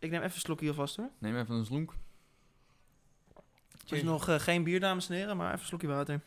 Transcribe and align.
Ik 0.00 0.10
neem 0.10 0.20
even 0.20 0.34
een 0.34 0.40
slokje 0.40 0.68
alvast 0.68 0.96
hoor. 0.96 1.10
Neem 1.18 1.38
even 1.38 1.54
een 1.54 1.64
slonk. 1.64 1.92
Het 3.80 3.92
is 3.92 4.02
nog 4.02 4.28
eh, 4.28 4.38
geen 4.38 4.64
bier, 4.64 4.80
dames 4.80 5.08
en 5.08 5.14
heren, 5.14 5.36
maar 5.36 5.46
even 5.46 5.60
een 5.60 5.66
slokje 5.66 5.86
water. 5.86 6.20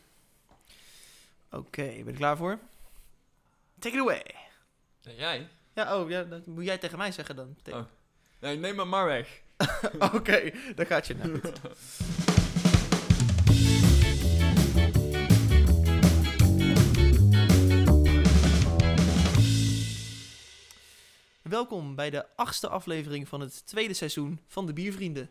Oké, 1.50 1.82
ben 1.82 1.96
je 1.96 2.04
er 2.04 2.12
klaar 2.12 2.36
voor? 2.36 2.58
Take 3.78 3.96
it 3.96 4.00
away. 4.00 4.22
jij? 5.00 5.48
Ja, 5.74 5.98
oh, 5.98 6.10
ja, 6.10 6.22
dat 6.22 6.46
moet 6.46 6.64
jij 6.64 6.78
tegen 6.78 6.98
mij 6.98 7.12
zeggen 7.12 7.36
dan. 7.36 7.56
Oh. 7.70 7.84
Nee, 8.38 8.56
neem 8.56 8.78
hem 8.78 8.88
maar 8.88 9.06
weg. 9.06 9.40
Oké, 10.14 10.50
daar 10.74 10.86
gaat 10.86 11.06
je. 11.06 11.14
Nou, 11.14 11.40
Welkom 21.54 21.94
bij 21.94 22.10
de 22.10 22.36
achtste 22.36 22.68
aflevering 22.68 23.28
van 23.28 23.40
het 23.40 23.66
tweede 23.66 23.94
seizoen 23.94 24.40
van 24.46 24.66
de 24.66 24.72
Biervrienden. 24.72 25.30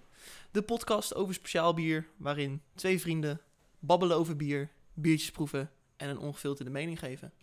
De 0.52 0.62
podcast 0.62 1.16
over 1.16 1.34
speciaal 1.34 1.74
bier, 1.74 2.08
waarin 2.18 2.62
twee 2.76 3.00
vrienden 3.00 3.42
babbelen 3.80 4.18
over 4.18 4.36
bier, 4.36 4.70
biertjes 4.94 5.32
proeven 5.32 5.72
en 5.98 6.10
een 6.10 6.18
ongefilterde 6.18 6.72
mening 6.72 7.00
geven. 7.00 7.34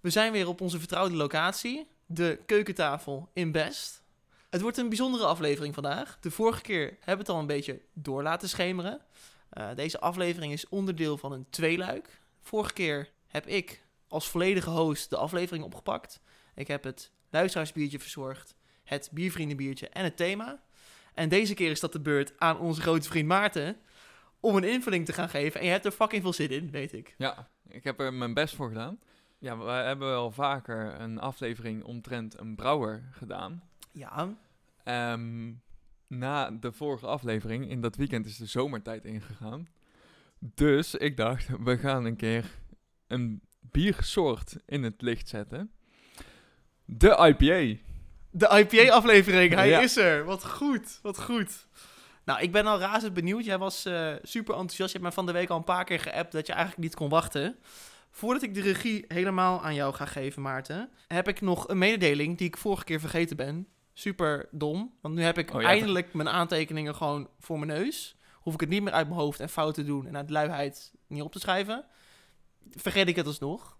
We 0.00 0.10
zijn 0.10 0.32
weer 0.32 0.48
op 0.48 0.60
onze 0.60 0.78
vertrouwde 0.78 1.14
locatie, 1.14 1.86
de 2.06 2.38
keukentafel 2.46 3.28
in 3.32 3.52
Best. 3.52 4.02
Het 4.50 4.60
wordt 4.60 4.76
een 4.76 4.88
bijzondere 4.88 5.24
aflevering 5.24 5.74
vandaag. 5.74 6.18
De 6.20 6.30
vorige 6.30 6.62
keer 6.62 6.86
hebben 6.86 7.04
we 7.04 7.10
het 7.22 7.28
al 7.28 7.38
een 7.38 7.46
beetje 7.46 7.80
door 7.92 8.22
laten 8.22 8.48
schemeren. 8.48 9.00
Eh, 9.48 9.68
deze 9.74 10.00
aflevering 10.00 10.52
is 10.52 10.68
onderdeel 10.68 11.18
van 11.18 11.32
een 11.32 11.46
tweeluik. 11.50 12.20
Vorige 12.42 12.72
keer 12.72 13.10
heb 13.26 13.46
ik 13.46 13.82
als 14.08 14.28
volledige 14.28 14.70
host 14.70 15.10
de 15.10 15.16
aflevering 15.16 15.64
opgepakt. 15.64 16.20
Ik 16.54 16.68
heb 16.68 16.84
het 16.84 17.10
luisteraarsbiertje 17.30 17.98
verzorgd, 17.98 18.54
het 18.84 19.08
biervriendenbiertje 19.12 19.88
en 19.88 20.04
het 20.04 20.16
thema. 20.16 20.62
En 21.14 21.28
deze 21.28 21.54
keer 21.54 21.70
is 21.70 21.80
dat 21.80 21.92
de 21.92 22.00
beurt 22.00 22.32
aan 22.38 22.58
onze 22.58 22.80
grote 22.80 23.08
vriend 23.08 23.28
Maarten 23.28 23.76
om 24.40 24.56
een 24.56 24.64
invulling 24.64 25.06
te 25.06 25.12
gaan 25.12 25.28
geven. 25.28 25.60
En 25.60 25.66
je 25.66 25.72
hebt 25.72 25.84
er 25.84 25.92
fucking 25.92 26.22
veel 26.22 26.32
zin 26.32 26.50
in, 26.50 26.70
weet 26.70 26.92
ik. 26.92 27.14
Ja, 27.18 27.48
ik 27.68 27.84
heb 27.84 28.00
er 28.00 28.14
mijn 28.14 28.34
best 28.34 28.54
voor 28.54 28.68
gedaan. 28.68 28.98
Ja, 29.38 29.58
we 29.58 29.70
hebben 29.70 30.08
wel 30.08 30.30
vaker 30.30 31.00
een 31.00 31.18
aflevering 31.18 31.84
omtrent 31.84 32.38
een 32.38 32.54
brouwer 32.54 33.08
gedaan. 33.12 33.62
Ja, 33.92 34.36
Ehm, 34.86 35.52
na 36.06 36.50
de 36.50 36.72
vorige 36.72 37.06
aflevering, 37.06 37.68
in 37.70 37.80
dat 37.80 37.96
weekend 37.96 38.26
is 38.26 38.36
de 38.36 38.46
zomertijd 38.46 39.04
ingegaan. 39.04 39.68
Dus 40.38 40.94
ik 40.94 41.16
dacht, 41.16 41.48
we 41.64 41.78
gaan 41.78 42.04
een 42.04 42.16
keer 42.16 42.50
een 43.06 43.42
biersoort 43.60 44.56
in 44.66 44.82
het 44.82 45.02
licht 45.02 45.28
zetten. 45.28 45.70
De 46.86 47.08
IPA. 47.36 47.80
De 48.30 48.58
IPA-aflevering, 48.58 49.54
hij 49.54 49.68
Ja. 49.68 49.80
is 49.80 49.96
er. 49.96 50.24
Wat 50.24 50.46
goed, 50.46 50.98
wat 51.02 51.22
goed. 51.22 51.66
Nou, 52.24 52.40
ik 52.40 52.52
ben 52.52 52.66
al 52.66 52.78
razend 52.78 53.14
benieuwd. 53.14 53.44
Jij 53.44 53.58
was 53.58 53.84
eh, 53.84 54.12
super 54.22 54.54
enthousiast. 54.54 54.92
Je 54.92 54.98
hebt 54.98 55.08
me 55.08 55.14
van 55.14 55.26
de 55.26 55.32
week 55.32 55.48
al 55.48 55.56
een 55.56 55.64
paar 55.64 55.84
keer 55.84 56.00
geappt 56.00 56.32
dat 56.32 56.46
je 56.46 56.52
eigenlijk 56.52 56.82
niet 56.82 56.94
kon 56.94 57.08
wachten. 57.08 57.56
Voordat 58.10 58.42
ik 58.42 58.54
de 58.54 58.60
regie 58.60 59.04
helemaal 59.08 59.62
aan 59.62 59.74
jou 59.74 59.94
ga 59.94 60.04
geven, 60.06 60.42
Maarten, 60.42 60.90
heb 61.08 61.28
ik 61.28 61.40
nog 61.40 61.68
een 61.68 61.78
mededeling 61.78 62.38
die 62.38 62.46
ik 62.46 62.56
vorige 62.56 62.84
keer 62.84 63.00
vergeten 63.00 63.36
ben. 63.36 63.66
Super 63.92 64.48
dom, 64.50 64.92
want 65.00 65.14
nu 65.14 65.22
heb 65.22 65.38
ik 65.38 65.54
Oh 65.54 65.60
ja, 65.62 65.68
eindelijk 65.68 66.14
mijn 66.14 66.28
aantekeningen 66.28 66.94
gewoon 66.94 67.28
voor 67.40 67.58
mijn 67.58 67.80
neus. 67.80 68.16
Hoef 68.32 68.54
ik 68.54 68.60
het 68.60 68.68
niet 68.68 68.82
meer 68.82 68.92
uit 68.92 69.08
mijn 69.08 69.20
hoofd 69.20 69.40
en 69.40 69.48
fouten 69.48 69.82
te 69.84 69.88
doen 69.88 70.06
en 70.06 70.16
uit 70.16 70.30
luiheid 70.30 70.92
niet 71.06 71.22
op 71.22 71.32
te 71.32 71.38
schrijven. 71.38 71.84
Vergeet 72.70 73.08
ik 73.08 73.16
het 73.16 73.26
alsnog. 73.26 73.76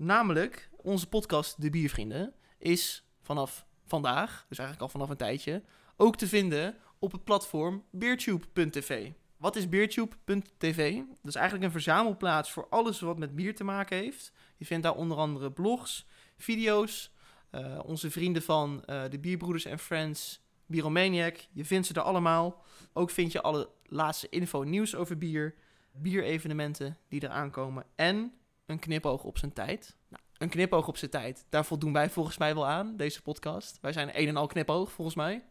Namelijk, 0.00 0.70
onze 0.76 1.08
podcast 1.08 1.62
De 1.62 1.70
Biervrienden 1.70 2.34
is 2.58 3.04
vanaf 3.22 3.66
vandaag, 3.84 4.46
dus 4.48 4.58
eigenlijk 4.58 4.80
al 4.80 4.98
vanaf 4.98 5.08
een 5.10 5.16
tijdje, 5.16 5.62
ook 5.96 6.16
te 6.16 6.26
vinden 6.26 6.76
op 6.98 7.12
het 7.12 7.24
platform 7.24 7.84
beertube.tv. 7.90 9.10
Wat 9.36 9.56
is 9.56 9.68
beertube.tv? 9.68 10.94
Dat 10.94 11.28
is 11.28 11.34
eigenlijk 11.34 11.64
een 11.64 11.80
verzamelplaats 11.80 12.52
voor 12.52 12.66
alles 12.68 13.00
wat 13.00 13.18
met 13.18 13.34
bier 13.34 13.54
te 13.54 13.64
maken 13.64 13.96
heeft. 13.96 14.32
Je 14.56 14.64
vindt 14.64 14.82
daar 14.82 14.94
onder 14.94 15.16
andere 15.16 15.52
blogs, 15.52 16.06
video's, 16.36 17.12
eh, 17.50 17.78
onze 17.84 18.10
vrienden 18.10 18.42
van 18.42 18.84
eh, 18.84 19.02
de 19.10 19.18
Bierbroeders 19.18 19.64
en 19.64 19.78
Friends, 19.78 20.40
Bieromaniac. 20.66 21.36
Je 21.52 21.64
vindt 21.64 21.86
ze 21.86 21.94
er 21.94 22.00
allemaal. 22.00 22.64
Ook 22.92 23.10
vind 23.10 23.32
je 23.32 23.42
alle 23.42 23.70
laatste 23.84 24.28
info 24.28 24.62
nieuws 24.62 24.94
over 24.94 25.18
bier, 25.18 25.54
bierevenementen 25.92 26.96
die 27.08 27.22
eraan 27.22 27.50
komen 27.50 27.84
en 27.94 28.32
een 28.68 28.78
knipoog 28.78 29.24
op 29.24 29.38
zijn 29.38 29.52
tijd. 29.52 29.96
Nou, 30.08 30.22
een 30.38 30.48
knipoog 30.48 30.88
op 30.88 30.96
zijn 30.96 31.10
tijd, 31.10 31.46
daar 31.48 31.64
voldoen 31.64 31.92
wij 31.92 32.10
volgens 32.10 32.38
mij 32.38 32.54
wel 32.54 32.66
aan, 32.66 32.96
deze 32.96 33.22
podcast. 33.22 33.78
Wij 33.80 33.92
zijn 33.92 34.20
een 34.20 34.28
en 34.28 34.36
al 34.36 34.46
knipoog, 34.46 34.92
volgens 34.92 35.16
mij. 35.16 35.44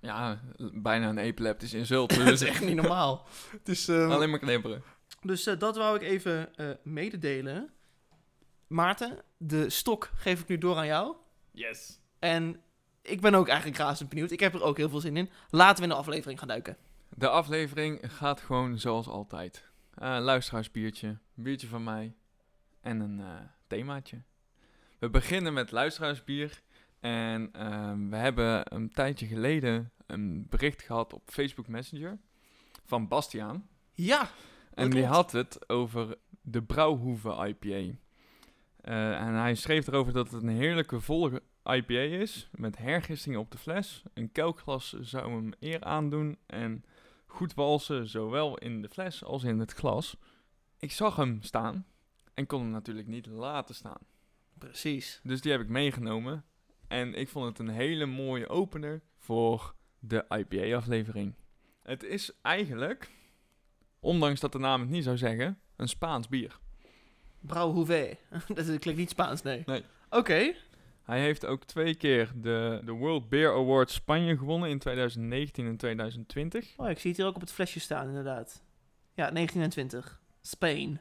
Ja, 0.00 0.40
bijna 0.72 1.08
een 1.08 1.18
epileptisch 1.18 1.74
insult. 1.74 2.14
Dat 2.18 2.26
is 2.26 2.42
echt 2.42 2.64
niet 2.64 2.76
normaal. 2.76 3.26
Dus, 3.62 3.88
eh, 3.88 4.10
Alleen 4.10 4.30
maar 4.30 4.38
knipperen. 4.38 4.82
dus 5.22 5.46
eh, 5.46 5.58
dat 5.58 5.76
wou 5.76 5.96
ik 5.96 6.02
even 6.02 6.56
eh, 6.56 6.68
mededelen. 6.82 7.70
Maarten, 8.66 9.22
de 9.36 9.70
stok 9.70 10.10
geef 10.14 10.40
ik 10.40 10.48
nu 10.48 10.58
door 10.58 10.76
aan 10.76 10.86
jou. 10.86 11.16
Yes. 11.50 12.00
En 12.18 12.60
ik 13.02 13.20
ben 13.20 13.34
ook 13.34 13.48
eigenlijk 13.48 13.78
razend 13.78 14.08
benieuwd. 14.08 14.30
Ik 14.30 14.40
heb 14.40 14.54
er 14.54 14.62
ook 14.62 14.76
heel 14.76 14.88
veel 14.88 15.00
zin 15.00 15.16
in. 15.16 15.30
Laten 15.50 15.76
we 15.76 15.82
in 15.82 15.88
de 15.88 15.94
aflevering 15.94 16.38
gaan 16.38 16.48
duiken. 16.48 16.76
De 17.08 17.28
aflevering 17.28 18.00
gaat 18.12 18.40
gewoon 18.40 18.78
zoals 18.78 19.08
altijd. 19.08 19.68
Eh 19.94 20.16
luisteraarsbiertje, 20.20 21.18
biertje 21.34 21.66
van 21.66 21.84
mij 21.84 22.14
en 22.84 23.00
een 23.00 23.20
eh, 23.20 23.26
themaatje. 23.66 24.22
We 24.98 25.10
beginnen 25.10 25.52
met 25.52 25.70
luisteraarsbier. 25.70 26.62
En 27.00 27.48
ehm, 27.52 28.08
we 28.08 28.16
hebben 28.16 28.74
een 28.74 28.88
tijdje 28.88 29.26
geleden 29.26 29.92
een 30.06 30.46
bericht 30.48 30.82
gehad 30.82 31.12
op 31.12 31.22
Facebook 31.26 31.68
Messenger 31.68 32.18
van 32.84 33.08
Bastiaan. 33.08 33.68
Ja, 33.92 34.28
En 34.74 34.90
die 34.90 35.04
had 35.04 35.32
het 35.32 35.68
over 35.68 36.16
de 36.40 36.62
Brouwhoeve 36.62 37.46
IPA. 37.46 37.96
Eh, 38.80 39.20
en 39.20 39.34
hij 39.34 39.54
schreef 39.54 39.86
erover 39.86 40.12
dat 40.12 40.30
het 40.30 40.42
een 40.42 40.48
heerlijke 40.48 41.00
volle 41.00 41.42
IPA 41.64 42.00
is. 42.00 42.48
Met 42.52 42.78
hergistingen 42.78 43.40
op 43.40 43.50
de 43.50 43.58
fles. 43.58 44.02
Een 44.14 44.32
kelkglas 44.32 44.92
zou 45.00 45.30
hem 45.30 45.52
eer 45.60 45.84
aandoen. 45.84 46.38
En 46.46 46.84
goed 47.26 47.54
walsen, 47.54 48.08
zowel 48.08 48.58
in 48.58 48.82
de 48.82 48.88
fles 48.88 49.24
als 49.24 49.44
in 49.44 49.58
het 49.58 49.72
glas. 49.72 50.16
Ik 50.78 50.92
zag 50.92 51.16
hem 51.16 51.42
staan. 51.42 51.86
En 52.34 52.46
kon 52.46 52.60
hem 52.60 52.70
natuurlijk 52.70 53.06
niet 53.06 53.26
laten 53.26 53.74
staan. 53.74 54.00
precies. 54.58 55.20
Dus 55.22 55.40
die 55.40 55.52
heb 55.52 55.60
ik 55.60 55.68
meegenomen. 55.68 56.44
En 56.88 57.14
ik 57.14 57.28
vond 57.28 57.46
het 57.46 57.68
een 57.68 57.74
hele 57.74 58.06
mooie 58.06 58.48
opener 58.48 59.02
voor 59.18 59.74
de 59.98 60.24
IPA-aflevering. 60.28 61.34
Het 61.82 62.02
is 62.02 62.32
eigenlijk, 62.42 63.10
ondanks 64.00 64.40
dat 64.40 64.52
de 64.52 64.58
naam 64.58 64.80
het 64.80 64.90
niet 64.90 65.04
zou 65.04 65.16
zeggen, 65.16 65.58
een 65.76 65.88
Spaans 65.88 66.28
bier. 66.28 66.58
Brouwhoeve. 67.40 68.16
dat 68.54 68.78
klinkt 68.78 68.96
niet 68.96 69.10
Spaans, 69.10 69.42
nee. 69.42 69.62
Nee. 69.66 69.82
Oké. 70.10 70.54
Hij 71.02 71.20
heeft 71.20 71.46
ook 71.46 71.64
twee 71.64 71.94
keer 71.94 72.32
de, 72.34 72.80
de 72.84 72.92
World 72.92 73.28
Beer 73.28 73.52
Award 73.52 73.90
Spanje 73.90 74.36
gewonnen 74.36 74.70
in 74.70 74.78
2019 74.78 75.66
en 75.66 75.76
2020. 75.76 76.72
Oh, 76.76 76.90
ik 76.90 76.98
zie 76.98 77.10
het 77.10 77.18
hier 77.18 77.28
ook 77.28 77.34
op 77.34 77.40
het 77.40 77.52
flesje 77.52 77.80
staan, 77.80 78.08
inderdaad. 78.08 78.62
Ja, 79.14 79.30
1920. 79.30 80.20
Spain. 80.40 81.00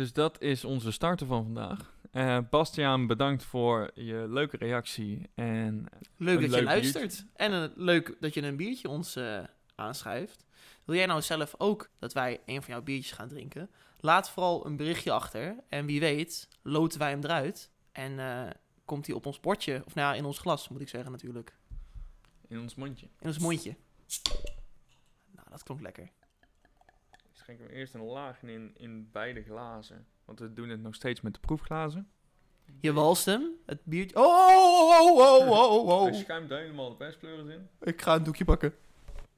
Dus 0.00 0.12
dat 0.12 0.40
is 0.40 0.64
onze 0.64 0.90
starter 0.90 1.26
van 1.26 1.44
vandaag. 1.44 1.94
Eh 2.10 2.38
Bastiaan, 2.50 3.06
bedankt 3.06 3.44
voor 3.44 3.90
je 3.94 4.26
leuke 4.28 4.56
reactie. 4.56 5.30
En 5.34 5.86
Leuk 6.16 6.40
dat 6.40 6.54
je 6.54 6.62
luistert. 6.62 7.24
En 7.34 7.52
een, 7.52 7.72
leuk 7.76 8.16
dat 8.20 8.34
je 8.34 8.42
een 8.42 8.56
biertje 8.56 8.88
ons 8.88 9.16
eh, 9.16 9.42
aanschrijft. 9.74 10.44
Wil 10.84 10.96
jij 10.96 11.06
nou 11.06 11.22
zelf 11.22 11.54
ook 11.58 11.90
dat 11.98 12.12
wij 12.12 12.40
een 12.46 12.62
van 12.62 12.74
jouw 12.74 12.82
biertjes 12.82 13.12
gaan 13.12 13.28
drinken? 13.28 13.70
Laat 13.98 14.30
vooral 14.30 14.66
een 14.66 14.76
berichtje 14.76 15.12
achter. 15.12 15.56
En 15.68 15.86
wie 15.86 16.00
weet, 16.00 16.48
loten 16.62 16.98
wij 16.98 17.10
hem 17.10 17.24
eruit. 17.24 17.70
En 17.92 18.18
eh, 18.18 18.50
komt 18.84 19.06
hij 19.06 19.14
op 19.14 19.26
ons 19.26 19.40
bordje. 19.40 19.82
Of 19.86 19.94
nou 19.94 20.12
ja, 20.12 20.18
in 20.18 20.24
ons 20.24 20.38
glas, 20.38 20.68
moet 20.68 20.80
ik 20.80 20.88
zeggen 20.88 21.10
natuurlijk. 21.10 21.56
in 22.48 22.60
ons 22.60 22.74
mondje. 22.74 23.06
In 23.18 23.26
ons 23.26 23.38
mondje. 23.38 23.76
Nou, 25.30 25.46
dat 25.50 25.62
klonk 25.62 25.80
lekker. 25.80 26.10
Ik 27.50 27.56
schenk 27.56 27.70
hem 27.70 27.78
eerst 27.80 27.94
een 27.94 28.04
laag 28.04 28.42
in, 28.42 28.74
in 28.76 29.08
beide 29.12 29.42
glazen. 29.42 30.06
Want 30.24 30.38
we 30.38 30.52
doen 30.52 30.68
het 30.68 30.80
nog 30.82 30.94
steeds 30.94 31.20
met 31.20 31.34
de 31.34 31.40
proefglazen. 31.40 32.10
Je 32.80 32.92
walst 32.92 33.24
hem, 33.24 33.50
het 33.66 33.84
biertje... 33.84 34.16
Oh, 34.16 34.24
oh, 34.24 35.00
oh, 35.00 35.48
oh, 35.48 35.50
oh, 35.50 35.86
oh, 35.88 36.02
Hij 36.02 36.12
oh. 36.12 36.18
schuimt 36.18 36.50
helemaal 36.50 36.88
de 36.88 36.96
perspleuris 36.96 37.54
in. 37.54 37.68
Ik 37.80 38.02
ga 38.02 38.14
een 38.14 38.22
doekje 38.22 38.44
pakken. 38.44 38.74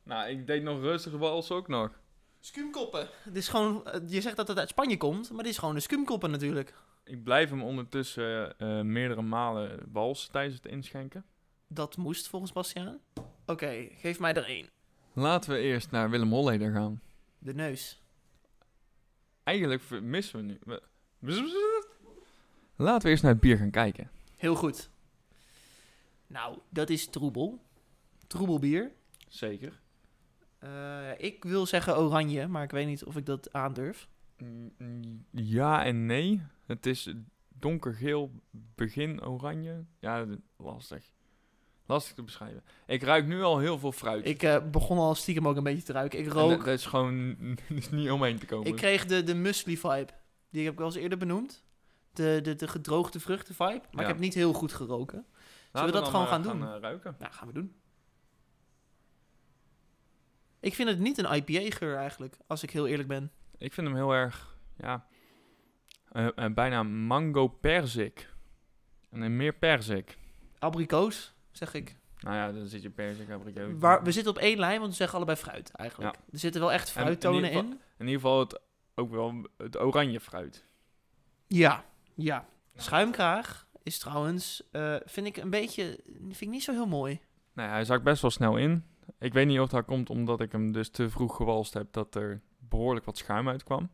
Nou, 0.03 0.29
ik 0.31 0.47
deed 0.47 0.62
nog 0.62 0.81
rustig 0.81 1.12
wals 1.12 1.50
ook 1.50 1.69
nog. 1.69 2.00
Skumkoppen. 2.41 3.09
Het 3.23 3.37
is 3.37 3.49
gewoon... 3.49 3.87
eh, 3.87 4.00
Je 4.09 4.20
zegt 4.20 4.37
dat 4.37 4.49
het 4.49 4.59
uit 4.59 4.69
Spanje 4.69 4.97
komt, 4.97 5.31
maar 5.31 5.43
dit 5.43 5.53
is 5.53 5.59
gewoon 5.59 5.75
de 5.75 5.81
skumkoppen 5.81 6.31
natuurlijk. 6.31 6.75
Ik 7.05 7.25
blijf 7.25 7.50
hem 7.50 7.62
ondertussen 7.62 8.59
eh, 8.59 8.81
meerdere 8.81 9.23
malen 9.23 9.81
wals 9.93 10.29
tijdens 10.32 10.56
het 10.56 10.67
inschenken. 10.67 11.25
Dat 11.69 11.97
moest 11.97 12.29
volgens 12.29 12.53
Bastiaan. 12.53 12.99
Oké, 13.47 13.88
geef 13.94 14.19
mij 14.19 14.35
er 14.35 14.44
één. 14.47 14.67
Laten 15.12 15.50
we 15.50 15.59
eerst 15.59 15.91
naar 15.91 16.11
Willem 16.11 16.31
Holleder 16.31 16.73
gaan. 16.73 17.00
De 17.38 17.55
neus. 17.55 18.01
Eigenlijk 19.43 19.91
missen 20.03 20.39
we 20.39 20.44
nu. 20.44 20.59
Laten 22.77 23.03
we 23.03 23.09
eerst 23.09 23.23
naar 23.23 23.33
het 23.33 23.41
bier 23.41 23.56
gaan 23.56 23.71
kijken. 23.71 24.11
Heel 24.37 24.55
goed. 24.55 24.91
Nou, 26.27 26.59
dat 26.69 26.91
is 26.91 27.09
troebel. 27.09 27.62
troebel 28.27 28.59
bier. 28.59 28.93
Zeker. 29.29 29.81
Eh, 30.59 31.11
ik 31.19 31.44
wil 31.44 31.67
zeggen 31.67 31.99
oranje, 31.99 32.47
maar 32.47 32.62
ik 32.62 32.71
weet 32.71 32.87
niet 32.87 33.05
of 33.05 33.17
ik 33.17 33.27
dat 33.27 33.53
aandurf. 33.53 34.09
Mm, 34.37 35.25
Ja 35.31 35.85
en 35.85 36.06
nee. 36.06 36.43
Het 36.67 36.87
is 36.87 37.12
donkergeel, 37.49 38.31
begin 38.75 39.25
oranje. 39.25 39.85
Ja, 39.99 40.27
lastig. 40.56 41.12
Lastig 41.87 42.14
te 42.14 42.23
beschrijven. 42.23 42.62
Ik 42.87 43.02
ruik 43.02 43.26
nu 43.26 43.43
al 43.43 43.58
heel 43.58 43.79
veel 43.79 43.93
fruit. 43.93 44.26
Ik 44.26 44.43
eh, 44.43 44.70
begon 44.70 44.99
al 44.99 45.14
stiekem 45.14 45.49
ook 45.49 45.56
een 45.56 45.62
beetje 45.62 45.82
te 45.82 45.93
ruiken. 45.93 46.19
Ik 46.19 46.26
En 46.26 46.32
rook. 46.32 46.50
dat- 46.50 46.64
dat 46.64 46.79
is 46.79 46.87
gewoon 46.87 47.37
is 47.69 47.90
niet 47.99 48.11
omheen 48.11 48.38
te 48.38 48.46
komen. 48.46 48.67
Ik 48.67 48.76
kreeg 48.76 49.06
de, 49.06 49.23
de 49.23 49.34
muesli 49.34 49.76
vibe. 49.79 50.08
Die 50.50 50.64
heb 50.64 50.73
ik 50.75 50.81
al 50.81 50.87
eens 50.87 50.94
eerder 50.94 51.19
benoemd. 51.19 51.64
De, 52.12 52.40
de, 52.43 52.55
de 52.55 52.69
gedroogde 52.69 53.20
vruchten 53.20 53.55
vibe. 53.55 53.70
Maar 53.81 53.88
Ja. 53.90 54.00
ik 54.00 54.06
heb 54.06 54.19
niet 54.19 54.34
heel 54.34 54.52
goed 54.52 54.73
geroken. 54.73 55.26
Laten 55.73 55.88
we 55.93 55.94
dat 55.94 56.02
dan, 56.02 56.11
gewoon 56.11 56.26
eh, 56.26 56.32
gaan 56.32 56.43
doen? 56.43 56.75
eh, 56.75 56.81
ruiken. 56.81 57.17
Nou, 57.19 57.32
gaan 57.32 57.46
we 57.46 57.52
doen. 57.55 57.75
Ik 60.61 60.75
vind 60.75 60.88
het 60.88 60.99
niet 60.99 61.19
een 61.19 61.35
IPA-geur 61.35 61.96
eigenlijk, 61.96 62.37
als 62.46 62.62
ik 62.62 62.70
heel 62.70 62.87
eerlijk 62.87 63.08
ben. 63.08 63.31
Ik 63.58 63.73
vind 63.73 63.87
hem 63.87 63.96
heel 63.96 64.12
erg, 64.12 64.56
ja, 64.76 65.06
eh, 66.12 66.28
eh, 66.35 66.52
bijna 66.55 66.82
mango 66.82 67.49
perzik. 67.49 68.31
En 69.11 69.20
een 69.20 69.37
meer 69.37 69.52
perzik. 69.55 70.19
Abrikoos, 70.58 71.31
zeg 71.52 71.75
ik. 71.75 71.96
Nou 72.20 72.37
ja, 72.37 72.52
dan 72.52 72.66
zit 72.66 72.82
je 72.82 72.90
perzik, 72.90 73.31
abrikoot. 73.31 73.78
Waar, 73.78 74.02
we 74.02 74.12
zitten 74.12 74.32
op 74.32 74.38
één 74.38 74.58
lijn, 74.58 74.78
want 74.78 74.90
we 74.90 74.96
zeggen 74.96 75.16
allebei 75.16 75.38
fruit 75.38 75.70
eigenlijk. 75.70 76.16
Er 76.32 76.38
zitten 76.38 76.60
wel 76.60 76.72
echt 76.72 76.87
in 76.87 76.93
fruittonen 76.93 77.37
ieder 77.44 77.50
in. 77.52 77.56
geval- 77.64 77.78
In 77.99 78.06
ieder 78.06 78.20
geval 78.20 78.38
het, 78.40 78.60
ook 78.94 79.10
wel 79.10 79.46
het 79.56 79.78
oranje 79.81 80.20
fruit. 80.20 80.64
Ja, 81.46 81.84
ja. 82.14 82.46
Schuimkraag 82.76 83.66
is 83.82 83.99
trouwens, 83.99 84.62
eh, 84.70 84.96
vind 85.04 85.26
ik 85.26 85.37
een 85.37 85.50
beetje, 85.50 86.00
vind 86.20 86.40
ik 86.40 86.49
niet 86.49 86.62
zo 86.62 86.72
heel 86.72 86.87
mooi. 86.87 87.20
Nou 87.52 87.69
ja, 87.69 87.75
hij 87.75 87.84
zakt 87.84 88.02
best 88.04 88.22
wel 88.22 88.31
snel 88.31 88.56
in. 88.56 88.84
Ik 89.19 89.32
weet 89.32 89.46
niet 89.46 89.60
of 89.60 89.69
dat 89.69 89.84
komt 89.84 90.10
omdat 90.10 90.40
ik 90.40 90.52
hem 90.52 90.72
dus 90.72 90.90
te 90.90 91.10
vroeg 91.10 91.37
gewalst 91.37 91.75
heb 91.75 91.93
dat 91.93 92.14
er 92.14 92.40
behoorlijk 92.58 93.06
wat 93.06 93.16
schuim 93.19 93.49
uitkwam. 93.49 93.90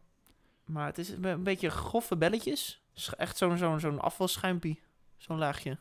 Maar 0.64 0.86
het 0.86 0.98
is 0.98 1.08
een 1.08 1.20
be- 1.20 1.28
een 1.28 1.42
beetje 1.42 1.70
grove 1.70 2.16
belletjes. 2.16 2.82
Echt 3.16 3.36
zo'n 3.36 3.56
zo'n 3.58 3.80
zo'n 3.80 4.00
afvalschuimpie. 4.00 4.80
Zo'n 5.16 5.38
laagje. 5.38 5.78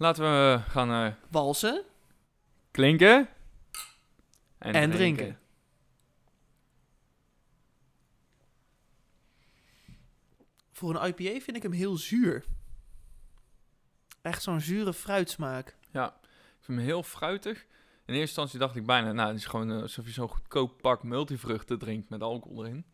Laten 0.00 0.22
we 0.22 0.60
gaan 0.68 0.90
eh, 0.90 1.12
Walsen. 1.30 1.84
klinken. 2.70 3.28
En 4.58 4.90
drinken. 4.90 5.38
Voor 10.72 10.94
een 10.94 11.06
IPA 11.08 11.40
vind 11.40 11.56
ik 11.56 11.62
hem 11.62 11.72
heel 11.72 11.96
zuur. 11.96 12.44
Echt 14.22 14.42
zo'n 14.42 14.60
zure 14.60 14.92
fruitsmaak. 14.92 15.76
Ja, 15.90 16.06
ik 16.22 16.64
vind 16.64 16.78
hem 16.78 16.86
heel 16.86 17.02
fruitig. 17.02 17.58
In 17.58 18.14
eerste 18.14 18.18
instantie 18.20 18.58
dacht 18.58 18.76
ik 18.76 18.86
bijna, 18.86 19.12
nou, 19.12 19.28
het 19.28 19.38
is 19.38 19.46
gewoon 19.46 19.70
eh, 19.72 19.82
alsof 19.82 20.04
je 20.04 20.12
zo'n 20.12 20.28
goedkoop 20.28 20.80
pak 20.80 21.02
multivruchten 21.02 21.78
drinkt 21.78 22.08
met 22.08 22.22
alcohol 22.22 22.64
erin. 22.64 22.84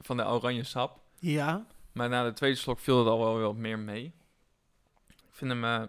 Van 0.00 0.16
de 0.16 0.26
oranje 0.26 0.64
sap. 0.64 1.00
Ja. 1.18 1.66
Maar 1.92 2.08
na 2.08 2.24
de 2.24 2.32
tweede 2.32 2.56
slok 2.56 2.78
viel 2.78 2.98
het 2.98 3.08
al 3.08 3.18
wel 3.18 3.40
wat 3.40 3.56
meer 3.56 3.78
mee. 3.78 4.14
Ik 5.08 5.36
vind 5.36 5.50
hem 5.50 5.64
eh, 5.64 5.82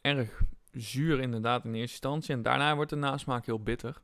erg 0.00 0.42
zuur 0.72 1.20
inderdaad 1.20 1.64
in 1.64 1.74
eerste 1.74 1.90
instantie. 1.90 2.34
En 2.34 2.42
daarna 2.42 2.74
wordt 2.74 2.90
de 2.90 2.96
nasmaak 2.96 3.46
heel 3.46 3.62
bitter. 3.62 4.00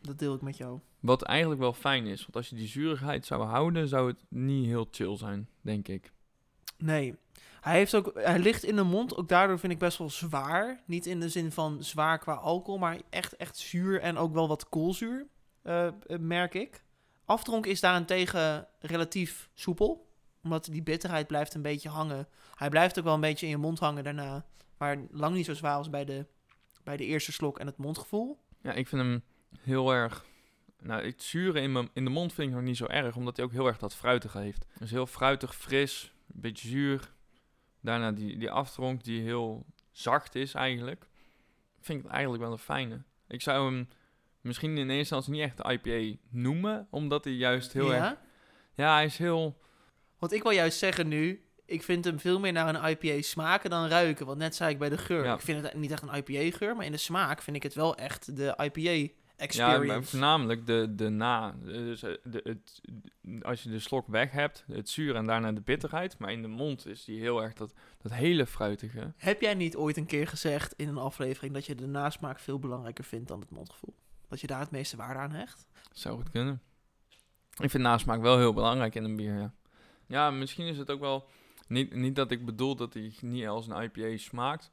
Dat 0.00 0.18
deel 0.18 0.34
ik 0.34 0.40
met 0.40 0.56
jou. 0.56 0.80
Wat 1.00 1.22
eigenlijk 1.22 1.60
wel 1.60 1.72
fijn 1.72 2.06
is. 2.06 2.20
Want 2.20 2.36
als 2.36 2.48
je 2.48 2.56
die 2.56 2.66
zuurigheid 2.66 3.26
zou 3.26 3.44
houden, 3.44 3.88
zou 3.88 4.08
het 4.08 4.24
niet 4.28 4.66
heel 4.66 4.88
chill 4.90 5.16
zijn, 5.16 5.48
denk 5.60 5.88
ik. 5.88 6.12
Nee. 6.76 7.14
Hij, 7.60 7.76
heeft 7.76 7.94
ook, 7.94 8.10
hij 8.14 8.38
ligt 8.38 8.64
in 8.64 8.76
de 8.76 8.82
mond, 8.82 9.16
ook 9.16 9.28
daardoor 9.28 9.58
vind 9.58 9.72
ik 9.72 9.78
best 9.78 9.98
wel 9.98 10.10
zwaar. 10.10 10.82
Niet 10.86 11.06
in 11.06 11.20
de 11.20 11.28
zin 11.28 11.52
van 11.52 11.84
zwaar 11.84 12.18
qua 12.18 12.34
alcohol, 12.34 12.78
maar 12.78 13.00
echt, 13.10 13.36
echt 13.36 13.56
zuur 13.56 14.00
en 14.00 14.16
ook 14.16 14.32
wel 14.32 14.48
wat 14.48 14.68
koolzuur, 14.68 15.26
eh, 15.62 15.86
eh, 15.86 15.92
merk 16.18 16.54
ik. 16.54 16.84
Aftronk 17.24 17.66
is 17.66 17.80
daarentegen 17.80 18.68
relatief 18.80 19.50
soepel, 19.54 20.07
omdat 20.42 20.64
die 20.64 20.82
bitterheid 20.82 21.26
blijft 21.26 21.54
een 21.54 21.62
beetje 21.62 21.88
hangen. 21.88 22.28
Hij 22.54 22.68
blijft 22.68 22.98
ook 22.98 23.04
wel 23.04 23.14
een 23.14 23.20
beetje 23.20 23.46
in 23.46 23.52
je 23.52 23.58
mond 23.58 23.78
hangen 23.78 24.04
daarna, 24.04 24.44
maar 24.78 24.98
lang 25.10 25.34
niet 25.34 25.44
zo 25.44 25.54
zwaar 25.54 25.76
als 25.76 25.90
bij 25.90 26.04
de, 26.04 26.26
bij 26.82 26.96
de 26.96 27.04
eerste 27.04 27.32
slok 27.32 27.58
en 27.58 27.66
het 27.66 27.76
mondgevoel. 27.76 28.38
Ja, 28.62 28.72
ik 28.72 28.88
vind 28.88 29.02
hem 29.02 29.22
heel 29.60 29.92
erg... 29.92 30.24
Nou, 30.80 31.04
het 31.04 31.22
zure 31.22 31.60
in, 31.60 31.72
mijn, 31.72 31.88
in 31.92 32.04
de 32.04 32.10
mond 32.10 32.32
vind 32.32 32.48
ik 32.48 32.54
nog 32.54 32.64
niet 32.64 32.76
zo 32.76 32.86
erg, 32.86 33.16
omdat 33.16 33.36
hij 33.36 33.46
ook 33.46 33.52
heel 33.52 33.66
erg 33.66 33.78
dat 33.78 33.94
fruitige 33.94 34.38
heeft. 34.38 34.66
Dus 34.78 34.90
heel 34.90 35.06
fruitig, 35.06 35.54
fris, 35.54 36.14
een 36.34 36.40
beetje 36.40 36.68
zuur. 36.68 37.12
Daarna 37.80 38.12
die, 38.12 38.38
die 38.38 38.50
aftronk 38.50 39.04
die 39.04 39.22
heel 39.22 39.66
zacht 39.90 40.34
is 40.34 40.54
eigenlijk. 40.54 41.06
Vind 41.80 41.98
ik 41.98 42.04
het 42.04 42.12
eigenlijk 42.12 42.42
wel 42.42 42.52
een 42.52 42.58
fijne. 42.58 43.02
Ik 43.28 43.42
zou 43.42 43.72
hem 43.72 43.88
misschien 44.40 44.70
in 44.70 44.90
eerste 44.90 45.14
instantie 45.14 45.32
niet 45.32 45.42
echt 45.42 45.70
IPA 45.70 46.18
noemen, 46.28 46.86
omdat 46.90 47.24
hij 47.24 47.32
juist 47.32 47.72
heel 47.72 47.92
ja? 47.92 48.10
erg... 48.10 48.18
Ja, 48.74 48.94
hij 48.94 49.04
is 49.04 49.18
heel... 49.18 49.60
Want 50.18 50.32
ik 50.32 50.42
wil 50.42 50.52
juist 50.52 50.78
zeggen 50.78 51.08
nu, 51.08 51.42
ik 51.64 51.82
vind 51.82 52.04
hem 52.04 52.18
veel 52.20 52.40
meer 52.40 52.52
naar 52.52 52.74
een 52.74 52.90
IPA 52.90 53.22
smaken 53.22 53.70
dan 53.70 53.86
ruiken. 53.88 54.26
Want 54.26 54.38
net 54.38 54.54
zei 54.56 54.70
ik 54.72 54.78
bij 54.78 54.88
de 54.88 54.98
geur, 54.98 55.24
Ja. 55.24 55.34
ik 55.34 55.40
vind 55.40 55.62
het 55.62 55.74
niet 55.74 55.90
echt 55.90 56.02
een 56.02 56.14
IPA 56.24 56.56
geur, 56.56 56.76
maar 56.76 56.84
in 56.84 56.92
de 56.92 56.98
smaak 56.98 57.42
vind 57.42 57.56
ik 57.56 57.62
het 57.62 57.74
wel 57.74 57.96
echt 57.96 58.36
de 58.36 58.54
IPA 58.62 58.80
Ja, 58.90 59.08
experience. 59.36 59.86
maar 59.86 60.04
voornamelijk 60.04 60.66
de, 60.66 60.92
de 60.94 61.08
na. 61.08 61.54
Dus 61.62 62.02
eh, 62.02 62.14
de, 62.24 62.40
het, 62.44 62.80
als 63.44 63.62
je 63.62 63.70
de 63.70 63.78
slok 63.78 64.06
weg 64.06 64.30
hebt, 64.30 64.64
het 64.66 64.88
zuur 64.88 65.14
en 65.14 65.26
daarna 65.26 65.52
de 65.52 65.60
bitterheid. 65.60 66.18
Maar 66.18 66.32
in 66.32 66.42
de 66.42 66.48
mond 66.48 66.86
is 66.86 67.04
die 67.04 67.20
heel 67.20 67.42
erg 67.42 67.52
dat, 67.52 67.72
dat 68.02 68.12
hele 68.12 68.46
fruitige. 68.46 69.12
Heb 69.16 69.40
jij 69.40 69.54
niet 69.54 69.76
ooit 69.76 69.96
een 69.96 70.06
keer 70.06 70.26
gezegd 70.26 70.74
in 70.76 70.88
een 70.88 70.98
aflevering 70.98 71.54
dat 71.54 71.66
je 71.66 71.74
de 71.74 71.86
nasmaak 71.86 72.38
veel 72.38 72.58
belangrijker 72.58 73.04
vindt 73.04 73.28
dan 73.28 73.40
het 73.40 73.50
mondgevoel? 73.50 73.94
Dat 74.28 74.40
je 74.40 74.46
daar 74.46 74.60
het 74.60 74.70
meeste 74.70 74.96
waarde 74.96 75.18
aan 75.20 75.32
hecht? 75.32 75.66
Zou 75.92 76.16
goed 76.16 76.30
kunnen. 76.30 76.62
Ik 77.60 77.70
vind 77.70 77.82
nasmaak 77.82 78.20
wel 78.20 78.38
heel 78.38 78.52
belangrijk 78.52 78.94
in 78.94 79.04
een 79.04 79.16
bier, 79.16 79.38
ja. 79.38 79.52
Ja, 80.08 80.30
misschien 80.30 80.66
is 80.66 80.78
het 80.78 80.90
ook 80.90 81.00
wel... 81.00 81.28
Niet, 81.66 81.94
niet 81.94 82.16
dat 82.16 82.30
ik 82.30 82.44
bedoel 82.44 82.76
dat 82.76 82.94
hij 82.94 83.12
niet 83.20 83.46
als 83.46 83.66
een 83.68 83.82
IPA 83.82 84.16
smaakt. 84.16 84.70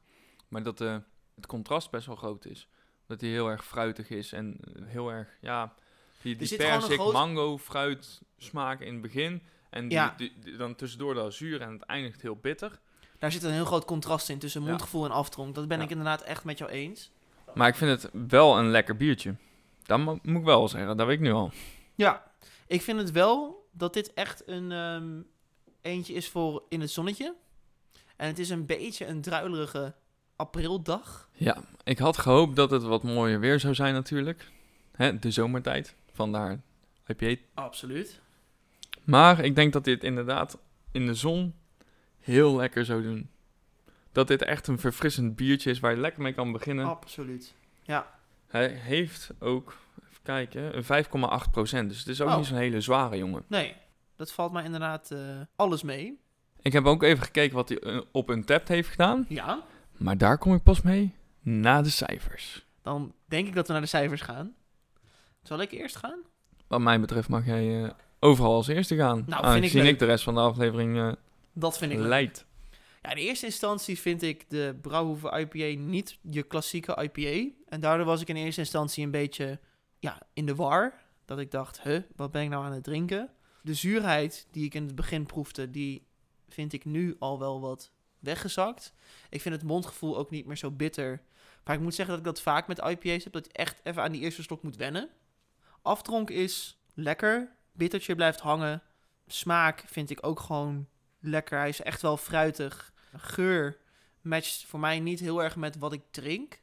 Maar 0.48 0.62
dat 0.62 0.80
eh, 0.80 0.96
het 1.34 1.46
contrast 1.46 1.90
best 1.90 2.06
wel 2.06 2.16
groot 2.16 2.44
is. 2.44 2.68
Dat 3.06 3.20
hij 3.20 3.30
heel 3.30 3.48
erg 3.48 3.64
fruitig 3.64 4.08
is 4.10 4.32
en 4.32 4.56
eh, 4.74 4.82
heel 4.86 5.10
erg, 5.10 5.28
ja... 5.40 5.74
Die, 6.22 6.36
die 6.36 6.56
persik, 6.56 6.92
groot- 7.00 7.12
mango, 7.12 7.58
fruit 7.58 8.20
smaak 8.38 8.80
in 8.80 8.92
het 8.92 9.02
begin. 9.02 9.42
En 9.70 9.88
die, 9.88 9.98
Ja. 9.98 10.14
die- 10.16 10.32
die- 10.40 10.56
dan 10.56 10.74
tussendoor 10.74 11.14
dat 11.14 11.34
zuur 11.34 11.60
en 11.60 11.72
het 11.72 11.82
eindigt 11.82 12.22
heel 12.22 12.36
bitter. 12.36 12.80
Daar 13.18 13.32
zit 13.32 13.42
een 13.42 13.52
heel 13.52 13.64
groot 13.64 13.84
contrast 13.84 14.28
in 14.28 14.38
tussen 14.38 14.62
Ja. 14.62 14.68
mondgevoel 14.68 15.04
en 15.04 15.10
aftronk. 15.10 15.54
Dat 15.54 15.68
ben 15.68 15.78
Ja. 15.78 15.84
ik 15.84 15.90
inderdaad 15.90 16.22
echt 16.22 16.44
met 16.44 16.58
jou 16.58 16.70
eens. 16.70 17.10
Maar 17.54 17.68
ik 17.68 17.74
vind 17.74 18.02
het 18.02 18.10
wel 18.28 18.58
een 18.58 18.70
lekker 18.70 18.96
biertje. 18.96 19.34
Dat 19.82 19.98
mo- 19.98 20.18
moet 20.22 20.38
ik 20.40 20.44
wel 20.44 20.68
zeggen, 20.68 20.96
dat 20.96 21.06
weet 21.06 21.16
ik 21.16 21.22
nu 21.22 21.32
al. 21.32 21.50
Ja, 21.94 22.30
ik 22.66 22.82
vind 22.82 22.98
het 22.98 23.10
wel 23.10 23.55
dat 23.76 23.94
dit 23.94 24.12
echt 24.12 24.42
een 24.48 24.72
ehm, 24.72 25.20
eentje 25.80 26.14
is 26.14 26.28
voor 26.28 26.64
in 26.68 26.80
het 26.80 26.90
zonnetje. 26.90 27.34
En 28.16 28.26
het 28.26 28.38
is 28.38 28.50
een 28.50 28.66
beetje 28.66 29.06
een 29.06 29.20
druilerige 29.20 29.94
aprildag. 30.36 31.28
Ja, 31.32 31.62
ik 31.84 31.98
had 31.98 32.18
gehoopt 32.18 32.56
dat 32.56 32.70
het 32.70 32.82
wat 32.82 33.02
mooier 33.02 33.40
weer 33.40 33.60
zou 33.60 33.74
zijn 33.74 33.94
natuurlijk. 33.94 34.50
Hè, 34.92 35.18
de 35.18 35.30
zomertijd, 35.30 35.94
vandaar 36.12 36.62
IPA. 37.06 37.42
Absoluut. 37.54 38.20
Maar 39.04 39.44
ik 39.44 39.54
denk 39.54 39.72
dat 39.72 39.84
dit 39.84 40.04
inderdaad 40.04 40.58
in 40.92 41.06
de 41.06 41.14
zon 41.14 41.54
heel 42.18 42.56
lekker 42.56 42.84
zou 42.84 43.02
doen. 43.02 43.30
Dat 44.12 44.28
dit 44.28 44.42
echt 44.42 44.66
een 44.66 44.78
verfrissend 44.78 45.36
biertje 45.36 45.70
is 45.70 45.80
waar 45.80 45.90
je 45.90 46.00
lekker 46.00 46.22
mee 46.22 46.32
kan 46.32 46.52
beginnen. 46.52 46.86
Absoluut. 46.86 47.54
Ja. 47.82 48.18
Hij 48.46 48.68
heeft 48.68 49.30
ook, 49.38 49.76
kijken, 50.26 50.76
een 50.76 50.84
5,8%. 50.84 51.88
Dus 51.88 51.98
het 51.98 52.08
is 52.08 52.20
ook 52.20 52.28
Oh. 52.28 52.36
niet 52.36 52.46
zo'n 52.46 52.56
hele 52.56 52.80
zware 52.80 53.16
jongen. 53.16 53.44
Nee, 53.48 53.74
dat 54.16 54.32
valt 54.32 54.52
mij 54.52 54.64
inderdaad 54.64 55.10
eh, 55.10 55.18
alles 55.56 55.82
mee. 55.82 56.20
Ik 56.62 56.72
heb 56.72 56.84
ook 56.84 57.02
even 57.02 57.24
gekeken 57.24 57.54
wat 57.56 57.68
hij 57.68 57.78
eh, 57.78 58.00
op 58.12 58.28
een 58.28 58.44
tap 58.44 58.68
heeft 58.68 58.88
gedaan. 58.88 59.24
Ja. 59.28 59.62
Maar 59.96 60.18
daar 60.18 60.38
kom 60.38 60.54
ik 60.54 60.62
pas 60.62 60.82
mee 60.82 61.14
na 61.40 61.82
de 61.82 61.90
cijfers. 61.90 62.66
Dan 62.82 63.14
denk 63.24 63.46
ik 63.46 63.54
dat 63.54 63.66
we 63.66 63.72
naar 63.72 63.82
de 63.82 63.88
cijfers 63.88 64.20
gaan. 64.20 64.54
Zal 65.42 65.60
ik 65.60 65.70
eerst 65.72 65.96
gaan? 65.96 66.18
Wat 66.66 66.80
mij 66.80 67.00
betreft 67.00 67.28
mag 67.28 67.46
jij 67.46 67.84
eh, 67.84 67.90
overal 68.20 68.54
als 68.54 68.66
eerste 68.68 68.96
gaan. 68.96 69.16
Nou, 69.26 69.26
vind 69.26 69.38
ik 69.38 69.44
aangezien 69.44 69.82
leuk. 69.82 69.92
ik 69.92 69.98
de 69.98 70.04
rest 70.04 70.24
van 70.24 70.34
de 70.34 70.40
aflevering 70.40 70.96
eh 70.96 71.12
Dat 71.52 71.78
vind 71.78 71.92
ik 71.92 71.98
leuk. 71.98 72.06
leid. 72.06 72.44
Ja, 73.02 73.10
in 73.10 73.16
eerste 73.16 73.46
instantie 73.46 73.98
vind 73.98 74.22
ik 74.22 74.44
de 74.50 74.78
Brouwhoeve 74.82 75.38
IPA 75.38 75.80
niet 75.80 76.18
je 76.30 76.42
klassieke 76.42 77.02
IPA. 77.12 77.54
En 77.68 77.80
daardoor 77.80 78.06
was 78.06 78.20
ik 78.20 78.28
in 78.28 78.36
eerste 78.36 78.60
instantie 78.60 79.04
een 79.04 79.10
beetje 79.10 79.58
ja, 80.06 80.18
in 80.32 80.46
de 80.46 80.54
war. 80.54 80.94
Dat 81.24 81.38
ik 81.38 81.50
dacht, 81.50 81.82
huh, 81.82 82.02
wat 82.16 82.30
ben 82.30 82.42
ik 82.42 82.48
nou 82.48 82.64
aan 82.64 82.72
het 82.72 82.84
drinken? 82.84 83.30
De 83.62 83.74
zuurheid 83.74 84.46
die 84.50 84.64
ik 84.64 84.74
in 84.74 84.86
het 84.86 84.94
begin 84.94 85.26
proefde, 85.26 85.70
die 85.70 86.06
vind 86.48 86.72
ik 86.72 86.84
nu 86.84 87.16
al 87.18 87.38
wel 87.38 87.60
wat 87.60 87.90
weggezakt. 88.18 88.92
Ik 89.28 89.40
vind 89.40 89.54
het 89.54 89.64
mondgevoel 89.64 90.16
ook 90.16 90.30
niet 90.30 90.46
meer 90.46 90.56
zo 90.56 90.70
bitter. 90.70 91.22
Maar 91.64 91.74
ik 91.74 91.80
moet 91.80 91.94
zeggen 91.94 92.14
dat 92.16 92.26
ik 92.26 92.34
dat 92.34 92.42
vaak 92.42 92.66
met 92.66 92.78
IPA's 92.78 93.24
heb, 93.24 93.32
dat 93.32 93.46
je 93.46 93.52
echt 93.52 93.80
even 93.82 94.02
aan 94.02 94.12
die 94.12 94.20
eerste 94.20 94.42
slok 94.42 94.62
moet 94.62 94.76
wennen. 94.76 95.08
Aftronk 95.82 96.30
is 96.30 96.78
lekker, 96.94 97.56
bittertje 97.72 98.14
blijft 98.14 98.40
hangen. 98.40 98.82
Smaak 99.26 99.84
vind 99.86 100.10
ik 100.10 100.26
ook 100.26 100.40
gewoon 100.40 100.88
lekker. 101.20 101.58
Hij 101.58 101.68
is 101.68 101.82
echt 101.82 102.02
wel 102.02 102.16
fruitig. 102.16 102.92
Geur 103.16 103.78
matcht 104.20 104.64
voor 104.64 104.80
mij 104.80 105.00
niet 105.00 105.20
heel 105.20 105.42
erg 105.42 105.56
met 105.56 105.78
wat 105.78 105.92
ik 105.92 106.02
drink. 106.10 106.60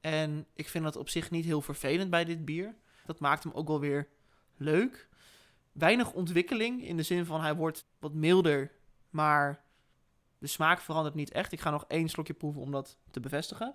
En 0.00 0.46
ik 0.54 0.68
vind 0.68 0.84
dat 0.84 0.96
op 0.96 1.08
zich 1.08 1.30
niet 1.30 1.44
heel 1.44 1.60
vervelend 1.60 2.10
bij 2.10 2.24
dit 2.24 2.44
bier. 2.44 2.74
Dat 3.06 3.20
maakt 3.20 3.42
hem 3.42 3.52
ook 3.52 3.68
wel 3.68 3.80
weer 3.80 4.08
leuk. 4.56 5.08
Weinig 5.72 6.12
ontwikkeling 6.12 6.84
in 6.84 6.96
de 6.96 7.02
zin 7.02 7.24
van 7.26 7.40
hij 7.40 7.54
wordt 7.54 7.86
wat 7.98 8.12
milder, 8.12 8.72
maar 9.10 9.64
de 10.38 10.46
smaak 10.46 10.80
verandert 10.80 11.14
niet 11.14 11.30
echt. 11.32 11.52
Ik 11.52 11.60
ga 11.60 11.70
nog 11.70 11.84
één 11.88 12.08
slokje 12.08 12.32
proeven 12.34 12.60
om 12.62 12.70
dat 12.70 12.96
te 13.10 13.20
bevestigen. 13.20 13.74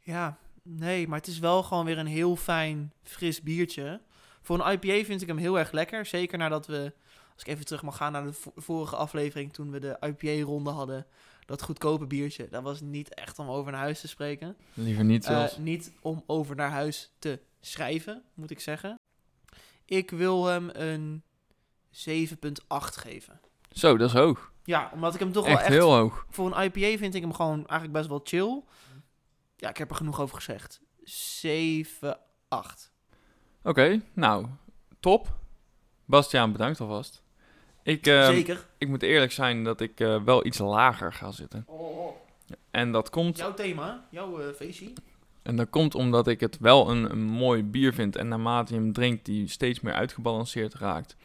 Ja, 0.00 0.38
nee, 0.62 1.08
maar 1.08 1.18
het 1.18 1.26
is 1.26 1.38
wel 1.38 1.62
gewoon 1.62 1.84
weer 1.84 1.98
een 1.98 2.06
heel 2.06 2.36
fijn, 2.36 2.92
fris 3.02 3.42
biertje. 3.42 4.00
Voor 4.42 4.60
een 4.66 4.72
IPA 4.72 5.04
vind 5.04 5.22
ik 5.22 5.28
hem 5.28 5.36
heel 5.36 5.58
erg 5.58 5.70
lekker. 5.70 6.06
Zeker 6.06 6.38
nadat 6.38 6.66
we, 6.66 6.92
als 7.34 7.42
ik 7.42 7.48
even 7.48 7.64
terug 7.64 7.82
mag 7.82 7.96
gaan 7.96 8.12
naar 8.12 8.24
de 8.26 8.32
vo- 8.32 8.52
vorige 8.56 8.96
aflevering, 8.96 9.52
toen 9.52 9.70
we 9.70 9.78
de 9.80 9.96
IPA-ronde 10.00 10.70
hadden. 10.70 11.06
Dat 11.48 11.62
goedkope 11.62 12.06
biertje, 12.06 12.48
dat 12.50 12.62
was 12.62 12.80
niet 12.80 13.14
echt 13.14 13.38
om 13.38 13.48
over 13.48 13.72
naar 13.72 13.80
huis 13.80 14.00
te 14.00 14.08
spreken. 14.08 14.56
Liever 14.74 15.04
niet 15.04 15.24
Eh, 15.24 15.30
zelfs. 15.36 15.56
niet 15.58 15.92
om 16.00 16.22
over 16.26 16.56
naar 16.56 16.70
huis 16.70 17.10
te 17.18 17.40
schrijven, 17.60 18.22
moet 18.34 18.50
ik 18.50 18.60
zeggen. 18.60 18.98
Ik 19.84 20.10
wil 20.10 20.44
hem 20.44 20.70
een 20.72 21.22
7,8 21.90 22.96
geven. 22.96 23.40
Zo, 23.72 23.96
dat 23.96 24.08
is 24.08 24.14
hoog. 24.14 24.52
Ja, 24.64 24.90
omdat 24.94 25.14
ik 25.14 25.20
hem 25.20 25.32
toch 25.32 25.46
wel 25.46 25.58
Echt 25.58 25.66
heel 25.68 25.94
hoog. 25.94 26.26
Voor 26.30 26.56
een 26.56 26.64
IPA 26.64 26.98
vind 26.98 27.14
ik 27.14 27.22
hem 27.22 27.32
gewoon 27.34 27.56
eigenlijk 27.56 27.92
best 27.92 28.08
wel 28.08 28.20
chill. 28.24 28.62
Ja, 29.56 29.68
ik 29.68 29.76
heb 29.76 29.90
er 29.90 29.96
genoeg 29.96 30.20
over 30.20 30.36
gezegd. 30.36 30.80
7,8. 31.04 32.90
Oké, 33.62 34.00
nou, 34.12 34.46
top. 35.00 35.36
Bastiaan, 36.04 36.52
bedankt 36.52 36.80
alvast. 36.80 37.22
Ik, 37.88 38.06
eh, 38.06 38.26
Zeker. 38.26 38.66
ik 38.78 38.88
moet 38.88 39.02
eerlijk 39.02 39.32
zijn 39.32 39.64
dat 39.64 39.80
ik 39.80 40.00
eh, 40.00 40.22
wel 40.22 40.46
iets 40.46 40.58
lager 40.58 41.12
ga 41.12 41.30
zitten. 41.30 41.66
En 42.70 42.92
dat 42.92 43.10
komt 43.10 43.38
Jouw 43.38 43.54
thema, 43.54 44.06
jouw 44.10 44.40
eh, 44.40 44.54
feestje. 44.54 44.92
En 45.42 45.56
dat 45.56 45.70
komt 45.70 45.94
omdat 45.94 46.26
ik 46.26 46.40
het 46.40 46.58
wel 46.58 46.90
een, 46.90 47.10
een 47.10 47.22
mooi 47.22 47.64
bier 47.64 47.94
vind. 47.94 48.16
En 48.16 48.28
naarmate 48.28 48.74
je 48.74 48.80
hem 48.80 48.92
drinkt, 48.92 49.24
die 49.24 49.48
steeds 49.48 49.80
meer 49.80 49.92
uitgebalanceerd 49.92 50.74
raakt. 50.74 51.16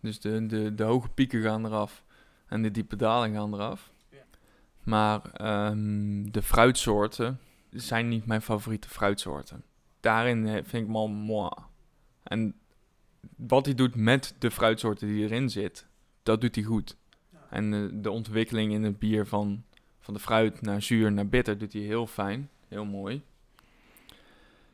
Dus 0.00 0.20
de, 0.20 0.46
de, 0.46 0.74
de 0.74 0.82
hoge 0.82 1.08
pieken 1.08 1.42
gaan 1.42 1.66
eraf. 1.66 2.04
En 2.46 2.62
de 2.62 2.70
diepe 2.70 2.96
dalingen 2.96 3.40
gaan 3.40 3.54
eraf. 3.54 3.92
Ja. 4.08 4.18
Maar 4.82 5.20
ehm, 5.32 6.30
de 6.30 6.42
fruitsoorten 6.42 7.40
zijn 7.70 8.08
niet 8.08 8.26
mijn 8.26 8.42
favoriete 8.42 8.88
fruitsoorten. 8.88 9.64
Daarin 10.00 10.46
eh, 10.46 10.52
vind 10.52 10.74
ik 10.74 10.86
hem 10.86 10.96
al 10.96 11.08
moi. 11.08 11.50
En 12.22 12.54
wat 13.36 13.64
hij 13.64 13.74
doet 13.74 13.94
met 13.94 14.34
de 14.38 14.50
fruitsoorten 14.50 15.08
die 15.08 15.24
erin 15.24 15.50
zit, 15.50 15.86
dat 16.24 16.40
doet 16.40 16.54
hij 16.54 16.64
goed. 16.64 16.96
En 17.50 17.74
eh, 17.74 17.80
de 18.02 18.10
ontwikkeling 18.10 18.72
in 18.72 18.82
het 18.82 18.98
bier 18.98 19.26
van, 19.26 19.62
van 20.00 20.14
de 20.14 20.20
fruit 20.20 20.60
naar 20.60 20.82
zuur 20.82 21.12
naar 21.12 21.26
bitter 21.26 21.58
doet 21.58 21.72
hij 21.72 21.82
heel 21.82 22.06
fijn. 22.06 22.48
Heel 22.68 22.84
mooi. 22.84 23.22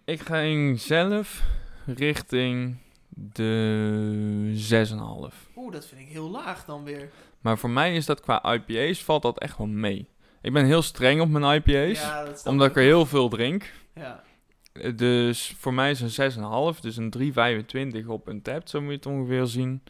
Ik 0.05 0.21
ging 0.21 0.81
zelf 0.81 1.43
richting 1.87 2.77
de 3.09 4.87
6,5. 5.31 5.53
Oeh, 5.57 5.73
dat 5.73 5.87
vind 5.87 6.01
ik 6.01 6.09
heel 6.09 6.31
laag 6.31 6.65
dan 6.65 6.85
weer. 6.85 7.09
Maar 7.41 7.59
voor 7.59 7.71
mij 7.71 7.95
is 7.95 8.07
dat 8.07 8.21
qua 8.21 8.53
IPA's 8.55 9.03
valt 9.05 9.23
dat 9.23 9.39
echt 9.39 9.59
wel 9.59 9.67
mee. 9.67 10.09
Ik 10.43 10.53
ben 10.53 10.65
heel 10.65 10.83
streng 10.83 11.21
op 11.21 11.29
mijn 11.29 11.55
IPA's, 11.55 12.01
Ja, 12.01 12.27
omdat 12.45 12.69
ik 12.69 12.77
er 12.77 12.83
heel 12.83 13.07
veel 13.07 13.29
drink. 13.29 13.73
Ja. 13.95 14.23
Eh, 14.73 14.97
Dus 14.97 15.55
voor 15.59 15.75
mij 15.75 15.91
is 15.91 16.01
een 16.01 16.33
6,5, 16.75 16.81
dus 16.81 16.97
een 16.97 17.11
3,25 18.03 18.07
op 18.07 18.27
een 18.27 18.43
tap, 18.43 18.69
zo 18.69 18.81
moet 18.81 18.91
je 18.91 18.97
het 18.97 19.07
ongeveer 19.07 19.47
zien. 19.47 19.83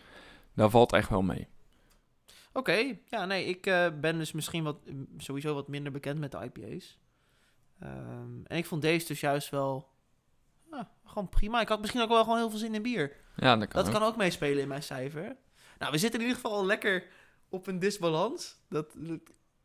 Daar 0.61 0.71
valt 0.71 0.93
echt 0.93 1.09
wel 1.09 1.23
mee. 1.23 1.49
Oké, 2.53 2.97
ja, 3.09 3.25
nee, 3.25 3.45
ik 3.45 3.67
eh, 3.67 3.87
ben 4.01 4.19
dus 4.19 4.33
misschien 4.33 4.63
wat, 4.63 4.77
sowieso 5.17 5.55
wat 5.55 5.69
minder 5.69 5.93
bekend 5.93 6.19
met 6.19 6.33
de 6.33 6.39
IPA's. 6.39 6.99
Ehm, 7.79 8.45
en 8.45 8.57
ik 8.57 8.67
vond 8.67 8.83
deze 8.83 9.07
dus 9.07 9.21
juist 9.21 9.51
wel 9.51 9.89
ja, 10.71 10.91
gewoon 11.05 11.29
prima. 11.29 11.61
Ik 11.61 11.69
had 11.69 11.81
misschien 11.81 12.01
ook 12.01 12.09
wel 12.09 12.23
gewoon 12.23 12.39
heel 12.39 12.51
veel 12.51 12.59
zin 12.59 12.75
in 12.75 12.83
bier. 12.83 13.17
Ja, 13.37 13.57
dat 13.57 13.69
kan 13.69 13.85
Dat 13.85 13.95
ook. 13.95 14.01
kan 14.01 14.09
ook 14.09 14.17
meespelen 14.17 14.63
in 14.63 14.69
mijn 14.69 14.83
cijfer. 14.83 15.37
Nou, 15.79 15.93
we 15.93 15.99
zitten 15.99 16.21
in 16.21 16.27
ieder 16.27 16.41
geval 16.41 16.59
al 16.59 16.67
lekker 16.67 17.05
op 17.49 17.67
een 17.67 17.79
disbalans. 17.79 18.57
Dat, 18.69 18.93
dat 18.97 19.21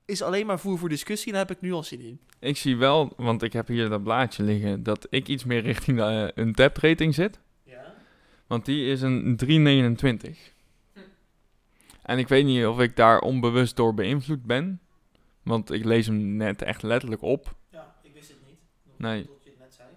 is 0.06 0.22
alleen 0.22 0.46
maar 0.46 0.60
voer 0.60 0.78
voor 0.78 0.90
discussie. 0.90 1.32
Daar 1.32 1.48
heb 1.48 1.56
ik 1.56 1.62
nu 1.62 1.72
al 1.72 1.84
zin 1.84 2.02
in. 2.02 2.20
Ik 2.40 2.58
zie 2.58 2.78
wel, 2.78 3.14
want 3.18 3.42
ik 3.42 3.54
heb 3.54 3.68
hier 3.68 3.90
dat 3.90 4.04
blaadje 4.04 4.44
liggen, 4.44 4.84
dat 4.84 5.08
ik 5.10 5.28
iets 5.28 5.44
meer 5.44 5.62
richting 5.62 5.98
de 5.98 6.32
uh, 6.36 6.54
tap 6.54 6.78
rating 6.78 7.14
zit. 7.14 7.40
Ja. 7.64 7.94
Want 8.48 8.66
die 8.66 8.86
is 8.86 9.02
een 9.02 9.40
3,29. 10.26 10.54
En 12.06 12.18
ik 12.18 12.28
weet 12.28 12.46
niet 12.46 12.66
of 12.66 12.80
ik 12.80 12.96
daar 12.96 13.20
onbewust 13.20 13.76
door 13.76 13.94
beïnvloed 13.94 14.44
ben. 14.44 14.82
Want 15.44 15.72
ik 15.72 15.86
lees 15.86 16.06
hem 16.06 16.36
net 16.36 16.62
echt 16.62 16.82
letterlijk 16.82 17.22
op. 17.22 17.56
Ja, 17.70 17.96
ik 18.02 18.14
wist 18.14 18.28
het 18.28 18.38
niet. 18.48 18.60
Nee. 18.98 19.26
Tot 19.26 19.44
je 19.44 19.50
het 19.50 19.60
net 19.60 19.74
zei. 19.74 19.88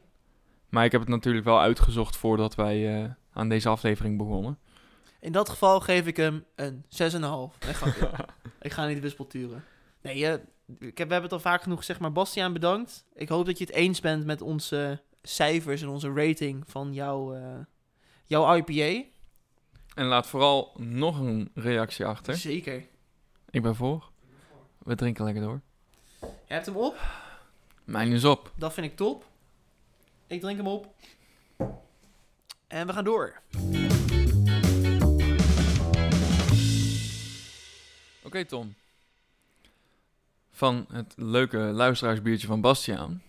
Maar 0.69 0.85
ik 0.85 0.93
heb 0.93 1.01
het 1.01 1.11
natuurlijk 1.11 1.45
wel 1.45 1.61
uitgezocht 1.61 2.17
voordat 2.17 2.55
wij 2.55 3.03
eh, 3.03 3.11
aan 3.33 3.49
deze 3.49 3.69
aflevering 3.69 4.19
begonnen. 4.19 4.59
In 5.21 5.33
dat 5.33 5.49
geval 5.49 5.81
geef 5.81 6.07
ik 6.07 6.17
hem 6.17 6.45
een 6.55 6.85
6,5. 6.85 6.89
Nee, 6.91 7.75
grapje. 7.75 8.11
ik 8.61 8.73
ga 8.73 8.87
niet 8.87 9.01
wispelturen. 9.01 9.65
Nee, 10.03 10.27
eh, 10.27 10.33
ik 10.79 10.99
heb, 10.99 11.09
we 11.09 11.13
hebben 11.13 11.23
het 11.23 11.33
al 11.33 11.41
vaak 11.41 11.63
genoeg 11.63 11.79
gezegd, 11.79 12.01
maar 12.01 12.13
Bastiaan 12.13 12.53
bedankt. 12.53 13.05
Ik 13.15 13.29
hoop 13.29 13.47
dat 13.47 13.59
je 13.59 13.65
het 13.65 13.75
eens 13.75 14.01
bent 14.01 14.25
met 14.25 14.43
onze 14.43 15.03
cijfers 15.23 15.83
en 15.83 15.89
onze 15.89 16.13
rating 16.13 16.65
van 16.67 16.93
jouw, 16.93 17.35
eh, 17.35 17.59
jouw 18.25 18.57
IPA. 18.57 19.09
En 19.99 20.07
laat 20.07 20.27
vooral 20.27 20.73
nog 20.77 21.19
een 21.19 21.51
reactie 21.55 22.07
achter. 22.07 22.37
Zeker. 22.37 22.87
Ik 23.51 23.63
ben 23.63 23.75
voor. 23.75 24.11
We 24.79 24.95
drinken 24.95 25.25
lekker 25.25 25.43
door. 25.43 25.61
Je 26.21 26.55
hebt 26.55 26.67
hem 26.67 26.77
op. 26.77 26.97
Mijn 27.85 28.13
is 28.13 28.25
op. 28.25 28.53
Dat 28.55 28.73
vind 28.73 28.87
ik 28.87 28.97
top. 28.97 29.25
Ik 30.27 30.41
drink 30.41 30.57
hem 30.57 30.67
op. 30.67 30.95
En 32.67 32.87
we 32.87 32.93
gaan 32.93 33.05
door. 33.05 33.41
Oké 38.23 38.45
Tom. 38.45 38.75
Van 40.51 40.87
het 40.93 41.15
leuke 41.17 41.59
luisteraarsbiertje 41.59 42.47
van 42.47 42.61
Bastiaan 42.61 43.23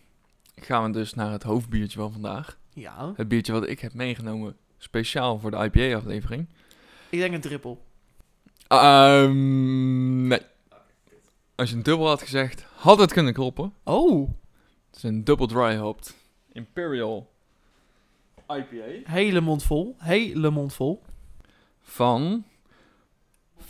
gaan 0.56 0.84
we 0.84 0.92
dus 0.92 1.14
naar 1.14 1.32
het 1.32 1.44
hoofdbiertje 1.44 2.00
van 2.00 2.12
vandaag. 2.12 2.58
Ja. 2.74 3.14
Het 3.16 3.28
biertje 3.28 3.54
wat 3.54 3.68
ik 3.68 3.80
heb 3.80 3.94
meegenomen 3.94 4.58
speciaal 4.78 5.40
voor 5.40 5.52
de 5.52 5.58
IPA-aflevering. 5.58 6.48
Ik 7.10 7.20
denk 7.20 7.34
een 7.34 7.42
trippel. 7.42 7.86
Ehm 8.68 10.28
nee. 10.28 10.42
Als 11.56 11.70
je 11.70 11.76
een 11.76 11.84
dubbel 11.84 12.08
had 12.08 12.22
gezegd, 12.22 12.66
had 12.76 13.00
het 13.00 13.14
kunnen 13.14 13.34
kloppen. 13.34 13.74
Oh. 13.84 14.30
Het 14.88 14.96
is 14.96 15.04
een 15.04 15.24
double 15.24 15.48
dry 15.48 15.78
hopped 15.78 16.16
Imperial 16.52 17.32
IPA 18.48 19.12
Hele 19.12 19.42
mond 19.42 19.64
vol. 19.64 19.96
Hele 20.00 20.50
mond 20.50 20.74
vol. 20.74 21.02
van 21.82 22.44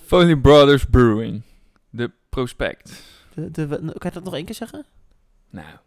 Foley 0.05 0.38
Brothers 0.38 0.86
Brewing. 0.86 1.41
De 1.89 2.12
prospect. 2.29 3.03
De, 3.34 3.51
de, 3.51 3.67
kan 3.77 3.93
je 4.01 4.12
dat 4.12 4.24
nog 4.24 4.34
één 4.36 4.46
keer 4.46 4.55
zeggen? 4.55 4.86
Nou, 5.50 5.77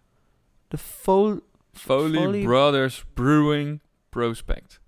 De 0.69 0.79
fol... 0.79 1.41
Foley, 1.73 2.21
Foley- 2.21 2.43
Brothers 2.43 3.05
Brewing 3.15 3.81
Prospect. 4.09 4.81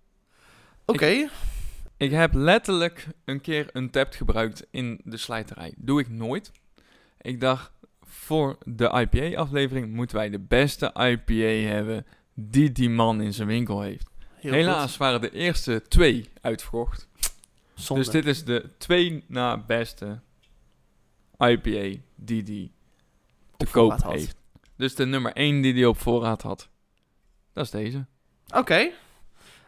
Oké. 0.85 1.29
Ik 1.97 2.11
heb 2.11 2.35
letterlijk 2.35 3.07
een 3.25 3.41
keer 3.41 3.69
een 3.73 3.91
tap 3.91 4.13
gebruikt 4.13 4.67
in 4.71 5.01
de 5.05 5.17
slijterij. 5.17 5.75
Doe 5.77 6.01
ik 6.01 6.09
nooit. 6.09 6.53
Ik 7.21 7.41
dacht, 7.41 7.73
voor 8.03 8.59
de 8.65 9.07
IPA-aflevering 9.11 9.93
moeten 9.93 10.17
wij 10.17 10.31
de 10.31 10.39
beste 10.39 10.87
IPA 10.87 11.69
hebben 11.69 12.07
die 12.35 12.73
die 12.73 12.91
man 12.91 13.21
in 13.21 13.33
zijn 13.33 13.49
winkel 13.49 13.81
heeft. 13.81 14.11
Heel 14.35 14.53
Helaas 14.53 14.91
goed. 14.91 14.97
waren 14.97 15.21
de 15.21 15.31
eerste 15.31 15.83
twee 15.89 16.29
uitverkocht. 16.41 17.09
Zonde. 17.75 18.03
Dus 18.03 18.13
dit 18.13 18.27
is 18.27 18.45
de 18.45 18.71
twee 18.79 19.25
na 19.27 19.59
beste 19.59 20.21
IPA 21.39 22.01
die 22.15 22.43
die 22.43 22.73
te 23.57 23.65
Op 23.65 23.73
koop 23.73 24.03
heeft. 24.03 24.37
Dus 24.77 24.95
de 24.95 25.07
nummer 25.07 25.33
1 25.33 25.61
die 25.61 25.73
die 25.73 25.89
op 25.89 25.99
voorraad 25.99 26.43
had. 26.43 26.69
Dat 27.53 27.65
is 27.65 27.71
deze. 27.71 28.07
Oké. 28.55 28.91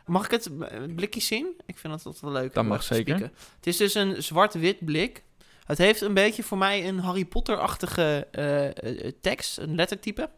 Mag 0.06 0.24
ik 0.24 0.30
het 0.30 0.50
blikje 0.94 1.20
zien? 1.20 1.54
Ik 1.66 1.78
vind 1.78 1.92
dat 1.92 2.02
dat 2.02 2.20
wel 2.20 2.32
leuk. 2.32 2.54
Dat 2.54 2.62
om 2.62 2.68
mag 2.68 2.82
zeker. 2.82 3.16
spieken. 3.16 3.36
Het 3.56 3.66
is 3.66 3.76
dus 3.76 3.94
een 3.94 4.22
zwart-wit 4.22 4.84
blik. 4.84 5.22
Het 5.66 5.78
heeft 5.78 6.00
een 6.00 6.14
beetje 6.14 6.42
voor 6.42 6.58
mij 6.58 6.88
een 6.88 6.98
Harry 6.98 7.24
Potter-achtige 7.24 8.26
eh, 8.30 8.66
eh, 9.06 9.12
tekst, 9.20 9.58
een 9.58 9.74
lettertype. 9.74 10.30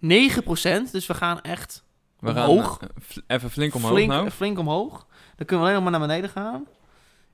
9%, 0.00 0.90
dus 0.92 1.06
we 1.06 1.14
gaan 1.14 1.40
echt 1.40 1.84
We 2.18 2.28
Omhoog. 2.28 2.78
gaan 2.78 2.88
eh, 3.26 3.36
even 3.36 3.50
flink 3.50 3.74
omhoog 3.74 3.92
flink, 3.92 4.08
nou. 4.08 4.30
flink 4.30 4.58
omhoog. 4.58 5.06
Dan 5.36 5.46
kunnen 5.46 5.58
we 5.66 5.70
alleen 5.70 5.72
nog 5.82 5.82
maar 5.82 6.00
naar 6.00 6.08
beneden 6.08 6.30
gaan. 6.30 6.66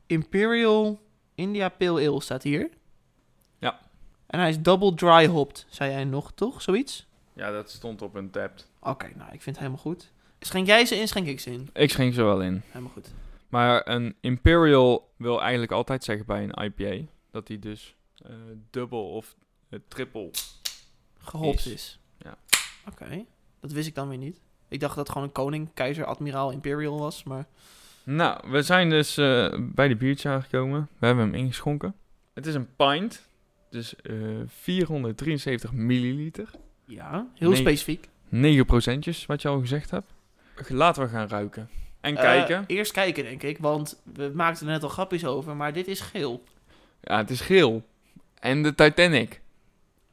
Imperial 0.07 1.01
India 1.35 1.69
Pale 1.69 2.09
Ale 2.09 2.21
staat 2.21 2.43
hier. 2.43 2.71
Ja. 3.59 3.79
En 4.27 4.41
hij 4.41 4.49
is 4.49 4.61
double 4.61 4.95
dry 4.95 5.27
hopped, 5.27 5.67
zei 5.69 5.91
jij 5.91 6.05
nog, 6.05 6.33
toch? 6.33 6.63
Zoiets? 6.63 7.07
Ja, 7.33 7.51
dat 7.51 7.71
stond 7.71 8.03
op 8.03 8.15
een 8.15 8.31
tap. 8.31 8.53
Oké, 8.81 9.07
nou, 9.15 9.33
ik 9.33 9.43
vind 9.43 9.57
het 9.57 9.59
helemaal 9.59 9.79
goed. 9.79 10.13
Schenk 10.47 10.67
jij 10.67 10.87
ze 10.87 10.97
in, 10.97 11.09
schenk 11.09 11.27
ik 11.27 11.41
ze 11.41 11.51
in. 11.51 11.69
Ik 11.73 11.91
schenk 11.91 12.15
ze 12.15 12.23
wel 12.23 12.43
in. 12.43 12.63
Helemaal 12.67 12.93
goed. 12.93 13.13
Maar 13.49 13.89
een 13.89 14.15
Imperial 14.21 15.13
wil 15.17 15.41
eigenlijk 15.41 15.73
altijd 15.73 16.05
zeggen 16.05 16.27
bij 16.27 16.43
een 16.49 16.65
IPA 16.65 17.07
dat 17.31 17.47
die 17.47 17.59
dus 17.59 17.95
eh 18.25 18.33
dubbel 18.71 19.11
of 19.11 19.37
eh, 19.69 19.79
triple 19.89 20.31
Gehopt 21.19 21.59
Is. 21.59 21.67
is. 21.67 22.01
Ja. 22.19 22.39
Oké, 22.91 23.25
dat 23.61 23.73
wist 23.73 23.87
ik 23.89 23.95
dan 23.95 24.09
weer 24.09 24.19
niet. 24.19 24.41
Ik 24.69 24.81
dacht 24.81 24.95
dat 24.95 25.05
het 25.05 25.13
gewoon 25.13 25.27
een 25.27 25.35
koning, 25.35 25.69
keizer, 25.75 26.05
admiraal, 26.05 26.51
imperial 26.51 26.99
was, 26.99 27.25
maar... 27.25 27.47
Nou, 28.05 28.51
we 28.51 28.63
zijn 28.63 28.91
dus 28.91 29.17
eh, 29.17 29.55
bij 29.59 29.89
de 29.89 29.97
biertje 29.97 30.29
aangekomen. 30.29 30.89
We 30.99 31.07
hebben 31.07 31.25
hem 31.25 31.35
ingeschonken. 31.35 31.95
Het 32.35 32.47
is 32.47 32.55
een 32.55 32.69
pint, 32.77 33.29
dus 33.71 33.97
eh 33.97 34.15
473 34.47 35.73
milliliter. 35.73 36.51
Ja, 36.85 37.27
heel 37.35 37.57
specifiek. 37.57 38.09
9 38.29 38.67
procentjes, 38.67 39.27
wat 39.27 39.43
je 39.43 39.49
al 39.49 39.61
gezegd 39.61 39.91
hebt. 39.91 40.15
Laten 40.69 41.03
we 41.03 41.09
gaan 41.09 41.29
ruiken. 41.29 41.69
En 42.01 42.17
Eh, 42.17 42.23
kijken. 42.23 42.65
eerst 42.67 42.93
kijken, 42.93 43.25
denk 43.25 43.43
ik, 43.43 43.59
want 43.59 44.01
we 44.15 44.31
maakten 44.35 44.67
er 44.67 44.73
net 44.73 44.83
al 44.83 44.89
grapjes 44.89 45.25
over, 45.25 45.57
maar 45.57 45.73
dit 45.73 45.87
is 45.87 46.01
geel. 46.01 46.43
Ja, 47.01 47.17
het 47.17 47.31
is 47.31 47.41
geel. 47.41 47.83
En 48.41 48.63
de 48.63 48.75
Titanic. 48.75 49.41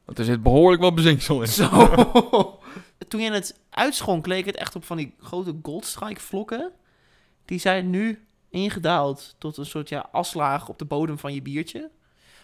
Want 0.04 0.18
er 0.18 0.24
zit 0.24 0.42
behoorlijk 0.42 0.82
wat 0.82 0.94
bezinksel 0.94 1.40
in. 1.42 1.48
Zo. 1.48 1.68
Toen 3.08 3.20
je 3.20 3.30
het 3.32 3.58
uitschonk, 3.70 4.26
leek 4.26 4.46
het 4.46 4.56
echt 4.56 4.76
op 4.76 4.84
van 4.84 4.96
die 4.96 5.14
grote 5.20 5.56
goldstrike 5.62 6.20
vlokken. 6.20 6.72
Die 7.44 7.58
zijn 7.58 7.90
nu 7.90 8.24
ingedaald 8.50 9.34
tot 9.38 9.56
een 9.56 9.66
soort 9.66 9.88
ja, 9.88 10.08
aslaag 10.12 10.68
op 10.68 10.78
de 10.78 10.84
bodem 10.84 11.18
van 11.18 11.34
je 11.34 11.42
biertje. 11.42 11.90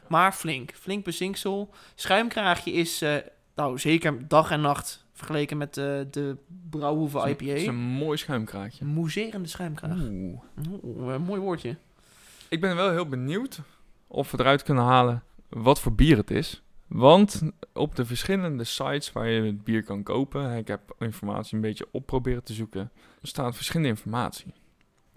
Maar 0.09 0.33
flink, 0.33 0.73
flink 0.75 1.05
bezinksel. 1.05 1.75
Schuimkraagje 1.95 2.73
is 2.73 3.03
eh, 3.03 3.15
nou 3.55 3.79
zeker 3.79 4.29
dag 4.29 4.51
en 4.51 4.61
nacht 4.61 5.05
vergeleken 5.21 5.57
met 5.57 5.75
de, 5.75 6.07
de 6.11 6.37
Brouwhoeve 6.71 7.21
Het 7.21 7.43
is 7.43 7.63
IPA. 7.63 7.69
een 7.69 7.77
mooi 7.79 8.17
schuimkraagje. 8.19 8.85
Moezerende 8.85 9.49
schuimkraag. 9.49 9.99
Oeh. 10.11 10.39
Oeh, 10.85 11.13
een 11.15 11.23
mooi 11.23 11.41
woordje. 11.41 11.77
Ik 12.49 12.61
ben 12.61 12.77
wel 12.77 12.91
heel 12.91 13.09
benieuwd 13.09 13.61
of 14.07 14.31
we 14.31 14.41
eruit 14.41 14.63
kunnen 14.63 14.85
halen 14.85 15.23
wat 15.49 15.81
voor 15.81 15.93
bier 15.95 16.17
het 16.17 16.31
is. 16.31 16.63
Want 16.87 17.43
op 17.73 17.97
de 17.97 18.05
verschillende 18.05 18.65
sites 18.65 19.13
waar 19.13 19.29
je 19.29 19.43
het 19.43 19.65
bier 19.65 19.83
kan 19.85 20.03
kopen, 20.03 20.57
ik 20.57 20.69
heb 20.69 20.95
informatie 20.99 21.55
een 21.55 21.61
beetje 21.61 21.87
op 21.91 22.07
proberen 22.07 22.45
te 22.45 22.53
zoeken, 22.53 22.91
er 23.23 23.29
staat 23.29 23.57
verschillende 23.57 23.89
informatie. 23.89 24.53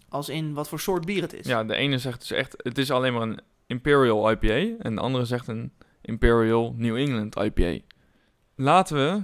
Als 0.09 0.29
in 0.29 0.53
wat 0.53 0.69
voor 0.69 0.79
soort 0.79 1.05
bier 1.05 1.21
het 1.21 1.33
is. 1.33 1.45
Ja, 1.47 1.63
de 1.63 1.75
ene 1.75 1.97
zegt 1.97 2.19
dus 2.19 2.31
echt, 2.31 2.53
het 2.57 2.77
is 2.77 2.91
alleen 2.91 3.13
maar 3.13 3.21
een 3.21 3.39
Imperial 3.67 4.31
IPA 4.31 4.83
en 4.83 4.95
de 4.95 5.01
andere 5.01 5.25
zegt 5.25 5.47
een 5.47 5.71
Imperial 6.01 6.73
New 6.77 6.95
England 6.97 7.35
IPA. 7.35 7.77
Laten 8.55 8.95
we 8.95 9.21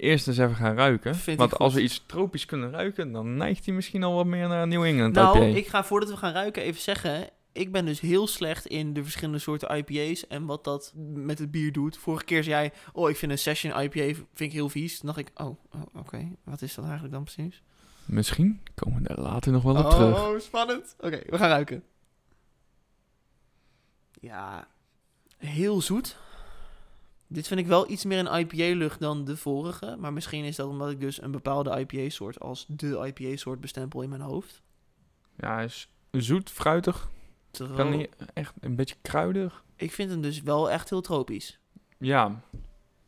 eerst 0.00 0.28
eens 0.28 0.38
even 0.38 0.54
gaan 0.54 0.74
ruiken. 0.76 1.14
Vind 1.14 1.38
want 1.38 1.58
als 1.58 1.74
we 1.74 1.82
iets 1.82 2.02
tropisch 2.06 2.44
kunnen 2.44 2.70
ruiken, 2.70 3.12
dan 3.12 3.36
neigt 3.36 3.64
hij 3.64 3.74
misschien 3.74 4.02
al 4.02 4.14
wat 4.14 4.26
meer 4.26 4.48
naar 4.48 4.66
New 4.66 4.84
England 4.84 5.14
Nou, 5.14 5.38
IPA. 5.38 5.58
ik 5.58 5.66
ga 5.66 5.84
voordat 5.84 6.10
we 6.10 6.16
gaan 6.16 6.32
ruiken 6.32 6.62
even 6.62 6.80
zeggen. 6.80 7.28
Ik 7.52 7.72
ben 7.72 7.84
dus 7.84 8.00
heel 8.00 8.26
slecht 8.26 8.66
in 8.66 8.92
de 8.92 9.02
verschillende 9.02 9.38
soorten 9.38 9.76
IPA's 9.76 10.26
en 10.26 10.46
wat 10.46 10.64
dat 10.64 10.92
met 11.14 11.38
het 11.38 11.50
bier 11.50 11.72
doet. 11.72 11.96
Vorige 11.96 12.24
keer 12.24 12.44
zei 12.44 12.54
jij, 12.54 12.72
oh, 12.92 13.10
ik 13.10 13.16
vind 13.16 13.32
een 13.32 13.38
session 13.38 13.80
IPA 13.80 14.00
vind 14.14 14.24
ik 14.38 14.52
heel 14.52 14.68
vies. 14.68 14.98
Toen 14.98 15.06
dacht 15.06 15.18
ik, 15.18 15.30
oh, 15.34 15.46
oh, 15.46 15.82
oké, 15.94 16.28
wat 16.44 16.62
is 16.62 16.74
dat 16.74 16.84
eigenlijk 16.84 17.14
dan 17.14 17.24
precies? 17.24 17.62
Misschien 18.04 18.60
komen 18.74 19.02
we 19.02 19.08
daar 19.08 19.24
later 19.24 19.52
nog 19.52 19.62
wel 19.62 19.76
op 19.84 19.90
terug. 19.90 20.18
Oh, 20.18 20.38
spannend. 20.38 20.96
Oké, 21.00 21.20
we 21.26 21.36
gaan 21.38 21.48
ruiken. 21.48 21.82
Ja, 24.20 24.68
heel 25.36 25.80
zoet. 25.80 26.16
Dit 27.28 27.46
vind 27.46 27.60
ik 27.60 27.66
wel 27.66 27.90
iets 27.90 28.04
meer 28.04 28.18
een 28.18 28.38
IPA-lucht 28.38 29.00
dan 29.00 29.24
de 29.24 29.36
vorige. 29.36 29.96
Maar 29.98 30.12
misschien 30.12 30.44
is 30.44 30.56
dat 30.56 30.68
omdat 30.68 30.90
ik 30.90 31.00
dus 31.00 31.22
een 31.22 31.30
bepaalde 31.30 31.80
IPA-soort 31.80 32.40
als 32.40 32.64
de 32.68 33.12
IPA-soort 33.14 33.60
bestempel 33.60 34.02
in 34.02 34.08
mijn 34.08 34.20
hoofd. 34.20 34.62
Ja, 35.36 35.54
hij 35.54 35.64
is 35.64 35.88
zoet, 36.10 36.50
fruitig. 36.50 37.10
Kan 37.74 37.90
niet 37.90 38.08
echt 38.34 38.54
een 38.60 38.76
beetje 38.76 38.96
kruidig. 39.02 39.64
Ik 39.76 39.92
vind 39.92 40.10
hem 40.10 40.20
dus 40.20 40.42
wel 40.42 40.70
echt 40.70 40.90
heel 40.90 41.00
tropisch. 41.00 41.58
Ja, 41.98 42.40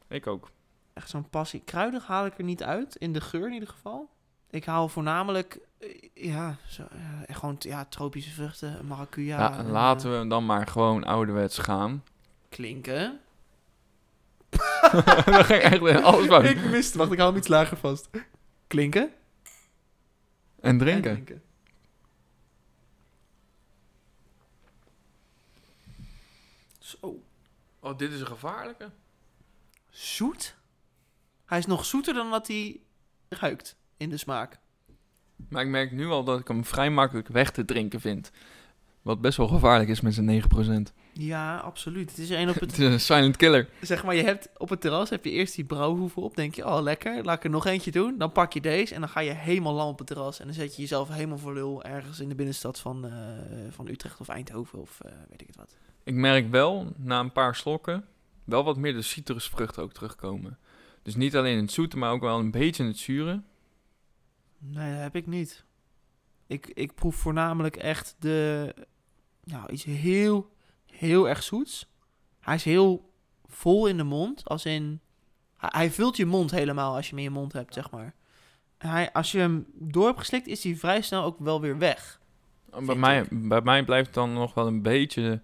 ik 0.08 0.26
ook. 0.26 0.50
Echt 0.92 1.10
zo'n 1.10 1.28
passie. 1.28 1.62
Kruidig 1.64 2.06
haal 2.06 2.26
ik 2.26 2.38
er 2.38 2.44
niet 2.44 2.62
uit, 2.62 2.96
in 2.96 3.12
de 3.12 3.20
geur 3.20 3.46
in 3.46 3.52
ieder 3.52 3.68
geval. 3.68 4.10
Ik 4.50 4.64
haal 4.64 4.88
voornamelijk, 4.88 5.60
eh, 5.78 5.88
ja, 6.14 6.56
zo, 6.66 6.82
eh, 6.82 7.36
gewoon 7.36 7.56
ja, 7.58 7.84
tropische 7.84 8.30
vruchten, 8.30 8.86
maracuja. 8.86 9.38
Ja, 9.38 9.58
en, 9.58 9.70
laten 9.70 10.12
eh, 10.12 10.20
we 10.20 10.28
dan 10.28 10.46
maar 10.46 10.66
gewoon 10.66 11.04
ouderwets 11.04 11.58
gaan. 11.58 12.04
Klinken. 12.48 13.20
Dan 15.24 15.44
ging 15.44 15.62
echt 15.62 15.80
weer 15.80 16.02
alles 16.02 16.26
fout. 16.26 16.44
Ik 16.44 16.64
miste, 16.64 16.98
wacht, 16.98 17.12
ik 17.12 17.18
hou 17.18 17.30
hem 17.30 17.38
iets 17.38 17.48
lager 17.48 17.76
vast. 17.76 18.10
Klinken. 18.66 19.12
En 20.60 20.78
drinken. 20.78 21.10
En 21.10 21.24
drinken. 21.24 21.42
Zo. 26.78 27.22
Oh, 27.80 27.98
dit 27.98 28.12
is 28.12 28.20
een 28.20 28.26
gevaarlijke. 28.26 28.90
Zoet? 29.90 30.56
Hij 31.44 31.58
is 31.58 31.66
nog 31.66 31.84
zoeter 31.84 32.14
dan 32.14 32.30
dat 32.30 32.46
hij 32.46 32.80
ruikt 33.28 33.76
in 33.96 34.08
de 34.08 34.16
smaak. 34.16 34.58
Maar 35.48 35.62
ik 35.62 35.68
merk 35.68 35.92
nu 35.92 36.06
al 36.06 36.24
dat 36.24 36.40
ik 36.40 36.48
hem 36.48 36.64
vrij 36.64 36.90
makkelijk 36.90 37.28
weg 37.28 37.50
te 37.50 37.64
drinken 37.64 38.00
vind. 38.00 38.30
Wat 39.02 39.20
best 39.20 39.36
wel 39.36 39.48
gevaarlijk 39.48 39.90
is 39.90 40.00
met 40.00 40.14
zijn 40.14 40.42
9%. 40.90 40.92
Ja, 41.22 41.56
absoluut. 41.56 42.10
Het 42.10 42.18
is 42.18 42.30
een 42.30 42.48
op 42.48 42.60
Het 42.60 43.00
silent 43.02 43.36
killer. 43.36 43.68
Zeg 43.80 44.04
maar, 44.04 44.14
je 44.14 44.22
hebt 44.22 44.48
op 44.56 44.68
het 44.68 44.80
terras 44.80 45.10
heb 45.10 45.24
je 45.24 45.30
eerst 45.30 45.54
die 45.54 45.64
brouwhoeven 45.64 46.22
op. 46.22 46.36
Denk 46.36 46.54
je, 46.54 46.66
oh 46.66 46.82
lekker, 46.82 47.24
laat 47.24 47.36
ik 47.36 47.44
er 47.44 47.50
nog 47.50 47.66
eentje 47.66 47.90
doen. 47.90 48.18
Dan 48.18 48.32
pak 48.32 48.52
je 48.52 48.60
deze 48.60 48.94
en 48.94 49.00
dan 49.00 49.08
ga 49.08 49.20
je 49.20 49.30
helemaal 49.30 49.72
lam 49.72 49.88
op 49.88 49.98
het 49.98 50.06
terras. 50.06 50.38
En 50.38 50.44
dan 50.44 50.54
zet 50.54 50.74
je 50.76 50.82
jezelf 50.82 51.08
helemaal 51.08 51.38
voor 51.38 51.54
lul 51.54 51.84
ergens 51.84 52.20
in 52.20 52.28
de 52.28 52.34
binnenstad 52.34 52.80
van, 52.80 53.04
eh, 53.04 53.12
van 53.70 53.88
Utrecht 53.88 54.20
of 54.20 54.28
Eindhoven 54.28 54.80
of 54.80 55.00
eh, 55.00 55.12
weet 55.28 55.40
ik 55.40 55.46
het 55.46 55.56
wat. 55.56 55.76
Ik 56.04 56.14
merk 56.14 56.50
wel, 56.50 56.92
na 56.96 57.20
een 57.20 57.32
paar 57.32 57.54
slokken, 57.54 58.04
wel 58.44 58.64
wat 58.64 58.76
meer 58.76 58.92
de 58.92 59.02
citrusvruchten 59.02 59.82
ook 59.82 59.92
terugkomen. 59.92 60.58
Dus 61.02 61.16
niet 61.16 61.36
alleen 61.36 61.56
in 61.56 61.62
het 61.62 61.72
zoete, 61.72 61.96
maar 61.96 62.12
ook 62.12 62.20
wel 62.20 62.38
een 62.38 62.50
beetje 62.50 62.82
in 62.82 62.88
het 62.88 62.98
zure. 62.98 63.42
Nee, 64.58 64.92
dat 64.92 65.02
heb 65.02 65.16
ik 65.16 65.26
niet. 65.26 65.64
Ik, 66.46 66.66
ik 66.66 66.94
proef 66.94 67.16
voornamelijk 67.16 67.76
echt 67.76 68.16
de, 68.18 68.74
nou, 69.44 69.72
iets 69.72 69.84
heel, 69.84 70.50
heel 70.92 71.28
erg 71.28 71.42
zoets. 71.42 71.92
Hij 72.40 72.54
is 72.54 72.64
heel 72.64 73.12
vol 73.46 73.86
in 73.86 73.96
de 73.96 74.04
mond, 74.04 74.44
als 74.44 74.64
in, 74.64 75.00
hij, 75.56 75.70
hij 75.72 75.90
vult 75.90 76.16
je 76.16 76.26
mond 76.26 76.50
helemaal 76.50 76.94
als 76.94 77.04
je 77.04 77.10
hem 77.10 77.18
in 77.18 77.32
je 77.32 77.38
mond 77.38 77.52
hebt, 77.52 77.74
zeg 77.74 77.90
maar. 77.90 78.14
Hij, 78.78 79.12
als 79.12 79.32
je 79.32 79.38
hem 79.38 79.66
door 79.74 80.06
hebt 80.06 80.18
geslikt, 80.18 80.46
is 80.46 80.64
hij 80.64 80.76
vrij 80.76 81.00
snel 81.00 81.24
ook 81.24 81.38
wel 81.38 81.60
weer 81.60 81.78
weg. 81.78 82.20
Bij 82.78 82.94
mij, 82.94 83.26
bij 83.30 83.60
mij 83.60 83.84
blijft 83.84 84.06
het 84.06 84.14
dan 84.14 84.32
nog 84.32 84.54
wel 84.54 84.66
een 84.66 84.82
beetje, 84.82 85.42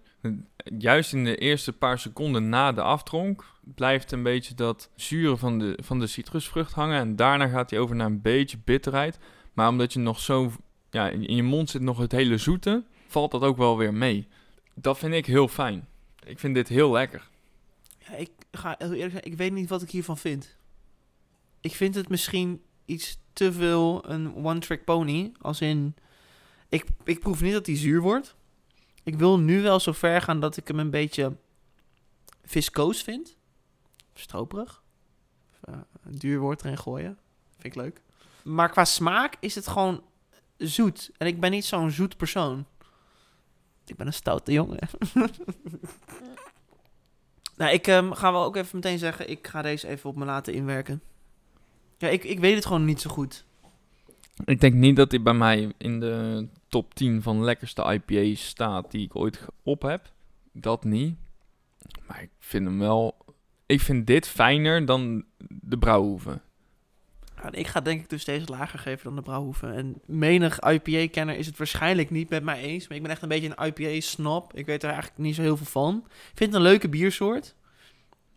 juist 0.79 1.13
in 1.13 1.25
de 1.25 1.37
eerste 1.37 1.73
paar 1.73 1.99
seconden 1.99 2.49
na 2.49 2.73
de 2.73 2.83
aftronk, 2.83 3.45
blijft 3.75 4.13
een 4.13 4.23
beetje 4.23 4.55
dat 4.55 4.91
zure 4.95 5.37
van 5.37 5.59
de, 5.59 5.79
van 5.83 5.99
de 5.99 6.07
citrusvrucht 6.07 6.73
hangen. 6.73 7.01
En 7.01 7.17
daarna 7.17 7.47
gaat 7.47 7.71
hij 7.71 7.79
over 7.79 7.97
naar 7.97 8.07
een 8.07 8.23
beetje 8.23 8.59
bitterheid. 8.65 9.19
Maar 9.53 9.69
omdat 9.69 9.93
je 9.93 9.99
nog 9.99 10.21
zo, 10.21 10.53
ja, 10.91 11.09
in 11.09 11.27
in 11.27 11.37
je 11.37 11.43
mond 11.43 11.71
zit 11.71 11.83
nog 11.83 11.99
het 11.99 12.13
hele 12.13 12.39
zoete, 12.39 12.85
valt 13.07 13.31
dat 13.31 13.43
ook 13.43 13.57
wel 13.57 13.77
weer 13.77 13.95
mee. 13.95 14.29
Dat 14.79 14.99
vind 14.99 15.15
ik 15.15 15.27
heel 15.27 15.49
fijn. 15.49 15.89
Ik 16.25 16.39
vind 16.39 16.55
dit 16.55 16.69
heel 16.69 16.91
lekker. 16.91 17.29
Ja, 17.99 18.15
ik 18.15 18.31
ga 18.51 18.75
heel 18.79 18.93
eerlijk 18.93 19.11
zijn, 19.11 19.25
ik 19.25 19.37
weet 19.37 19.53
niet 19.53 19.69
wat 19.69 19.83
ik 19.83 19.91
hiervan 19.91 20.19
vind. 20.19 20.57
Ik 21.61 21.75
vind 21.75 21.95
het 21.95 22.09
misschien 22.09 22.63
iets 22.85 23.19
te 23.33 23.53
veel 23.53 24.11
een 24.11 24.35
one-trick 24.35 24.85
pony. 24.85 25.33
Als 25.41 25.61
in, 25.61 25.97
ik, 26.69 26.85
ik 27.05 27.19
proef 27.19 27.41
niet 27.41 27.53
dat 27.53 27.67
hij 27.67 27.77
zuur 27.77 28.01
wordt. 28.01 28.35
Ik 29.03 29.15
wil 29.15 29.39
nu 29.39 29.63
wel 29.63 29.81
zo 29.81 29.93
ver 29.93 30.23
gaan 30.23 30.41
dat 30.41 30.57
ik 30.57 30.69
hem 30.69 30.79
een 30.79 30.91
beetje 30.91 31.37
viscoos 32.45 33.03
vind. 33.03 33.37
Stroperig. 34.15 34.83
Eh, 35.61 35.75
duur 36.09 36.39
woord 36.39 36.65
erin 36.65 36.79
gooien. 36.79 37.19
Vind 37.51 37.65
ik 37.65 37.75
leuk. 37.75 38.03
Maar 38.43 38.71
qua 38.71 38.85
smaak 38.85 39.37
is 39.41 39.55
het 39.55 39.67
gewoon 39.67 40.03
zoet. 40.57 41.11
En 41.17 41.27
ik 41.27 41.41
ben 41.41 41.51
niet 41.51 41.65
zo'n 41.65 41.91
zoet 41.91 42.17
persoon. 42.17 42.67
Ik 43.87 43.97
ben 43.97 44.07
een 44.07 44.13
stoute 44.13 44.53
jongen. 44.53 44.79
nou, 47.57 47.73
ik 47.73 47.87
ehm, 47.87 48.13
ga 48.13 48.33
wel 48.33 48.45
ook 48.45 48.57
even 48.57 48.77
meteen 48.77 48.99
zeggen, 48.99 49.31
ik 49.31 49.47
ga 49.47 49.63
deze 49.63 49.89
even 49.89 50.11
op 50.11 50.17
me 50.17 50.25
laten 50.25 50.53
inwerken. 50.53 51.03
Ja, 51.99 52.09
ik, 52.09 52.25
ik 52.25 52.39
weet 52.39 52.55
het 52.55 52.67
gewoon 52.67 52.85
niet 52.85 53.01
zo 53.01 53.11
goed. 53.11 53.45
Ik 54.45 54.61
denk 54.61 54.75
niet 54.75 54.97
dat 54.97 55.11
hij 55.11 55.23
bij 55.23 55.35
mij 55.35 55.73
in 55.79 56.01
de 56.01 56.47
top 56.69 56.95
10 56.95 57.23
van 57.23 57.45
lekkerste 57.45 57.83
IPA's 57.83 58.47
staat 58.47 58.91
die 58.91 59.05
ik 59.05 59.17
ooit 59.17 59.47
op 59.63 59.83
heb. 59.83 60.13
Dat 60.53 60.85
niet. 60.85 61.17
Maar 62.07 62.23
ik 62.23 62.31
vind 62.39 62.65
hem 62.65 62.79
wel... 62.79 63.17
Ik 63.67 63.81
vind 63.81 64.07
dit 64.07 64.29
fijner 64.29 64.87
dan 64.87 65.25
de 65.49 65.79
Brouwhoeve. 65.79 66.41
Ik 67.55 67.67
ga 67.67 67.81
denk 67.81 68.01
ik 68.01 68.09
dus 68.09 68.25
deze 68.25 68.47
lager 68.47 68.79
geven 68.79 69.05
dan 69.05 69.17
de 69.17 69.23
Brouwhoeven. 69.23 69.75
En 69.75 70.01
menig 70.05 70.61
IPA-kenner 70.61 71.37
is 71.37 71.47
het 71.47 71.59
waarschijnlijk 71.59 72.11
niet 72.11 72.29
met 72.29 72.43
mij 72.43 72.61
eens. 72.61 72.89
Maar 72.89 72.97
ik 72.97 73.03
ben 73.03 73.13
echt 73.13 73.23
een 73.23 73.29
beetje 73.29 73.53
een 73.57 73.67
IPA-snap. 73.67 74.55
Ik 74.55 74.67
weet 74.67 74.83
er 74.83 74.91
eigenlijk 74.91 75.19
niet 75.19 75.35
zo 75.35 75.43
heel 75.43 75.57
veel 75.57 75.67
van. 75.67 76.05
Ik 76.07 76.37
vind 76.37 76.53
het 76.53 76.55
een 76.55 76.69
leuke 76.69 76.89
biersoort. 76.89 77.55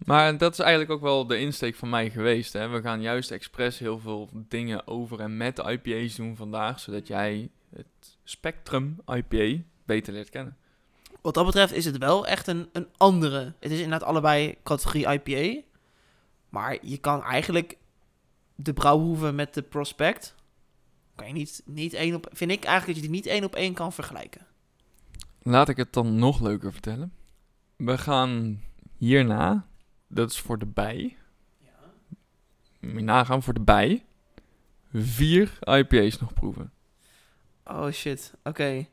Maar 0.05 0.37
dat 0.37 0.53
is 0.53 0.59
eigenlijk 0.59 0.91
ook 0.91 1.01
wel 1.01 1.27
de 1.27 1.39
insteek 1.39 1.75
van 1.75 1.89
mij 1.89 2.09
geweest. 2.09 2.53
Hè? 2.53 2.67
We 2.67 2.81
gaan 2.81 3.01
juist 3.01 3.31
expres 3.31 3.79
heel 3.79 3.99
veel 3.99 4.29
dingen 4.33 4.87
over 4.87 5.19
en 5.19 5.37
met 5.37 5.55
de 5.55 5.71
IPA's 5.71 6.15
doen 6.15 6.35
vandaag. 6.35 6.79
Zodat 6.79 7.07
jij 7.07 7.49
het 7.75 8.17
spectrum 8.23 9.01
IPA 9.07 9.61
beter 9.85 10.13
leert 10.13 10.29
kennen. 10.29 10.57
Wat 11.21 11.33
dat 11.33 11.45
betreft 11.45 11.73
is 11.73 11.85
het 11.85 11.97
wel 11.97 12.27
echt 12.27 12.47
een, 12.47 12.69
een 12.73 12.87
andere. 12.97 13.53
Het 13.59 13.71
is 13.71 13.79
inderdaad 13.79 14.07
allebei 14.07 14.55
categorie 14.63 15.07
IPA. 15.07 15.61
Maar 16.49 16.77
je 16.81 16.97
kan 16.97 17.23
eigenlijk 17.23 17.77
de 18.63 18.73
brouwhoeven 18.73 19.35
met 19.35 19.53
de 19.53 19.61
prospect. 19.61 20.35
Kan 21.15 21.27
je 21.27 21.33
niet, 21.33 21.61
niet 21.65 21.93
één 21.93 22.15
op... 22.15 22.29
Vind 22.31 22.51
ik 22.51 22.63
eigenlijk 22.63 22.85
dat 22.85 22.95
je 22.95 23.11
die 23.11 23.21
niet 23.21 23.31
één 23.31 23.43
op 23.43 23.55
één 23.55 23.73
kan 23.73 23.93
vergelijken. 23.93 24.45
Laat 25.41 25.69
ik 25.69 25.77
het 25.77 25.93
dan 25.93 26.15
nog 26.15 26.39
leuker 26.41 26.71
vertellen. 26.71 27.13
We 27.75 27.97
gaan 27.97 28.63
hierna, 28.97 29.65
dat 30.07 30.29
is 30.29 30.39
voor 30.39 30.57
de 30.57 30.65
bij. 30.65 31.17
Je 32.79 33.01
nagaan 33.01 33.43
voor 33.43 33.53
de 33.53 33.59
bij. 33.59 34.05
Vier 34.93 35.57
IPA's 35.59 36.19
nog 36.19 36.33
proeven. 36.33 36.71
Oh 37.63 37.91
shit, 37.91 38.33
oké. 38.43 38.87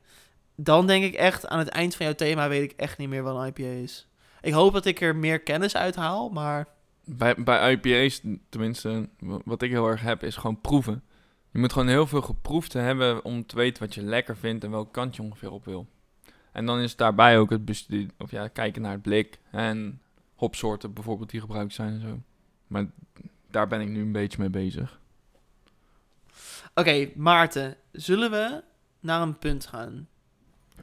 Dan 0.55 0.87
denk 0.87 1.05
ik 1.05 1.15
echt, 1.15 1.47
aan 1.47 1.59
het 1.59 1.69
eind 1.69 1.95
van 1.95 2.07
jouw 2.07 2.15
thema 2.15 2.49
weet 2.49 2.71
ik 2.71 2.79
echt 2.79 2.99
niet 2.99 3.09
meer 3.09 3.23
wat 3.23 3.37
een 3.37 3.47
IPA 3.47 3.83
is. 3.83 4.09
Ik 4.41 4.53
hoop 4.53 4.73
dat 4.73 4.85
ik 4.85 5.01
er 5.01 5.17
meer 5.17 5.41
kennis 5.41 5.77
uit 5.77 5.97
haal, 5.97 6.29
maar... 6.29 6.75
Bij, 7.09 7.35
bij 7.35 7.73
IPA's, 7.73 8.21
tenminste, 8.49 9.09
wa- 9.19 9.41
wat 9.45 9.63
ik 9.63 9.71
heel 9.71 9.87
erg 9.89 10.01
heb, 10.01 10.23
is 10.23 10.37
gewoon 10.37 10.61
proeven. 10.61 11.03
Je 11.51 11.59
moet 11.59 11.73
gewoon 11.73 11.89
heel 11.89 12.07
veel 12.07 12.23
geproefd 12.23 12.73
hebben 12.73 13.25
om 13.25 13.47
te 13.47 13.57
weten 13.57 13.83
wat 13.83 13.95
je 13.95 14.03
lekker 14.03 14.37
vindt 14.37 14.65
en 14.65 14.71
welke 14.71 14.91
kant 14.91 15.17
je 15.17 15.23
ongeveer 15.23 15.51
op 15.51 15.65
wil. 15.65 15.87
En 16.53 16.67
dan 16.67 16.79
is 16.81 16.97
daarbij 16.97 17.39
ook 17.39 17.51
het 17.51 17.65
bestu- 17.65 18.09
of 18.19 18.31
ja, 18.31 18.49
kijken 18.49 18.83
naar 18.83 18.93
het 18.93 19.03
blik 19.03 19.39
en 19.51 20.01
hopsoorten 20.35 20.93
bijvoorbeeld 20.93 21.31
die 21.31 21.41
gebruikt 21.41 21.73
zijn 21.75 21.93
en 21.93 22.01
zo. 22.01 22.19
Maar 22.67 22.87
daar 23.51 23.67
ben 23.69 23.81
ik 23.81 23.89
nu 23.89 24.01
een 24.01 24.13
beetje 24.13 24.39
mee 24.39 24.51
bezig. 24.51 25.01
Oké, 26.75 27.09
Maarten, 27.15 27.77
zullen 27.93 28.31
we 28.31 28.63
naar 29.01 29.23
een 29.23 29.39
punt 29.39 29.67
gaan? 29.67 30.09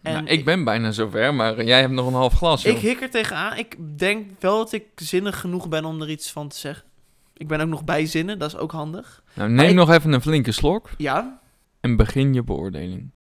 En 0.02 0.14
Nou, 0.14 0.26
ik 0.26 0.46
ben 0.46 0.64
bijna 0.64 0.92
zover, 0.92 1.34
maar 1.34 1.64
jij 1.64 1.80
hebt 1.80 1.94
nog 1.94 2.08
een 2.08 2.14
half 2.14 2.34
glas, 2.34 2.64
joh. 2.64 2.76
Ik 2.76 2.82
hik 2.82 3.02
er 3.02 3.10
tegenaan. 3.10 3.58
Ik 3.58 3.98
denk 3.98 4.42
wel 4.42 4.58
dat 4.58 4.72
ik 4.72 4.86
zinnig 4.96 5.40
genoeg 5.40 5.70
ben 5.70 5.86
om 5.86 6.02
er 6.02 6.10
iets 6.10 6.32
van 6.32 6.48
te 6.48 6.58
zeggen. 6.58 6.86
Ik 7.34 7.48
ben 7.48 7.62
ook 7.62 7.68
nog 7.68 7.84
bij 7.84 8.06
zinnen, 8.06 8.40
dat 8.40 8.54
is 8.54 8.58
ook 8.58 8.72
handig. 8.72 9.24
Nou, 9.34 9.50
neem 9.50 9.76
nog 9.76 9.90
even 9.90 10.12
een 10.14 10.22
flinke 10.22 10.52
slok 10.52 10.90
Ja, 10.98 11.42
en 11.80 11.96
begin 11.96 12.34
je 12.34 12.44
beoordeling. 12.44 13.12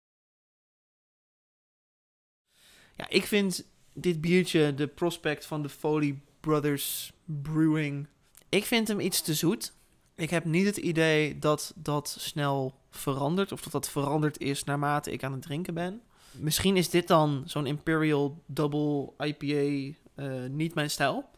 ja 2.96 3.06
ik 3.08 3.24
vind 3.24 3.64
dit 3.94 4.20
biertje, 4.20 4.74
de 4.74 4.86
prospect 4.86 5.46
van 5.46 5.62
de 5.62 5.68
Foley 5.68 6.20
Brothers 6.40 7.12
Brewing, 7.24 8.06
ik 8.48 8.64
vind 8.64 8.88
hem 8.88 9.00
iets 9.00 9.22
te 9.22 9.34
zoet. 9.34 9.72
Ik 10.14 10.30
heb 10.30 10.44
niet 10.44 10.66
het 10.66 10.76
idee 10.76 11.38
dat 11.38 11.72
dat 11.76 12.16
snel 12.18 12.74
verandert, 12.90 13.52
of 13.52 13.60
dat 13.62 13.72
dat 13.72 13.90
veranderd 13.90 14.38
is 14.38 14.64
naarmate 14.64 15.12
ik 15.12 15.24
aan 15.24 15.32
het 15.32 15.42
drinken 15.42 15.74
ben. 15.74 16.00
Misschien 16.32 16.76
is 16.76 16.90
dit 16.90 17.08
dan 17.08 17.42
zo'n 17.46 17.66
Imperial 17.66 18.42
Double 18.46 19.12
IPA 19.18 19.96
eh, 20.14 20.32
niet 20.50 20.74
mijn 20.74 20.90
stijl. 20.90 21.30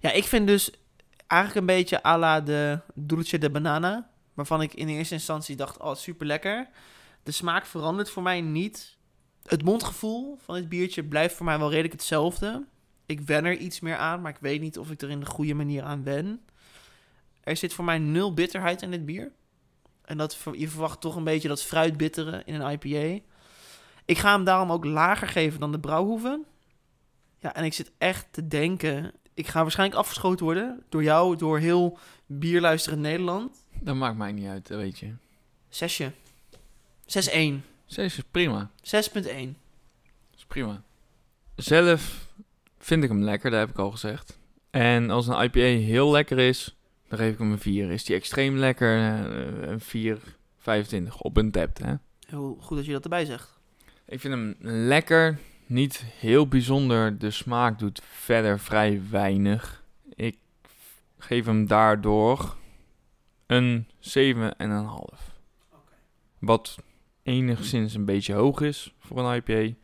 Ja, 0.00 0.12
ik 0.12 0.24
vind 0.24 0.46
dus 0.46 0.70
eigenlijk 1.26 1.60
een 1.60 1.76
beetje 1.76 2.04
à 2.04 2.18
la 2.18 2.40
de 2.40 2.80
Dulce 2.94 3.38
de 3.38 3.50
Banana, 3.50 4.10
waarvan 4.34 4.62
ik 4.62 4.74
in 4.74 4.88
eerste 4.88 5.14
instantie 5.14 5.56
dacht, 5.56 5.78
oh, 5.78 5.94
super 5.94 6.26
lekker. 6.26 6.68
De 7.22 7.32
smaak 7.32 7.66
verandert 7.66 8.10
voor 8.10 8.22
mij 8.22 8.40
niet. 8.40 8.96
Het 9.42 9.62
mondgevoel 9.62 10.38
van 10.44 10.54
dit 10.54 10.68
biertje 10.68 11.04
blijft 11.04 11.34
voor 11.34 11.46
mij 11.46 11.58
wel 11.58 11.70
redelijk 11.70 11.92
hetzelfde. 11.92 12.64
Ik 13.06 13.20
wen 13.20 13.44
er 13.44 13.56
iets 13.56 13.80
meer 13.80 13.96
aan, 13.96 14.20
maar 14.20 14.32
ik 14.32 14.40
weet 14.40 14.60
niet 14.60 14.78
of 14.78 14.90
ik 14.90 15.02
er 15.02 15.10
in 15.10 15.20
de 15.20 15.26
goede 15.26 15.54
manier 15.54 15.82
aan 15.82 16.02
wen. 16.02 16.40
Er 17.40 17.56
zit 17.56 17.72
voor 17.72 17.84
mij 17.84 17.98
nul 17.98 18.34
bitterheid 18.34 18.82
in 18.82 18.90
dit 18.90 19.06
bier. 19.06 19.32
En 20.04 20.16
dat, 20.16 20.38
je 20.52 20.68
verwacht 20.68 21.00
toch 21.00 21.16
een 21.16 21.24
beetje 21.24 21.48
dat 21.48 21.62
fruitbittere 21.62 22.42
in 22.44 22.60
een 22.60 22.78
IPA. 22.80 23.24
Ik 24.06 24.18
ga 24.18 24.34
hem 24.34 24.44
daarom 24.44 24.72
ook 24.72 24.84
lager 24.84 25.28
geven 25.28 25.60
dan 25.60 25.72
de 25.72 25.80
Brouwhoeven. 25.80 26.44
Ja, 27.38 27.54
en 27.54 27.64
ik 27.64 27.72
zit 27.72 27.92
echt 27.98 28.26
te 28.30 28.46
denken... 28.46 29.12
Ik 29.34 29.46
ga 29.46 29.62
waarschijnlijk 29.62 29.98
afgeschoten 29.98 30.44
worden 30.44 30.82
door 30.88 31.02
jou, 31.02 31.36
door 31.36 31.58
heel 31.58 31.98
bierluisterend 32.26 33.02
Nederland. 33.02 33.64
Dat 33.80 33.94
maakt 33.94 34.16
mij 34.16 34.32
niet 34.32 34.48
uit, 34.48 34.68
weet 34.68 34.98
je. 34.98 35.14
Zesje. 35.68 36.12
6-1. 36.12 36.14
Zes 37.06 38.16
is 38.16 38.22
prima. 38.30 38.70
6.1. 38.82 38.82
is 40.36 40.44
prima. 40.46 40.82
Zelf 41.56 42.26
vind 42.78 43.02
ik 43.02 43.08
hem 43.08 43.22
lekker, 43.22 43.50
dat 43.50 43.60
heb 43.60 43.68
ik 43.68 43.78
al 43.78 43.90
gezegd. 43.90 44.38
En 44.70 45.10
als 45.10 45.26
een 45.26 45.42
IPA 45.42 45.60
heel 45.60 46.10
lekker 46.10 46.38
is, 46.38 46.76
dan 47.08 47.18
geef 47.18 47.32
ik 47.32 47.38
hem 47.38 47.52
een 47.52 47.58
4. 47.58 47.90
Is 47.90 48.04
die 48.04 48.16
extreem 48.16 48.56
lekker, 48.56 48.98
eh, 48.98 49.68
een 49.68 49.80
4, 49.80 50.18
25 50.58 51.20
op 51.20 51.36
een 51.36 51.50
tap. 51.50 51.78
Hè? 51.78 51.94
Heel 52.26 52.58
goed 52.60 52.76
dat 52.76 52.86
je 52.86 52.92
dat 52.92 53.02
erbij 53.02 53.24
zegt. 53.24 53.55
Ik 54.08 54.20
vind 54.20 54.34
hem 54.34 54.56
lekker, 54.88 55.38
niet 55.66 56.04
heel 56.18 56.48
bijzonder. 56.48 57.18
De 57.18 57.30
smaak 57.30 57.78
doet 57.78 58.00
verder 58.04 58.58
vrij 58.60 59.02
weinig. 59.10 59.84
Ik 60.14 60.36
geef 61.18 61.44
hem 61.44 61.66
daardoor 61.66 62.56
een 63.46 63.86
7,5. 64.00 65.34
Wat 66.38 66.76
enigszins 67.22 67.94
een 67.94 68.04
beetje 68.04 68.34
hoog 68.34 68.60
is 68.60 68.94
voor 68.98 69.18
een 69.18 69.42
IPA. 69.46 69.76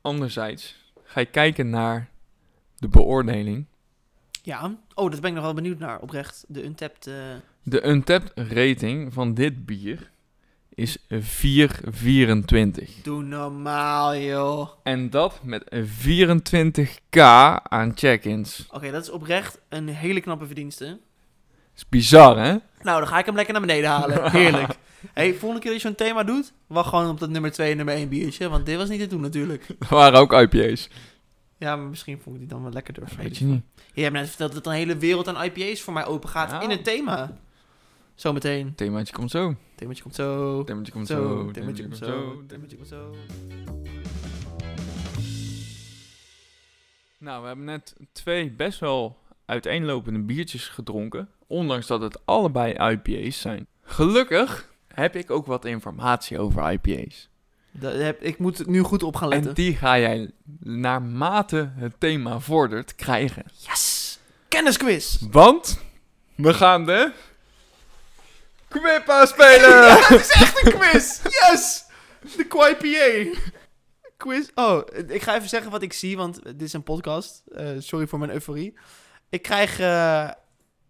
Anderzijds, 0.00 0.92
ga 1.04 1.20
je 1.20 1.26
kijken 1.26 1.70
naar 1.70 2.10
de 2.76 2.88
beoordeling. 2.88 3.66
Ja. 4.42 4.78
Oh, 4.94 5.10
dat 5.10 5.20
ben 5.20 5.28
ik 5.30 5.36
nog 5.36 5.44
wel 5.44 5.54
benieuwd 5.54 5.78
naar, 5.78 6.00
oprecht. 6.00 6.44
De 6.48 6.64
Untapped... 6.64 7.06
eh, 7.06 7.14
De 7.62 7.86
Untapped 7.86 8.32
rating 8.34 9.12
van 9.12 9.34
dit 9.34 9.66
bier 9.66 10.10
is 10.74 10.98
4,24. 10.98 11.06
Doe 13.02 13.22
normaal, 13.22 14.16
joh. 14.16 14.60
Oké, 14.60 14.70
En 14.82 15.10
dat 15.10 15.40
met 15.42 15.64
24k 15.74 17.18
aan 17.62 17.92
check-ins. 17.94 18.66
dat 18.80 19.02
is 19.02 19.10
oprecht 19.10 19.60
een 19.68 19.88
hele 19.88 20.20
knappe 20.20 20.46
verdienste. 20.46 20.98
is 21.76 21.88
bizar, 21.88 22.36
hè? 22.38 22.50
Nou, 22.82 22.98
dan 22.98 23.06
ga 23.06 23.18
ik 23.18 23.26
hem 23.26 23.34
lekker 23.34 23.52
naar 23.52 23.62
beneden 23.62 23.90
halen. 23.90 24.30
Heerlijk. 24.40 24.72
hey, 25.12 25.34
volgende 25.34 25.60
keer 25.62 25.72
dat 25.72 25.80
je 25.82 25.86
zo'n 25.88 25.96
thema 25.96 26.22
doet, 26.24 26.52
wacht 26.66 26.88
gewoon 26.88 27.08
op 27.10 27.20
dat 27.20 27.30
nummer 27.30 27.52
2 27.52 27.70
en 27.70 27.76
nummer 27.76 27.94
1 27.94 28.08
biertje. 28.08 28.48
Want 28.48 28.66
dit 28.66 28.76
was 28.76 28.88
niet 28.88 29.00
te 29.00 29.06
doen 29.06 29.20
natuurlijk. 29.20 29.66
Er 29.78 29.86
waren 29.88 30.20
ook 30.20 30.32
IPA's. 30.32 30.88
Ja, 31.58 31.76
maar 31.76 31.86
misschien 31.86 32.20
vond 32.22 32.34
ik 32.34 32.40
die 32.40 32.50
dan 32.50 32.62
wel 32.62 32.72
lekkerder. 32.72 33.08
Weet 33.16 33.36
je 33.36 33.44
niet. 33.44 33.62
Je 33.92 34.02
hebt 34.02 34.14
net 34.14 34.28
verteld 34.28 34.52
dat 34.52 34.66
een 34.66 34.72
hele 34.72 34.96
wereld 34.96 35.28
aan 35.28 35.44
IPA's 35.44 35.80
voor 35.80 35.92
mij 35.92 36.06
open 36.06 36.28
gaat 36.28 36.50
Ja. 36.50 36.60
in 36.60 36.70
het 36.70 36.84
thema. 36.84 37.36
Zometeen. 38.14 38.74
Themaatje 38.74 39.14
komt 39.14 39.30
zo. 39.30 39.54
Themaatje 39.74 40.02
komt 40.02 40.14
zo. 40.14 40.64
Themaatje 40.64 40.92
komt 40.92 41.06
Zo, 41.06 41.50
themaatje 41.50 41.82
komt 41.82 41.96
zo. 41.96 42.42
Themaatje 42.46 42.76
komt 42.76 42.88
zo. 42.88 43.14
Nou, 47.18 47.40
we 47.40 47.46
hebben 47.46 47.64
net 47.64 47.94
twee 48.12 48.50
best 48.50 48.78
wel 48.78 49.18
uiteenlopende 49.44 50.18
biertjes 50.18 50.68
gedronken. 50.68 51.28
Ondanks 51.46 51.86
dat 51.86 52.00
het 52.00 52.26
allebei 52.26 52.72
IPA's 52.72 53.40
zijn. 53.40 53.66
Gelukkig 53.82 54.72
heb 54.88 55.16
ik 55.16 55.30
ook 55.30 55.46
wat 55.46 55.64
informatie 55.64 56.38
over 56.38 56.72
IPA's. 56.72 57.28
Daar 57.70 57.94
heb, 57.94 58.22
ik 58.22 58.38
moet 58.38 58.66
nu 58.66 58.80
goed 58.80 59.02
op 59.02 59.16
gaan 59.16 59.28
letten. 59.28 59.48
En 59.48 59.54
die 59.54 59.76
ga 59.76 59.98
jij 59.98 60.30
naarmate 60.60 61.70
het 61.74 61.94
thema 61.98 62.40
vordert 62.40 62.94
krijgen. 62.94 63.44
Yes! 63.58 64.18
Kennisquiz! 64.48 65.18
Want 65.30 65.80
we 66.34 66.54
gaan 66.54 66.86
de 66.86 67.12
Quippa 68.80 69.26
spelen! 69.26 69.70
Ja, 69.70 70.08
het 70.08 70.20
is 70.20 70.30
echt 70.30 70.66
een 70.66 70.78
quiz! 70.78 71.20
Yes! 71.22 71.84
De 72.36 72.46
QIPA. 72.46 73.38
Quiz. 74.16 74.48
Oh, 74.54 74.82
ik 75.06 75.22
ga 75.22 75.36
even 75.36 75.48
zeggen 75.48 75.70
wat 75.70 75.82
ik 75.82 75.92
zie, 75.92 76.16
want 76.16 76.42
dit 76.44 76.62
is 76.62 76.72
een 76.72 76.82
podcast. 76.82 77.42
Eh, 77.52 77.68
sorry 77.78 78.06
voor 78.06 78.18
mijn 78.18 78.30
euforie. 78.30 78.74
Ik 79.28 79.42
krijg 79.42 79.78
eh, 79.78 80.30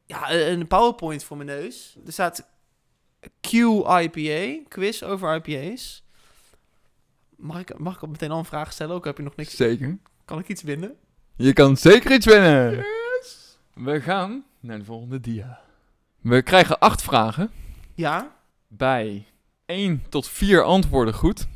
ja, 0.07 0.31
een 0.31 0.67
PowerPoint 0.67 1.25
voor 1.25 1.37
mijn 1.37 1.49
neus. 1.49 1.97
Er 2.07 2.13
staat 2.13 2.49
QIPA, 3.41 4.63
quiz 4.69 5.03
over 5.03 5.43
IPA's. 5.45 6.05
Mag 7.37 7.61
ik, 7.61 7.79
mag 7.79 7.97
ik 7.97 8.05
ook 8.05 8.11
meteen 8.11 8.31
al 8.31 8.39
een 8.39 8.45
vraag 8.45 8.73
stellen? 8.73 8.95
Ook 8.95 9.05
heb 9.05 9.17
je 9.17 9.23
nog 9.23 9.37
niks. 9.37 9.57
Zeker. 9.57 9.99
Kan 10.25 10.39
ik 10.39 10.49
iets 10.49 10.63
winnen? 10.63 10.97
Je 11.37 11.53
kan 11.53 11.77
zeker 11.77 12.13
iets 12.13 12.27
winnen. 12.27 12.87
We 13.75 14.01
gaan 14.01 14.45
naar 14.61 14.79
de 14.79 14.85
volgende 14.85 15.21
dia. 15.21 15.61
We 16.21 16.43
krijgen 16.43 16.79
acht 16.79 17.03
vragen. 17.03 17.51
Ja? 17.95 18.37
Bij 18.69 19.27
1 19.67 20.05
tot 20.09 20.29
4 20.29 20.63
antwoorden 20.63 21.15
goed 21.15 21.47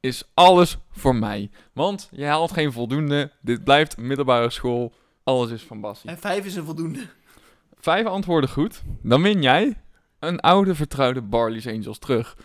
is 0.00 0.24
alles 0.34 0.78
voor 0.90 1.14
mij. 1.14 1.50
Want 1.72 2.08
je 2.12 2.24
haalt 2.24 2.52
geen 2.52 2.72
voldoende. 2.72 3.32
Dit 3.40 3.64
blijft 3.64 3.96
middelbare 3.96 4.50
school. 4.50 4.92
Alles 5.22 5.50
is 5.50 5.62
van 5.62 5.80
Bassie. 5.80 6.10
En 6.10 6.18
vijf 6.18 6.44
is 6.44 6.54
een 6.54 6.64
voldoende. 6.64 7.06
Vijf 7.78 8.06
antwoorden 8.06 8.50
goed. 8.50 8.82
Dan 9.02 9.22
win 9.22 9.42
jij 9.42 9.80
een 10.18 10.40
oude 10.40 10.74
vertrouwde 10.74 11.22
Barley's 11.22 11.66
Angels 11.66 11.98
terug. 11.98 12.36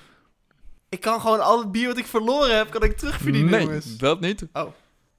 Ik 0.89 1.01
kan 1.01 1.21
gewoon 1.21 1.39
al 1.43 1.59
het 1.59 1.71
bier 1.71 1.87
wat 1.87 1.97
ik 1.97 2.05
verloren 2.05 2.57
heb, 2.57 2.69
kan 2.69 2.83
ik 2.83 2.97
terugverdienen, 2.97 3.51
nee, 3.51 3.61
jongens. 3.61 3.97
dat 3.97 4.19
niet. 4.19 4.47
Oh. 4.53 4.71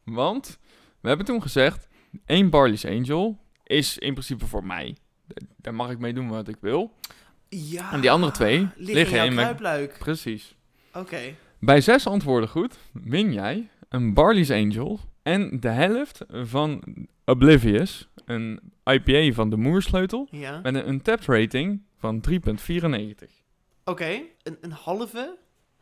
Want 0.04 0.58
we 1.00 1.08
hebben 1.08 1.26
toen 1.26 1.42
gezegd, 1.42 1.88
één 2.26 2.50
Barley's 2.50 2.84
Angel 2.84 3.38
is 3.64 3.98
in 3.98 4.12
principe 4.12 4.46
voor 4.46 4.64
mij. 4.64 4.96
Daar 5.56 5.74
mag 5.74 5.90
ik 5.90 5.98
mee 5.98 6.12
doen 6.12 6.28
wat 6.28 6.48
ik 6.48 6.56
wil. 6.60 6.92
Ja. 7.52 7.92
En 7.92 8.00
die 8.00 8.10
andere 8.10 8.32
twee 8.32 8.58
liggen, 8.58 8.84
liggen 8.94 9.16
in 9.24 9.34
mijn- 9.34 9.34
kruipluik. 9.46 9.96
Precies. 9.98 10.54
Oké. 10.94 11.20
Bij 11.58 11.80
zes 11.80 12.06
antwoorden 12.06 12.48
goed 12.48 12.78
win 12.92 13.32
jij 13.32 13.68
een 13.88 14.14
Barley's 14.14 14.50
Angel 14.50 15.00
en 15.22 15.60
de 15.60 15.68
helft 15.68 16.24
van 16.28 16.82
Oblivious, 17.24 18.08
een 18.24 18.60
IPA 18.84 19.32
van 19.34 19.50
de 19.50 19.56
Moersleutel, 19.56 20.28
Ja. 20.30 20.60
met 20.62 20.74
een 20.74 20.88
untapped 20.88 21.26
rating 21.26 21.82
van 21.98 22.20
3,94. 22.20 23.30
Oké, 23.84 24.20
een, 24.42 24.56
een 24.60 24.72
halve. 24.72 25.36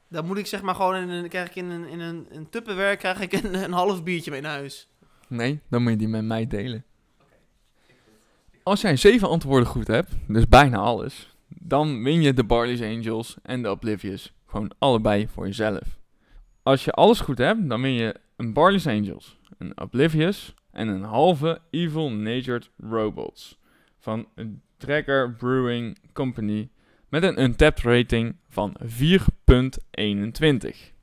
Dan 0.09 0.26
moet 0.26 0.38
ik 0.38 0.46
zeg 0.46 0.62
maar 0.62 0.74
gewoon 0.74 0.94
in 0.96 1.09
een, 1.09 1.28
krijg 1.28 1.48
ik 1.48 1.54
in 1.54 1.70
een, 1.70 1.88
in 1.88 2.00
een, 2.00 2.26
een 2.31 2.48
tupperware 2.50 2.96
krijg 2.96 3.20
ik 3.20 3.33
een, 3.33 3.54
een 3.64 3.72
half 3.72 4.02
biertje 4.02 4.31
mee 4.31 4.40
naar 4.40 4.57
huis. 4.59 4.88
Nee, 5.28 5.61
dan 5.70 5.83
moet 5.83 5.90
je 5.92 5.98
die 5.98 6.09
met 6.09 6.24
mij 6.24 6.46
delen. 6.46 6.85
Als 8.62 8.81
jij 8.81 8.96
zeven 8.96 9.28
antwoorden 9.28 9.68
goed 9.68 9.87
hebt, 9.87 10.12
dus 10.28 10.48
bijna 10.48 10.76
alles, 10.76 11.37
dan 11.48 12.02
win 12.02 12.22
je 12.22 12.32
de 12.32 12.44
Barley's 12.44 12.82
Angels 12.82 13.37
en 13.42 13.62
de 13.62 13.70
Oblivious. 13.70 14.32
Gewoon 14.46 14.70
allebei 14.78 15.28
voor 15.28 15.46
jezelf. 15.46 15.98
Als 16.62 16.84
je 16.84 16.92
alles 16.92 17.20
goed 17.20 17.38
hebt, 17.38 17.68
dan 17.68 17.82
win 17.82 17.92
je 17.92 18.14
een 18.37 18.52
Barley's 18.52 18.87
Angels, 18.87 19.38
een 19.58 19.80
Oblivious 19.80 20.54
en 20.70 20.88
een 20.88 21.02
halve 21.02 21.61
Evil 21.70 22.11
Natured 22.11 22.70
Robots 22.76 23.58
van 23.98 24.28
Dragger 24.76 25.32
Brewing 25.32 25.98
Company 26.12 26.68
met 27.08 27.22
een 27.22 27.42
untapped 27.42 27.82
rating 27.82 28.37
van 28.48 28.76
4.21. 28.82 28.88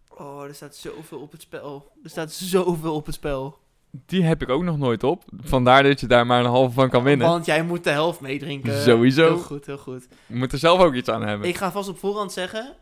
Oh, 0.10 0.44
er 0.44 0.56
staat 0.56 0.76
zoveel 0.76 1.20
op 1.20 1.32
het 1.32 1.42
spel. 1.42 1.92
Er 2.04 2.10
staat 2.10 2.32
zoveel 2.32 2.96
op 2.96 3.06
het 3.06 3.16
spel. 3.16 3.60
Die 4.06 4.24
heb 4.24 4.42
ik 4.42 4.50
ook 4.50 4.64
nog 4.64 4.78
nooit 4.78 5.04
op. 5.04 5.24
Vandaar 5.44 5.84
dat 5.84 6.00
je 6.00 6.08
daar 6.08 6.26
maar 6.26 6.40
een 6.40 6.46
halve 6.50 6.74
van 6.74 6.90
kan 6.90 7.04
winnen. 7.04 7.28
Want 7.28 7.46
jij 7.46 7.64
moet 7.64 7.84
de 7.84 7.90
helft 7.90 8.20
meedrinken. 8.20 8.82
Sowieso. 8.82 9.28
Heel 9.28 9.38
goed, 9.38 9.66
heel 9.66 9.78
goed. 9.78 10.08
Je 10.26 10.36
moet 10.36 10.52
er 10.52 10.58
zelf 10.58 10.82
ook 10.82 10.94
iets 10.94 11.10
aan 11.10 11.28
hebben. 11.28 11.48
Ik 11.48 11.58
ga 11.58 11.72
vast 11.72 11.90
op 11.90 11.98
voorhand 11.98 12.32
zeggen... 12.32 12.76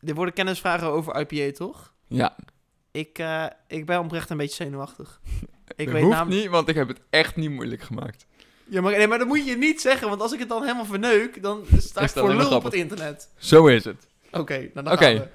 Er 0.00 0.14
worden 0.14 0.34
kennisvragen 0.34 0.88
over 0.88 1.20
IPA, 1.20 1.56
toch? 1.56 1.92
Ja, 2.08 2.36
Ik, 2.90 3.18
eh, 3.18 3.44
ik 3.68 3.86
ben 3.86 3.98
oprecht 3.98 4.30
een 4.30 4.36
beetje 4.36 4.64
zenuwachtig. 4.64 5.20
Ik 5.76 5.84
dat 5.84 5.94
weet 5.94 6.02
hoeft 6.02 6.16
namelijk... 6.16 6.42
niet, 6.42 6.50
want 6.50 6.68
ik 6.68 6.74
heb 6.74 6.88
het 6.88 7.00
echt 7.10 7.36
niet 7.36 7.50
moeilijk 7.50 7.82
gemaakt. 7.82 8.26
Ja, 8.68 8.80
maar, 8.80 8.92
nee, 8.92 9.08
maar 9.08 9.18
dat 9.18 9.26
moet 9.26 9.46
je 9.46 9.56
niet 9.56 9.80
zeggen, 9.80 10.08
want 10.08 10.20
als 10.20 10.32
ik 10.32 10.38
het 10.38 10.48
dan 10.48 10.62
helemaal 10.62 10.84
verneuk, 10.84 11.42
dan 11.42 11.64
sta 11.78 12.00
ik 12.00 12.08
voor 12.08 12.34
lul 12.34 12.50
op 12.50 12.62
het 12.64 12.74
internet. 12.74 13.28
Zo 13.36 13.66
is 13.66 13.84
het. 13.84 14.06
Oké, 14.30 14.58
nou 14.58 14.70
dan 14.74 14.92
Oké. 14.92 15.04
gaan 15.04 15.14
we. 15.14 15.28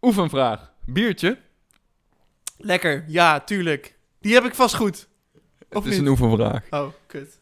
Oefenvraag. 0.00 0.72
Biertje? 0.84 1.38
Lekker, 2.56 3.04
ja, 3.06 3.40
tuurlijk. 3.40 3.98
Die 4.20 4.34
heb 4.34 4.44
ik 4.44 4.54
vast 4.54 4.74
goed. 4.74 5.08
Of 5.70 5.84
het 5.84 5.84
is 5.84 5.90
niet? 5.90 6.00
een 6.00 6.08
oefenvraag. 6.08 6.66
Oh, 6.70 6.88
kut. 7.06 7.40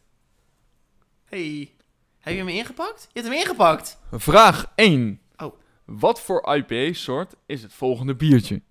Hey, 1.24 1.70
heb 2.18 2.32
je 2.32 2.38
hem 2.38 2.48
ingepakt? 2.48 3.08
Je 3.12 3.20
hebt 3.20 3.32
hem 3.32 3.42
ingepakt. 3.42 4.00
Vraag 4.12 4.72
1. 4.74 5.20
Oh. 5.36 5.54
Wat 5.84 6.20
voor 6.20 6.54
IPA-soort 6.56 7.34
is 7.46 7.62
het 7.62 7.72
volgende 7.72 8.14
biertje? 8.14 8.62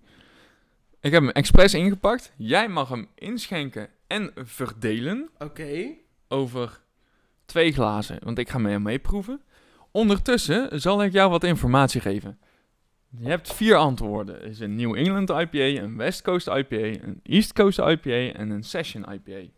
Ik 1.01 1.12
heb 1.12 1.21
hem 1.21 1.29
expres 1.29 1.73
ingepakt. 1.73 2.32
Jij 2.38 2.67
mag 2.67 2.89
hem 2.89 3.08
inschenken 3.15 3.89
en 4.08 4.32
verdelen 4.36 5.29
Oké. 5.38 5.88
over 6.27 6.82
twee 7.45 7.71
glazen. 7.71 8.19
Want 8.23 8.38
ik 8.38 8.49
ga 8.49 8.58
mee 8.58 8.79
meeproeven. 8.79 9.41
Ondertussen 9.91 10.82
zal 10.82 11.03
ik 11.03 11.12
jou 11.12 11.29
wat 11.29 11.43
informatie 11.43 12.01
geven. 12.01 12.39
Je 13.17 13.28
hebt 13.28 13.54
vier 13.54 13.76
antwoorden. 13.76 14.41
Is 14.41 14.60
een 14.60 14.76
New 14.76 14.95
England 14.95 15.30
IPA, 15.30 15.82
een 15.82 15.97
West 15.97 16.21
Coast 16.21 16.47
IPA, 16.47 16.76
een 16.76 17.19
East 17.23 17.54
Coast 17.54 17.78
IPA 17.78 18.34
en 18.39 18.49
een 18.49 18.63
Session 18.63 19.06
IPA. 19.12 19.49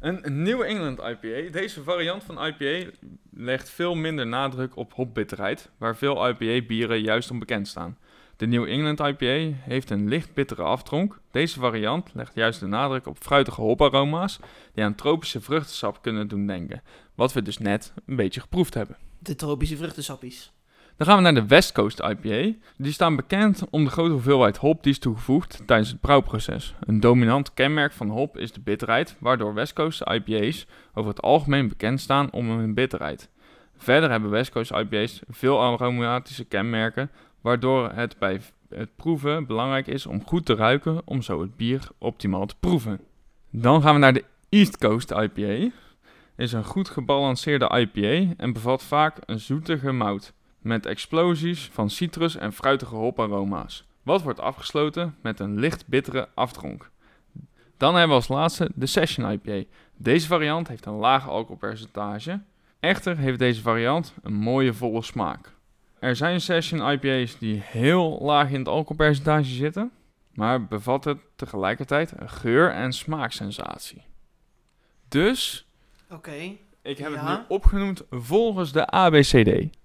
Een 0.00 0.42
New 0.42 0.62
England 0.62 0.98
IPA, 0.98 1.50
deze 1.52 1.82
variant 1.82 2.24
van 2.24 2.46
IPA 2.46 2.90
legt 3.30 3.70
veel 3.70 3.94
minder 3.94 4.26
nadruk 4.26 4.76
op 4.76 4.92
hopbitterheid, 4.92 5.70
waar 5.78 5.96
veel 5.96 6.28
IPA-bieren 6.28 7.00
juist 7.00 7.30
onbekend 7.30 7.68
staan. 7.68 7.98
De 8.36 8.46
New 8.46 8.68
England 8.68 9.00
IPA 9.00 9.56
heeft 9.58 9.90
een 9.90 10.08
licht 10.08 10.34
bittere 10.34 10.62
aftronk. 10.62 11.20
Deze 11.30 11.60
variant 11.60 12.10
legt 12.14 12.34
juist 12.34 12.60
de 12.60 12.66
nadruk 12.66 13.06
op 13.06 13.18
fruitige 13.18 13.60
hoparoma's 13.60 14.38
die 14.74 14.84
aan 14.84 14.94
tropische 14.94 15.40
vruchtensap 15.40 16.02
kunnen 16.02 16.28
doen 16.28 16.46
denken. 16.46 16.82
Wat 17.14 17.32
we 17.32 17.42
dus 17.42 17.58
net 17.58 17.92
een 18.06 18.16
beetje 18.16 18.40
geproefd 18.40 18.74
hebben. 18.74 18.96
De 19.18 19.34
tropische 19.34 19.76
vruchtensappies. 19.76 20.52
Dan 20.98 21.06
gaan 21.06 21.16
we 21.16 21.22
naar 21.22 21.34
de 21.34 21.46
West 21.46 21.72
Coast 21.72 22.00
IPA. 22.00 22.58
Die 22.76 22.92
staan 22.92 23.16
bekend 23.16 23.62
om 23.70 23.84
de 23.84 23.90
grote 23.90 24.10
hoeveelheid 24.10 24.56
hop 24.56 24.82
die 24.82 24.92
is 24.92 24.98
toegevoegd 24.98 25.62
tijdens 25.66 25.90
het 25.90 26.00
brouwproces. 26.00 26.74
Een 26.80 27.00
dominant 27.00 27.54
kenmerk 27.54 27.92
van 27.92 28.08
hop 28.08 28.38
is 28.38 28.52
de 28.52 28.60
bitterheid, 28.60 29.16
waardoor 29.18 29.54
West 29.54 29.72
Coast 29.72 30.00
IPA's 30.00 30.66
over 30.94 31.10
het 31.10 31.22
algemeen 31.22 31.68
bekend 31.68 32.00
staan 32.00 32.32
om 32.32 32.50
hun 32.50 32.74
bitterheid. 32.74 33.30
Verder 33.76 34.10
hebben 34.10 34.30
West 34.30 34.50
Coast 34.50 34.70
IPA's 34.70 35.20
veel 35.28 35.60
aromatische 35.60 36.44
kenmerken, 36.44 37.10
waardoor 37.40 37.90
het 37.90 38.18
bij 38.18 38.40
het 38.68 38.96
proeven 38.96 39.46
belangrijk 39.46 39.86
is 39.86 40.06
om 40.06 40.26
goed 40.26 40.46
te 40.46 40.54
ruiken 40.54 41.02
om 41.04 41.22
zo 41.22 41.40
het 41.40 41.56
bier 41.56 41.88
optimaal 41.98 42.46
te 42.46 42.56
proeven. 42.60 43.00
Dan 43.50 43.82
gaan 43.82 43.94
we 43.94 44.00
naar 44.00 44.12
de 44.12 44.24
East 44.48 44.78
Coast 44.78 45.10
IPA. 45.10 45.70
Is 46.36 46.52
een 46.52 46.64
goed 46.64 46.88
gebalanceerde 46.88 47.70
IPA 47.78 48.34
en 48.36 48.52
bevat 48.52 48.82
vaak 48.82 49.16
een 49.26 49.40
zoetige 49.40 49.92
mout 49.92 50.36
met 50.68 50.86
explosies 50.86 51.68
van 51.72 51.90
citrus 51.90 52.36
en 52.36 52.52
fruitige 52.52 52.94
hoparoma's. 52.94 53.86
Wat 54.02 54.22
wordt 54.22 54.40
afgesloten 54.40 55.16
met 55.22 55.40
een 55.40 55.58
licht 55.58 55.86
bittere 55.86 56.28
aftronk. 56.34 56.90
Dan 57.76 57.90
hebben 57.92 58.08
we 58.08 58.14
als 58.14 58.28
laatste 58.28 58.70
de 58.74 58.86
Session 58.86 59.30
IPA. 59.30 59.62
Deze 59.96 60.26
variant 60.26 60.68
heeft 60.68 60.86
een 60.86 60.92
laag 60.96 61.28
alcoholpercentage. 61.28 62.40
Echter 62.80 63.16
heeft 63.16 63.38
deze 63.38 63.60
variant 63.60 64.14
een 64.22 64.34
mooie 64.34 64.74
volle 64.74 65.02
smaak. 65.02 65.52
Er 65.98 66.16
zijn 66.16 66.40
Session 66.40 66.90
IPA's 66.90 67.38
die 67.38 67.60
heel 67.64 68.18
laag 68.22 68.50
in 68.50 68.58
het 68.58 68.68
alcoholpercentage 68.68 69.50
zitten, 69.54 69.90
maar 70.32 70.66
bevatten 70.66 71.20
tegelijkertijd 71.36 72.12
een 72.16 72.28
geur- 72.30 72.72
en 72.72 72.92
smaaksensatie. 72.92 74.02
Dus 75.08 75.66
Oké. 76.10 76.56
ik 76.82 76.98
heb 76.98 77.12
Ja. 77.12 77.26
het 77.26 77.38
nu 77.38 77.44
opgenoemd 77.48 78.02
volgens 78.10 78.72
de 78.72 78.86
ABCD. 78.86 79.76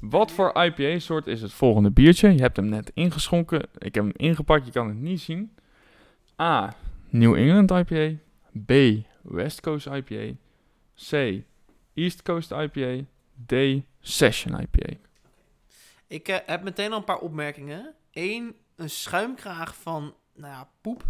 Wat 0.00 0.30
voor 0.30 0.62
IPA-soort 0.62 1.26
is 1.26 1.42
het 1.42 1.52
volgende 1.52 1.90
biertje? 1.90 2.32
Je 2.32 2.40
hebt 2.40 2.56
hem 2.56 2.68
net 2.68 2.90
ingeschonken. 2.94 3.62
Ik 3.78 3.94
heb 3.94 4.04
hem 4.04 4.12
ingepakt, 4.16 4.66
je 4.66 4.72
kan 4.72 4.88
het 4.88 4.96
niet 4.96 5.20
zien. 5.20 5.54
A. 6.40 6.74
New 7.08 7.34
England 7.34 7.70
IPA. 7.70 8.16
B. 8.66 8.72
West 9.22 9.60
Coast 9.60 9.86
IPA. 9.86 10.34
C. 11.10 11.42
East 11.94 12.22
Coast 12.22 12.50
IPA. 12.50 13.04
D. 13.46 13.54
Session 14.00 14.60
IPA. 14.60 14.96
Ik 16.06 16.28
eh, 16.28 16.36
heb 16.46 16.62
meteen 16.62 16.92
al 16.92 16.98
een 16.98 17.04
paar 17.04 17.18
opmerkingen. 17.18 17.94
Eén, 18.12 18.54
een 18.76 18.90
schuimkraag 18.90 19.76
van, 19.76 20.14
nou 20.34 20.52
ja, 20.52 20.68
poep. 20.80 21.04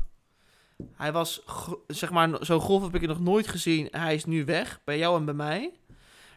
Hij 0.93 1.13
was, 1.13 1.45
zeg 1.87 2.11
maar, 2.11 2.45
zo 2.45 2.61
grof 2.61 2.83
heb 2.83 2.95
ik 2.95 3.01
het 3.01 3.11
nog 3.11 3.21
nooit 3.21 3.49
gezien. 3.49 3.89
Hij 3.91 4.15
is 4.15 4.25
nu 4.25 4.45
weg, 4.45 4.81
bij 4.85 4.99
jou 4.99 5.19
en 5.19 5.25
bij 5.25 5.35
mij. 5.35 5.73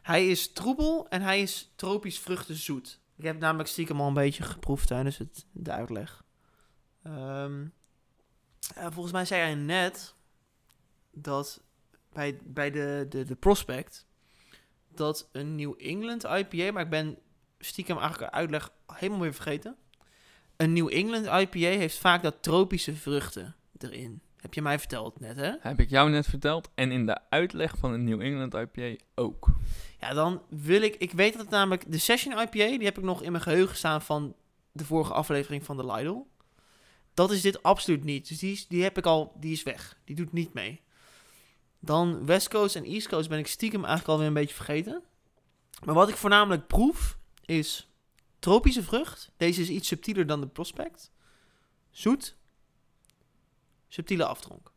Hij 0.01 0.27
is 0.27 0.53
troebel 0.53 1.09
en 1.09 1.21
hij 1.21 1.41
is 1.41 1.71
tropisch 1.75 2.19
vruchtenzoet. 2.19 2.99
Ik 3.15 3.23
heb 3.23 3.39
namelijk 3.39 3.69
stiekem 3.69 4.01
al 4.01 4.07
een 4.07 4.13
beetje 4.13 4.43
geproefd 4.43 4.87
tijdens 4.87 5.17
het, 5.17 5.45
de 5.51 5.71
uitleg. 5.71 6.23
Ehm, 7.03 7.65
eh, 8.75 8.87
volgens 8.91 9.13
mij 9.13 9.25
zei 9.25 9.41
hij 9.41 9.55
net 9.55 10.15
dat 11.11 11.61
bij, 12.13 12.39
bij 12.43 12.71
de, 12.71 13.05
de, 13.09 13.23
de 13.23 13.35
prospect 13.35 14.05
dat 14.87 15.29
een 15.31 15.55
New 15.55 15.73
England 15.77 16.23
IPA, 16.23 16.71
maar 16.71 16.83
ik 16.83 16.89
ben 16.89 17.17
stiekem 17.59 17.97
eigenlijk 17.97 18.33
uitleg 18.33 18.71
helemaal 18.87 19.19
weer 19.19 19.33
vergeten. 19.33 19.75
Een 20.57 20.73
New 20.73 20.93
England 20.93 21.25
IPA 21.25 21.77
heeft 21.77 21.97
vaak 21.97 22.21
dat 22.21 22.43
tropische 22.43 22.95
vruchten 22.95 23.55
erin. 23.77 24.21
Heb 24.41 24.54
je 24.54 24.62
mij 24.62 24.80
verteld 24.80 25.19
net, 25.19 25.36
hè? 25.36 25.51
Heb 25.60 25.80
ik 25.80 25.89
jou 25.89 26.10
net 26.10 26.25
verteld. 26.25 26.69
En 26.75 26.91
in 26.91 27.06
de 27.06 27.17
uitleg 27.30 27.77
van 27.77 27.91
een 27.93 28.04
New 28.04 28.21
England 28.21 28.54
IPA 28.54 29.04
ook. 29.15 29.47
Ja, 29.99 30.13
dan 30.13 30.41
wil 30.49 30.82
ik... 30.82 30.95
Ik 30.95 31.12
weet 31.12 31.32
dat 31.32 31.41
het 31.41 31.49
namelijk... 31.49 31.91
De 31.91 31.97
Session 31.97 32.34
IPA, 32.34 32.49
die 32.77 32.84
heb 32.84 32.97
ik 32.97 33.04
nog 33.04 33.21
in 33.21 33.32
mijn 33.32 33.43
geheugen 33.43 33.75
staan 33.75 34.01
van 34.01 34.36
de 34.71 34.86
vorige 34.86 35.13
aflevering 35.13 35.63
van 35.63 35.77
de 35.77 35.86
Lidl. 35.86 36.25
Dat 37.13 37.32
is 37.32 37.41
dit 37.41 37.63
absoluut 37.63 38.04
niet. 38.04 38.27
Dus 38.27 38.39
die, 38.39 38.51
is, 38.51 38.67
die 38.67 38.84
heb 38.84 38.97
ik 38.97 39.06
al... 39.06 39.34
Die 39.39 39.51
is 39.51 39.63
weg. 39.63 39.97
Die 40.04 40.15
doet 40.15 40.34
niet 40.34 40.54
mee. 40.54 40.82
Dan 41.80 42.25
West 42.25 42.49
Coast 42.49 42.75
en 42.75 42.84
East 42.84 43.08
Coast 43.08 43.30
ben 43.30 43.39
ik 43.39 43.47
stiekem 43.47 43.80
eigenlijk 43.80 44.10
alweer 44.10 44.27
een 44.27 44.34
beetje 44.34 44.56
vergeten. 44.56 45.04
Maar 45.86 45.95
wat 45.95 46.10
ik 46.10 46.15
voornamelijk 46.15 46.67
proef 46.67 47.17
is 47.45 47.89
tropische 48.39 48.84
vrucht. 48.84 49.32
Deze 49.38 49.62
is 49.62 49.69
iets 49.69 49.88
subtieler 49.88 50.27
dan 50.27 50.41
de 50.41 50.47
Prospect. 50.47 51.12
Zoet. 51.91 52.39
Subtiele 53.91 54.25
aftronk. 54.25 54.71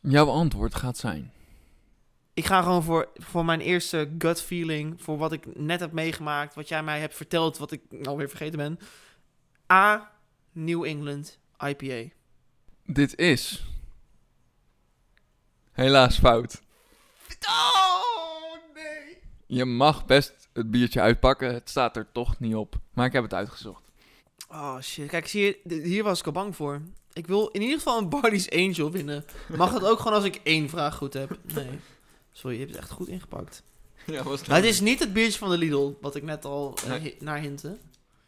Jouw 0.00 0.28
antwoord 0.28 0.74
gaat 0.74 0.96
zijn. 0.96 1.32
Ik 2.34 2.46
ga 2.46 2.62
gewoon 2.62 2.82
voor, 2.82 3.08
voor 3.14 3.44
mijn 3.44 3.60
eerste 3.60 4.14
gut 4.18 4.42
feeling. 4.42 5.02
Voor 5.02 5.18
wat 5.18 5.32
ik 5.32 5.56
net 5.56 5.80
heb 5.80 5.92
meegemaakt. 5.92 6.54
Wat 6.54 6.68
jij 6.68 6.82
mij 6.82 7.00
hebt 7.00 7.14
verteld. 7.14 7.58
Wat 7.58 7.72
ik 7.72 7.82
alweer 8.04 8.28
vergeten 8.28 8.58
ben. 8.58 8.78
A. 9.72 10.12
New 10.52 10.84
England 10.84 11.38
IPA. 11.58 12.14
Dit 12.84 13.18
is... 13.18 13.64
Helaas 15.72 16.18
fout. 16.18 16.62
Oh, 17.48 18.54
nee. 18.74 19.18
Je 19.46 19.64
mag 19.64 20.06
best 20.06 20.48
het 20.52 20.70
biertje 20.70 21.00
uitpakken. 21.00 21.54
Het 21.54 21.68
staat 21.68 21.96
er 21.96 22.12
toch 22.12 22.38
niet 22.38 22.54
op. 22.54 22.80
Maar 22.92 23.06
ik 23.06 23.12
heb 23.12 23.22
het 23.22 23.34
uitgezocht. 23.34 23.90
Oh, 24.48 24.80
shit. 24.80 25.08
Kijk, 25.08 25.26
zie 25.26 25.60
je, 25.64 25.74
hier 25.82 26.02
was 26.02 26.20
ik 26.20 26.26
al 26.26 26.32
bang 26.32 26.56
voor. 26.56 26.82
Ik 27.12 27.26
wil 27.26 27.48
in 27.48 27.60
ieder 27.62 27.76
geval 27.76 27.98
een 27.98 28.08
Barley's 28.08 28.48
Angel 28.50 28.90
winnen. 28.90 29.24
Mag 29.56 29.72
het 29.72 29.84
ook 29.84 29.98
gewoon 29.98 30.12
als 30.16 30.24
ik 30.24 30.40
één 30.42 30.68
vraag 30.68 30.94
goed 30.96 31.12
heb? 31.14 31.38
Nee. 31.54 31.68
Sorry, 32.32 32.56
je 32.56 32.62
hebt 32.62 32.72
het 32.74 32.82
echt 32.82 32.90
goed 32.92 33.08
ingepakt. 33.08 33.62
Ja, 34.06 34.22
was 34.22 34.46
Maar 34.46 34.56
het 34.56 34.66
is 34.66 34.80
niet 34.80 34.98
het 34.98 35.12
biertje 35.12 35.38
van 35.38 35.50
de 35.50 35.58
Lidl, 35.58 35.92
wat 36.00 36.14
ik 36.16 36.22
net 36.22 36.44
al 36.44 36.74
eh, 36.86 36.92
hi- 36.92 37.14
naar 37.20 37.38
hintte. 37.38 37.76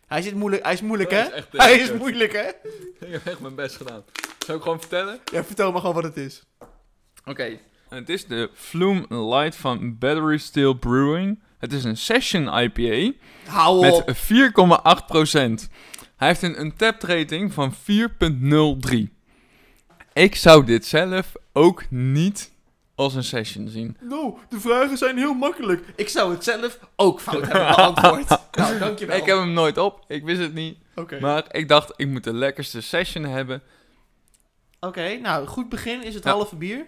Hij, 0.07 0.23
zit 0.23 0.35
moeilijk, 0.35 0.63
hij 0.65 0.73
is 0.73 0.81
moeilijk, 0.81 1.11
Dat 1.11 1.31
hè? 1.31 1.37
is 1.37 1.45
hij 1.53 1.75
is 1.79 1.93
moeilijk, 1.93 2.33
hè? 2.33 2.49
Ik 3.07 3.13
heb 3.13 3.27
echt 3.27 3.41
mijn 3.41 3.55
best 3.55 3.77
gedaan. 3.77 4.05
Zou 4.47 4.57
ik 4.59 4.63
gewoon 4.63 4.81
vertellen? 4.81 5.19
Ja, 5.33 5.45
vertel 5.45 5.71
maar 5.73 5.81
gewoon 5.81 5.95
wat 5.95 6.05
het 6.05 6.17
is. 6.17 6.43
Oké. 7.25 7.59
Het 7.89 8.09
is 8.09 8.27
de 8.27 8.51
Flume 8.55 9.07
Light 9.09 9.57
van 9.57 9.99
Battery 9.99 10.39
Steel 10.39 10.75
Brewing. 10.75 11.43
Het 11.59 11.73
is 11.73 11.85
een 11.85 11.97
Session 11.97 12.59
IPA 12.59 13.13
Hou 13.47 13.81
met 13.81 13.93
op. 13.95 14.11
4,8%. 14.11 15.69
Hij 16.17 16.29
heeft 16.29 16.43
een 16.43 16.61
untapped 16.61 17.03
rating 17.03 17.53
van 17.53 17.75
4,03. 17.75 18.99
Ik 20.13 20.35
zou 20.35 20.65
dit 20.65 20.87
zelf 20.87 21.33
ook 21.53 21.91
niet 21.91 22.53
als 22.95 23.15
een 23.15 23.25
session 23.25 23.69
zien. 23.69 23.97
Nou, 24.01 24.35
de 24.49 24.61
vragen 24.61 24.99
zijn 24.99 25.17
heel 25.17 25.35
makkelijk. 25.35 25.85
Ik 25.97 26.09
zou 26.09 26.33
het 26.33 26.45
zelf 26.45 26.79
ook 26.97 27.21
fout 27.21 27.43
hebben 27.47 27.77
beantwoord. 27.77 28.29
nou, 28.53 28.79
dankjewel. 28.79 29.17
Ik 29.17 29.25
heb 29.25 29.37
hem 29.37 29.53
nooit 29.53 29.79
op, 29.79 30.05
ik 30.09 30.25
wist 30.25 30.41
het 30.41 30.55
niet. 30.55 30.79
Oké. 30.95 31.21
Maar 31.21 31.45
ik 31.55 31.69
dacht, 31.69 31.93
ik 31.97 32.09
moet 32.09 32.25
de 32.25 32.33
lekkerste 32.33 32.81
session 32.81 33.25
hebben. 33.25 33.63
Oké, 34.81 35.17
nou, 35.17 35.47
goed 35.47 35.69
begin 35.69 36.03
is 36.03 36.15
het 36.15 36.25
halve 36.25 36.57
bier. 36.57 36.87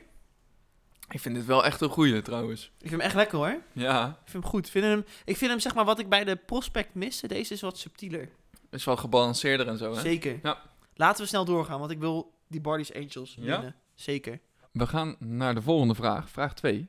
Ik 1.11 1.21
vind 1.21 1.35
dit 1.35 1.45
wel 1.45 1.65
echt 1.65 1.81
een 1.81 1.89
goeie 1.89 2.23
trouwens. 2.23 2.65
Ik 2.65 2.89
vind 2.89 2.91
hem 2.91 3.01
echt 3.01 3.15
lekker, 3.15 3.39
hoor. 3.39 3.57
Ja, 3.73 4.07
Ik 4.07 4.31
vind 4.31 4.43
hem 4.43 4.53
goed. 4.53 4.67
Ik 4.67 4.73
vind 4.73 4.85
hem, 4.85 5.05
ik 5.25 5.37
vind 5.37 5.51
hem, 5.51 5.61
zeg 5.61 5.75
maar, 5.75 5.85
wat 5.85 5.99
ik 5.99 6.09
bij 6.09 6.25
de 6.25 6.37
prospect 6.37 6.95
miste. 6.95 7.29
Deze 7.29 7.55
is 7.55 7.61
wat 7.61 7.79
subtieler. 7.79 8.29
Is 8.71 8.85
wel 8.85 8.97
gebalanceerder 8.97 9.69
en 9.69 9.79
zo 9.79 9.95
hè. 9.95 10.01
Zeker. 10.01 10.39
Ja. 10.43 10.59
Laten 10.95 11.23
we 11.23 11.29
snel 11.29 11.45
doorgaan, 11.45 11.79
want 11.79 11.91
ik 11.91 11.99
wil 11.99 12.33
die 12.49 12.61
Bardies 12.61 12.95
Angels 12.95 13.35
Ja? 13.41 13.43
winnen. 13.57 13.75
Zeker. 13.95 14.41
We 14.73 14.87
gaan 14.87 15.17
naar 15.19 15.55
de 15.55 15.63
volgende 15.63 15.95
vraag, 15.95 16.31
vraag 16.31 16.55
2. 16.55 16.89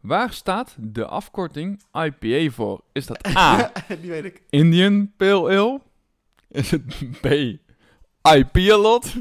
Waar 0.00 0.32
staat 0.32 0.76
de 0.78 1.06
afkorting 1.06 1.82
IPA 1.92 2.50
voor? 2.50 2.80
Is 2.92 3.06
dat 3.06 3.26
A, 3.36 3.72
die 4.00 4.10
weet 4.10 4.24
ik. 4.24 4.42
Indian 4.50 5.12
Pale 5.16 5.56
Ale? 5.56 5.80
Is 6.48 6.70
het 6.70 6.84
B, 7.20 7.26
IPA-lot? 8.34 9.14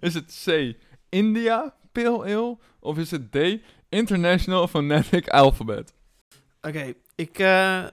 Is 0.00 0.14
het 0.14 0.42
C, 0.44 0.76
India 1.08 1.74
Pale 1.92 2.24
Ale? 2.24 2.58
Of 2.80 2.98
is 2.98 3.10
het 3.10 3.32
D, 3.32 3.36
International 3.88 4.68
Phonetic 4.68 5.28
Alphabet? 5.28 5.92
Oké, 6.62 6.94
ik 7.14 7.38
eh, 7.38 7.84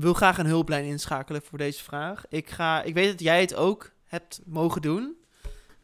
wil 0.00 0.14
graag 0.14 0.38
een 0.38 0.46
hulplijn 0.46 0.84
inschakelen 0.84 1.42
voor 1.42 1.58
deze 1.58 1.84
vraag. 1.84 2.24
Ik, 2.28 2.50
ga, 2.50 2.82
ik 2.82 2.94
weet 2.94 3.10
dat 3.10 3.20
jij 3.20 3.40
het 3.40 3.54
ook 3.54 3.92
hebt 4.04 4.40
mogen 4.44 4.82
doen. 4.82 5.16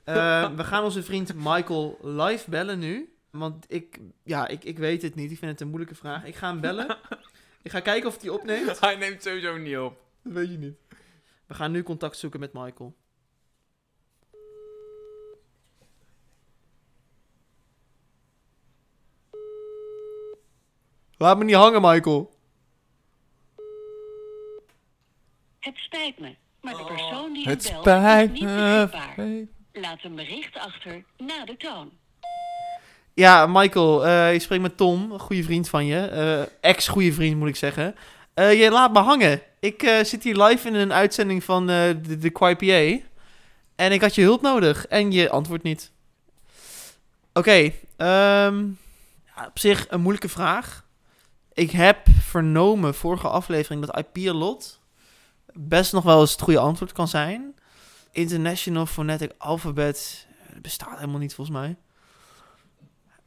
Eh, 0.05 0.51
we 0.57 0.65
gaan 0.65 0.85
onze 0.85 1.03
vriend 1.03 1.35
Michael 1.35 1.99
live 2.03 2.51
bellen 2.51 2.79
nu. 2.79 3.15
Want 3.31 3.65
ik, 3.69 4.01
ja, 4.23 4.49
ik, 4.49 4.65
ik 4.65 4.79
weet 4.79 5.03
het 5.03 5.15
niet. 5.15 5.31
Ik 5.31 5.39
vind 5.39 5.51
het 5.51 5.61
een 5.61 5.69
moeilijke 5.69 5.95
vraag. 5.95 6.25
Ik 6.25 6.35
ga 6.35 6.49
hem 6.49 6.61
bellen. 6.61 6.97
ik 7.63 7.71
ga 7.71 7.81
kijken 7.81 8.09
of 8.09 8.21
hij 8.21 8.31
opneemt. 8.31 8.81
Hij 8.81 8.97
neemt 8.97 9.23
sowieso 9.23 9.57
niet 9.57 9.79
op. 9.79 9.97
Dat 10.23 10.33
weet 10.33 10.51
je 10.51 10.59
niet. 10.59 10.77
We 11.47 11.55
gaan 11.55 11.71
nu 11.73 11.83
contact 11.83 12.17
zoeken 12.17 12.41
met 12.41 12.53
Michael. 12.53 12.95
Laat 21.17 21.39
me 21.39 21.45
niet 21.45 21.55
hangen, 21.55 21.81
Michael. 21.81 22.34
Het 25.65 25.77
spijt 25.77 26.19
me, 26.19 26.35
maar 26.61 26.77
de 26.77 26.85
persoon 26.85 27.33
die 27.33 27.49
Het 27.49 27.69
belt 27.71 27.81
spijt 27.85 28.33
is 28.33 28.41
niet 28.41 28.49
me. 28.49 28.89
beschikbaar. 28.91 29.27
Laat 29.73 29.99
een 30.03 30.15
bericht 30.15 30.57
achter 30.59 31.05
na 31.19 31.45
de 31.45 31.57
toon. 31.57 31.91
Ja, 33.15 33.47
Michael, 33.47 34.07
eh, 34.07 34.33
je 34.33 34.39
spreekt 34.39 34.63
met 34.63 34.77
Tom, 34.77 35.13
een 35.13 35.19
goede 35.21 35.43
vriend 35.43 35.69
van 35.69 35.87
je. 35.87 36.07
eh, 36.07 36.71
Ex-goede 36.71 37.13
vriend, 37.13 37.37
moet 37.39 37.49
ik 37.49 37.57
zeggen. 37.57 37.95
Eh, 38.35 38.61
je 38.63 38.71
laat 38.71 38.93
me 38.93 38.99
hangen. 38.99 39.41
Ik 39.61 39.83
eh, 39.83 40.05
zit 40.05 40.23
hier 40.23 40.43
live 40.43 40.69
in 40.69 40.75
een 40.75 40.93
uitzending 40.93 41.45
van 41.45 41.71
eh, 41.71 41.77
de, 42.03 42.19
de 42.19 42.31
QIPA. 42.31 43.05
En 43.77 43.93
ik 43.93 44.01
had 44.01 44.15
je 44.15 44.23
hulp 44.23 44.43
nodig. 44.43 44.87
En 44.87 45.13
je 45.13 45.31
antwoordt 45.31 45.63
niet. 45.65 45.93
Oké, 47.33 47.73
ehm, 47.97 48.65
ja, 49.37 49.47
op 49.49 49.59
zich 49.59 49.87
een 49.91 50.01
moeilijke 50.01 50.29
vraag. 50.29 50.85
Ik 51.53 51.71
heb 51.71 51.99
vernomen 52.21 52.95
vorige 52.95 53.29
aflevering 53.29 53.87
dat 53.87 53.99
IP-lot 53.99 54.81
best 55.55 55.93
nog 55.93 56.05
wel 56.05 56.21
eens 56.21 56.33
het 56.33 56.41
goede 56.41 56.59
antwoord 56.59 56.93
kan 56.93 57.09
zijn. 57.09 57.55
International 58.11 58.87
Phonetic 58.87 59.33
Alphabet 59.39 60.27
bestaat 60.63 60.99
helemaal 60.99 61.19
niet 61.19 61.35
volgens 61.35 61.57
mij. 61.57 61.77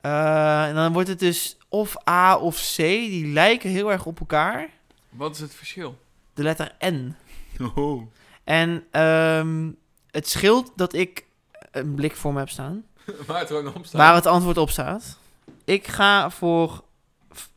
Eh, 0.02 0.68
en 0.68 0.76
dan 0.76 0.94
wordt 0.94 1.08
het 1.08 1.20
dus 1.20 1.58
of 1.70 2.08
A 2.10 2.38
of 2.38 2.56
C. 2.76 2.78
Die 2.78 3.28
lijken 3.28 3.70
heel 3.70 3.92
erg 3.92 4.06
op 4.06 4.20
elkaar. 4.20 4.70
Wat 5.10 5.36
is 5.36 5.40
het 5.40 5.56
verschil? 5.56 5.98
De 6.34 6.44
letter 6.44 6.76
N. 6.86 7.16
Oh. 7.76 8.02
En 8.44 8.84
ehm, 8.92 9.72
het 10.12 10.28
scheelt 10.28 10.72
dat 10.76 10.94
ik 10.94 11.26
een 11.72 11.96
blik 11.96 12.16
voor 12.16 12.34
me 12.34 12.40
heb 12.40 12.50
staan. 12.50 12.86
Waar 13.28 13.40
het 13.40 13.48
gewoon 13.48 13.76
op 13.76 13.86
staat. 13.86 14.02
Waar 14.02 14.16
het 14.16 14.26
antwoord 14.26 14.58
op 14.58 14.70
staat. 14.70 15.18
Ik 15.66 15.88
ga 15.88 16.30
voor 16.30 16.84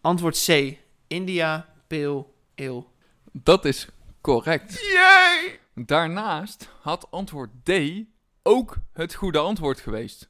antwoord 0.00 0.44
C. 0.46 0.76
India 1.06 1.66
Pale 1.87 2.24
Ale. 2.56 2.85
Dat 3.33 3.64
is 3.64 3.88
correct. 4.20 4.80
Yay! 4.80 5.59
Daarnaast 5.74 6.68
had 6.80 7.06
antwoord 7.11 7.50
D 7.64 7.70
ook 8.42 8.76
het 8.92 9.14
goede 9.14 9.38
antwoord 9.38 9.80
geweest. 9.80 10.28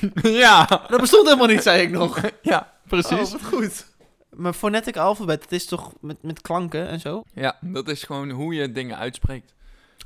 ja, 0.22 0.64
Dat 0.66 1.00
bestond 1.00 1.24
helemaal 1.26 1.46
niet, 1.46 1.62
zei 1.62 1.82
ik 1.82 1.90
nog. 1.90 2.20
ja, 2.42 2.72
precies. 2.86 3.34
Oh, 3.34 3.40
wat 3.40 3.44
goed. 3.44 3.86
Maar 4.30 4.52
phonetic 4.52 4.96
alfabet, 4.96 5.42
het 5.42 5.52
is 5.52 5.66
toch 5.66 5.92
met, 6.00 6.22
met 6.22 6.40
klanken 6.40 6.88
en 6.88 7.00
zo? 7.00 7.22
Ja, 7.34 7.58
dat 7.60 7.88
is 7.88 8.02
gewoon 8.02 8.30
hoe 8.30 8.54
je 8.54 8.72
dingen 8.72 8.96
uitspreekt. 8.96 9.54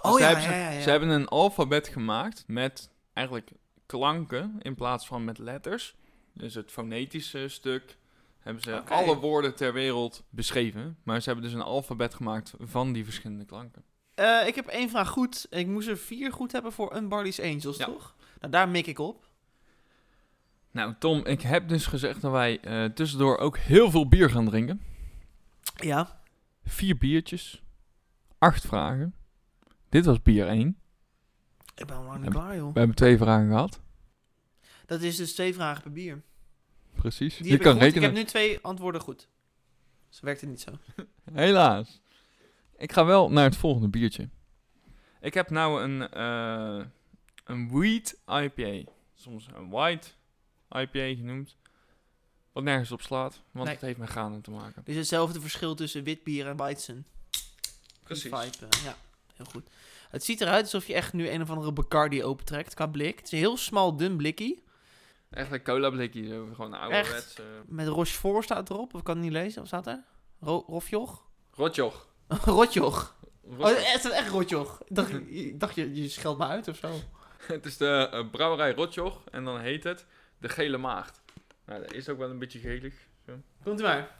Oh 0.00 0.12
Dus 0.12 0.20
ja, 0.20 0.28
ja, 0.28 0.36
hebben 0.36 0.56
ja, 0.58 0.70
ze, 0.70 0.76
ja. 0.76 0.82
ze 0.82 0.90
hebben 0.90 1.08
een 1.08 1.28
alfabet 1.28 1.88
gemaakt 1.88 2.44
met 2.46 2.90
eigenlijk 3.12 3.50
klanken 3.86 4.56
in 4.62 4.74
plaats 4.74 5.06
van 5.06 5.24
met 5.24 5.38
letters. 5.38 5.94
Dus 6.32 6.54
het 6.54 6.70
fonetische 6.70 7.48
stuk 7.48 7.96
hebben 8.46 8.62
ze 8.62 8.82
alle 8.84 9.16
woorden 9.16 9.54
ter 9.54 9.72
wereld 9.72 10.24
beschreven. 10.28 10.96
Maar 11.02 11.20
ze 11.20 11.28
hebben 11.30 11.44
dus 11.44 11.54
een 11.54 11.62
alfabet 11.66 12.14
gemaakt 12.14 12.54
van 12.58 12.92
die 12.92 13.04
verschillende 13.04 13.44
klanken. 13.44 13.84
Eh, 14.14 14.46
ik 14.46 14.54
heb 14.54 14.66
één 14.66 14.88
vraag 14.90 15.08
goed. 15.08 15.46
Ik 15.50 15.66
moest 15.66 15.88
er 15.88 15.98
vier 15.98 16.32
goed 16.32 16.52
hebben 16.52 16.72
voor 16.72 16.96
Unbarley's 16.96 17.40
Angels, 17.40 17.76
Ja. 17.76 17.84
toch? 17.84 18.16
Nou, 18.40 18.52
daar 18.52 18.68
mik 18.68 18.86
ik 18.86 18.98
op. 18.98 19.28
Nou, 20.70 20.94
Tom, 20.98 21.24
ik 21.26 21.40
heb 21.40 21.68
dus 21.68 21.86
gezegd 21.86 22.20
dat 22.20 22.32
wij 22.32 22.60
eh, 22.60 22.84
tussendoor 22.84 23.38
ook 23.38 23.58
heel 23.58 23.90
veel 23.90 24.08
bier 24.08 24.30
gaan 24.30 24.44
drinken. 24.48 24.80
Ja. 25.74 26.20
Vier 26.64 26.96
biertjes, 26.98 27.62
acht 28.38 28.66
vragen. 28.66 29.14
Dit 29.88 30.04
was 30.04 30.22
bier 30.22 30.46
1. 30.48 30.78
Ik 31.74 31.86
ben 31.86 31.96
al 31.96 32.04
lang 32.04 32.30
klaar, 32.30 32.56
joh. 32.56 32.72
We 32.72 32.78
hebben 32.78 32.96
twee 32.96 33.16
vragen 33.16 33.48
gehad. 33.48 33.80
Dat 34.86 35.00
is 35.02 35.16
dus 35.16 35.34
twee 35.34 35.54
vragen 35.54 35.82
per 35.82 35.92
bier. 35.92 36.22
Precies. 37.06 37.36
Die 37.36 37.44
je 37.44 37.50
heb 37.50 37.58
ik 37.60 37.64
kan 37.66 37.72
goed. 37.74 37.82
rekenen. 37.82 38.08
Ik 38.10 38.16
heb 38.16 38.24
nu 38.24 38.30
twee 38.30 38.58
antwoorden 38.62 39.00
goed. 39.00 39.28
Zo 40.08 40.24
werkt 40.24 40.40
het 40.40 40.50
niet 40.50 40.60
zo. 40.60 40.70
Helaas. 41.32 42.00
Ik 42.76 42.92
ga 42.92 43.04
wel 43.04 43.30
naar 43.30 43.44
het 43.44 43.56
volgende 43.56 43.88
biertje. 43.88 44.28
Ik 45.20 45.34
heb 45.34 45.50
nou 45.50 45.82
een, 45.82 46.08
eh 46.10 46.84
een 47.44 47.68
wheat 47.70 48.16
IPA. 48.26 48.90
Soms 49.14 49.48
een 49.54 49.68
white 49.70 50.08
IPA 50.70 51.14
genoemd. 51.16 51.56
Wat 52.52 52.62
nergens 52.64 52.92
op 52.92 53.02
slaat, 53.02 53.42
want 53.50 53.64
Nee. 53.64 53.74
het 53.74 53.84
heeft 53.84 53.98
met 53.98 54.08
granen 54.08 54.40
te 54.40 54.50
maken. 54.50 54.82
Dus 54.84 54.96
hetzelfde 54.96 55.40
verschil 55.40 55.74
tussen 55.74 56.04
wit 56.04 56.22
bier 56.24 56.46
en 56.46 56.56
weizen. 56.56 57.06
Vibe, 58.04 58.36
eh, 58.36 58.84
ja, 58.84 58.96
heel 59.34 59.46
goed. 59.46 59.66
Het 60.10 60.24
ziet 60.24 60.40
eruit 60.40 60.62
alsof 60.62 60.86
je 60.86 60.94
echt 60.94 61.12
nu 61.12 61.28
een 61.28 61.42
of 61.42 61.50
andere 61.50 61.72
Bacardi 61.72 62.24
opentrekt 62.24 62.74
qua 62.74 62.86
blik. 62.86 63.16
Het 63.16 63.24
is 63.24 63.32
een 63.32 63.38
heel 63.38 63.56
smal, 63.56 63.96
dun 63.96 64.16
blikkie. 64.16 64.64
Echt 65.30 65.52
een 65.52 65.62
cola 65.62 65.90
blikje, 65.90 66.26
zo. 66.28 66.48
gewoon 66.54 66.72
een 66.72 66.78
ouderwets. 66.80 67.36
Met 67.66 67.86
Rochefort 67.88 68.44
staat 68.44 68.70
erop. 68.70 68.94
Of 68.94 69.02
kan 69.02 69.14
het 69.14 69.24
niet 69.24 69.32
lezen? 69.32 69.58
Wat 69.58 69.66
staat 69.66 69.86
er? 69.86 70.04
Ro 70.40 70.64
Rofjoch? 70.66 71.24
rotjoch. 71.50 72.06
Rotjoch. 72.44 73.16
Oh, 73.58 73.66
het 73.66 74.04
is 74.04 74.10
echt 74.10 74.28
Rotjoch. 74.30 74.80
Ik 74.88 74.94
dacht, 74.94 75.10
ik 75.28 75.60
dacht 75.60 75.74
je, 75.74 75.94
je 76.02 76.08
scheldt 76.08 76.38
me 76.38 76.46
uit 76.46 76.68
of 76.68 76.76
zo. 76.76 76.88
het 77.54 77.66
is 77.66 77.76
de 77.76 78.08
eh, 78.12 78.30
brouwerij 78.30 78.72
Rotjoch 78.74 79.24
en 79.30 79.44
dan 79.44 79.60
heet 79.60 79.84
het 79.84 80.06
de 80.38 80.48
Gele 80.48 80.76
Maagd. 80.78 81.22
Nou, 81.64 81.80
dat 81.80 81.92
is 81.92 82.08
ook 82.08 82.18
wel 82.18 82.30
een 82.30 82.38
beetje 82.38 82.58
gelig. 82.58 82.94
Komt 83.64 83.80
u 83.80 83.82
maar. 83.82 84.14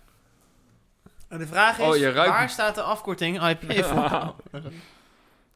En 1.28 1.38
de 1.38 1.46
vraag 1.46 1.78
is, 1.78 1.84
Oh, 1.86 1.96
ruikt- 2.00 2.16
waar 2.30 2.50
staat 2.50 2.74
de 2.74 2.82
afkorting 2.82 3.48
IPA 3.48 3.82
voor? 4.52 4.62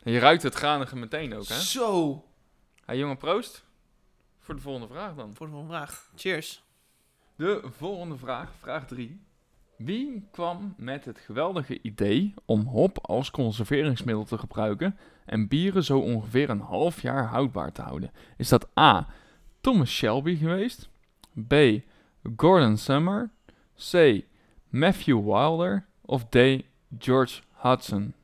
Je 0.03 0.18
ruikt 0.18 0.42
het 0.42 0.55
granige 0.55 0.96
meteen 0.96 1.34
ook, 1.34 1.46
hè? 1.46 1.61
Zo. 1.61 2.24
Hey, 2.84 2.98
jongen, 2.98 3.16
proost. 3.16 3.64
Voor 4.51 4.59
de 4.59 4.64
volgende 4.64 4.94
vraag 4.94 5.14
dan. 5.14 5.34
Voor 5.34 5.46
de 5.46 5.53
volgende 5.53 5.76
vraag. 5.76 6.11
Cheers. 6.14 6.64
De 7.36 7.62
volgende 7.64 8.16
vraag, 8.16 8.55
vraag 8.59 8.86
3. 8.86 9.20
Wie 9.76 10.28
kwam 10.30 10.74
met 10.76 11.05
het 11.05 11.18
geweldige 11.18 11.78
idee 11.82 12.34
om 12.44 12.61
hop 12.61 12.98
als 12.98 13.30
conserveringsmiddel 13.30 14.24
te 14.24 14.38
gebruiken 14.38 14.98
en 15.24 15.48
bieren 15.48 15.84
zo 15.84 15.98
ongeveer 15.98 16.51
een 16.51 16.61
half 16.61 17.03
jaar 17.03 17.24
houdbaar 17.26 17.72
te 17.72 17.82
houden? 17.82 18.11
Is 18.36 18.48
dat 18.48 18.78
A. 18.78 19.09
Thomas 19.61 19.90
Shelby 19.90 20.36
geweest? 20.36 20.88
B. 21.48 21.55
Gordon 22.36 22.76
Summer? 22.76 23.30
C. 23.90 24.24
Matthew 24.68 25.24
Wilder 25.24 25.86
of 26.01 26.24
D. 26.24 26.36
George 26.98 27.42
Hudson? 27.53 28.14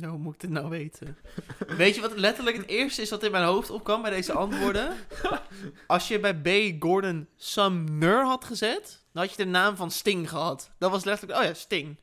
Nou, 0.00 0.12
hoe 0.12 0.22
moet 0.22 0.34
ik 0.34 0.40
dit 0.40 0.50
nou 0.50 0.68
weten? 0.68 1.18
Weet 1.66 1.94
je 1.94 2.00
wat 2.00 2.16
letterlijk 2.16 2.56
het 2.56 2.66
eerste 2.66 3.02
is 3.02 3.10
wat 3.10 3.22
in 3.22 3.30
mijn 3.30 3.44
hoofd 3.44 3.70
opkwam 3.70 4.02
bij 4.02 4.10
deze 4.10 4.32
antwoorden? 4.32 4.96
Als 5.86 6.08
je 6.08 6.20
bij 6.20 6.34
B. 6.34 6.82
Gordon 6.82 7.28
Sumner 7.36 8.24
had 8.24 8.44
gezet, 8.44 9.04
dan 9.12 9.22
had 9.22 9.30
je 9.30 9.44
de 9.44 9.50
naam 9.50 9.76
van 9.76 9.90
Sting 9.90 10.28
gehad. 10.28 10.70
Dat 10.78 10.90
was 10.90 11.04
letterlijk, 11.04 11.38
oh 11.38 11.44
ja, 11.44 11.54
Sting. 11.54 12.00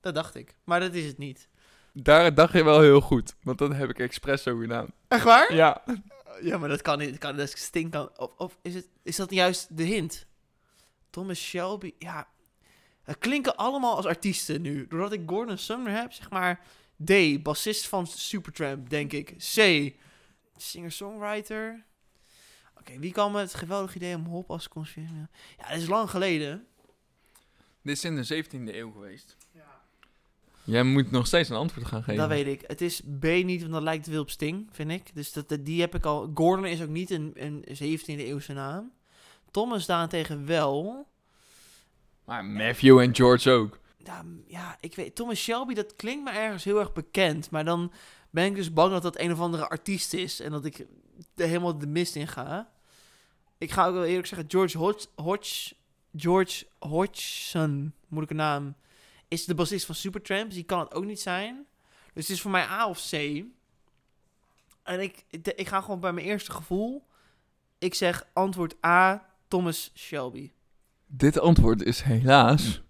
Dat 0.00 0.14
dacht 0.14 0.34
ik. 0.34 0.54
Maar 0.64 0.80
dat 0.80 0.94
is 0.94 1.06
het 1.06 1.18
niet. 1.18 1.48
Daar 1.92 2.34
dacht 2.34 2.52
je 2.52 2.64
wel 2.64 2.80
heel 2.80 3.00
goed, 3.00 3.34
want 3.42 3.58
dat 3.58 3.72
heb 3.72 3.90
ik 3.90 3.98
expres 3.98 4.42
zo 4.42 4.56
gedaan. 4.58 4.86
Echt 5.08 5.24
waar? 5.24 5.54
Ja. 5.54 5.82
Ja, 6.40 6.58
maar 6.58 6.68
dat 6.68 6.82
kan 6.82 6.98
niet. 6.98 7.10
Dat 7.10 7.18
kan, 7.18 7.36
dat 7.36 7.50
Sting 7.50 7.90
kan. 7.90 8.10
Of, 8.16 8.30
of 8.36 8.58
is, 8.62 8.74
het, 8.74 8.88
is 9.02 9.16
dat 9.16 9.30
juist 9.30 9.76
de 9.76 9.82
hint? 9.82 10.26
Thomas 11.10 11.38
Shelby. 11.38 11.94
Ja. 11.98 12.28
Het 13.02 13.18
klinken 13.18 13.56
allemaal 13.56 13.96
als 13.96 14.06
artiesten 14.06 14.62
nu. 14.62 14.86
Doordat 14.88 15.12
ik 15.12 15.22
Gordon 15.26 15.58
Sumner 15.58 15.92
heb, 15.92 16.12
zeg 16.12 16.30
maar. 16.30 16.60
D. 17.04 17.42
Bassist 17.42 17.86
van 17.88 18.06
Supertramp, 18.06 18.90
denk 18.90 19.12
ik. 19.12 19.34
C. 19.54 19.92
Singer-songwriter. 20.56 21.84
Oké, 22.78 22.98
wie 22.98 23.12
kwam 23.12 23.32
met 23.32 23.42
het 23.42 23.54
geweldige 23.54 23.96
idee 23.96 24.14
om 24.14 24.24
hop 24.24 24.50
als 24.50 24.68
conspiratie? 24.68 25.16
Ja, 25.58 25.68
dat 25.68 25.78
is 25.78 25.86
lang 25.86 26.10
geleden. 26.10 26.66
Dit 27.82 27.96
is 27.96 28.04
in 28.04 28.16
de 28.16 28.44
17e 28.44 28.74
eeuw 28.74 28.90
geweest. 28.90 29.36
Jij 30.64 30.82
moet 30.82 31.10
nog 31.10 31.26
steeds 31.26 31.48
een 31.48 31.56
antwoord 31.56 31.86
gaan 31.86 32.02
geven. 32.02 32.16
Dat 32.20 32.28
weet 32.28 32.46
ik. 32.46 32.64
Het 32.66 32.80
is 32.80 33.00
B 33.20 33.22
niet, 33.24 33.60
want 33.60 33.72
dat 33.72 33.82
lijkt 33.82 34.08
veel 34.08 34.20
op 34.20 34.30
Sting, 34.30 34.68
vind 34.72 34.90
ik. 34.90 35.14
Dus 35.14 35.32
dat, 35.32 35.48
dat- 35.48 35.64
die 35.64 35.80
heb 35.80 35.94
ik 35.94 36.04
al. 36.04 36.30
Gordon 36.34 36.66
is 36.66 36.82
ook 36.82 36.88
niet 36.88 37.10
een, 37.10 37.32
een 37.34 37.64
17e 37.68 38.04
eeuwse 38.06 38.52
naam. 38.52 38.92
Thomas 39.50 39.86
daarentegen 39.86 40.46
wel. 40.46 41.06
Maar 42.24 42.44
Matthew 42.44 42.98
en 42.98 43.14
George 43.14 43.50
ook. 43.50 43.78
M- 44.04 44.42
ja, 44.46 44.76
ik 44.80 44.94
weet. 44.94 45.14
Thomas 45.14 45.38
Shelby, 45.38 45.74
dat 45.74 45.96
klinkt 45.96 46.24
me 46.24 46.30
ergens 46.30 46.64
heel 46.64 46.78
erg 46.78 46.92
bekend. 46.92 47.50
Maar 47.50 47.64
dan 47.64 47.92
ben 48.30 48.44
ik 48.44 48.54
dus 48.54 48.72
bang 48.72 48.92
dat 48.92 49.02
dat 49.02 49.18
een 49.18 49.32
of 49.32 49.40
andere 49.40 49.68
artiest 49.68 50.14
is. 50.14 50.40
En 50.40 50.50
dat 50.50 50.64
ik 50.64 50.78
er 51.34 51.46
helemaal 51.46 51.78
de 51.78 51.86
mist 51.86 52.16
in 52.16 52.28
ga. 52.28 52.70
Ik 53.58 53.70
ga 53.70 53.86
ook 53.86 53.94
wel 53.94 54.04
eerlijk 54.04 54.26
zeggen, 54.26 54.50
George 54.50 54.78
Hodge, 55.14 55.74
George 56.16 56.66
Hodgson, 56.78 57.94
moeilijke 58.08 58.36
naam, 58.36 58.74
is 59.28 59.44
de 59.44 59.54
bassist 59.54 59.86
van 59.86 59.94
Supertramp. 59.94 60.44
Dus 60.44 60.54
die 60.54 60.64
kan 60.64 60.78
het 60.78 60.94
ook 60.94 61.04
niet 61.04 61.20
zijn. 61.20 61.66
Dus 62.12 62.26
het 62.26 62.36
is 62.36 62.40
voor 62.40 62.50
mij 62.50 62.66
A 62.66 62.88
of 62.88 63.08
C. 63.10 63.12
En 64.82 65.00
ik, 65.00 65.24
ik 65.56 65.68
ga 65.68 65.80
gewoon 65.80 66.00
bij 66.00 66.12
mijn 66.12 66.26
eerste 66.26 66.52
gevoel. 66.52 67.06
Ik 67.78 67.94
zeg 67.94 68.26
antwoord 68.32 68.84
A, 68.84 69.26
Thomas 69.48 69.90
Shelby. 69.94 70.52
Dit 71.06 71.38
antwoord 71.38 71.82
is 71.82 72.00
helaas 72.00 72.82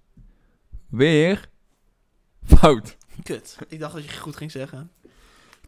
weer 0.89 1.49
fout. 2.47 2.97
Kut. 3.23 3.57
Ik 3.69 3.81
dacht 3.81 3.95
dat 3.95 4.05
je 4.05 4.19
goed 4.19 4.37
ging 4.37 4.51
zeggen. 4.51 4.91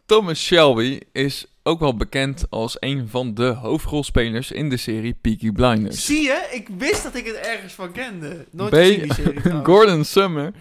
Thomas 0.05 0.43
Shelby 0.43 0.99
is 1.11 1.45
ook 1.63 1.79
wel 1.79 1.95
bekend 1.95 2.45
als 2.49 2.77
een 2.79 3.07
van 3.09 3.33
de 3.33 3.45
hoofdrolspelers 3.47 4.51
in 4.51 4.69
de 4.69 4.77
serie 4.77 5.13
Peaky 5.21 5.51
Blinders. 5.51 6.05
Zie 6.05 6.21
je? 6.21 6.47
Ik 6.51 6.67
wist 6.77 7.03
dat 7.03 7.15
ik 7.15 7.25
het 7.25 7.35
ergens 7.35 7.73
van 7.73 7.91
kende. 7.91 8.45
Nooit 8.51 8.75
gezien 8.75 9.01
die 9.01 9.13
serie. 9.13 9.41
Gordon 9.65 10.05
Summer 10.05 10.53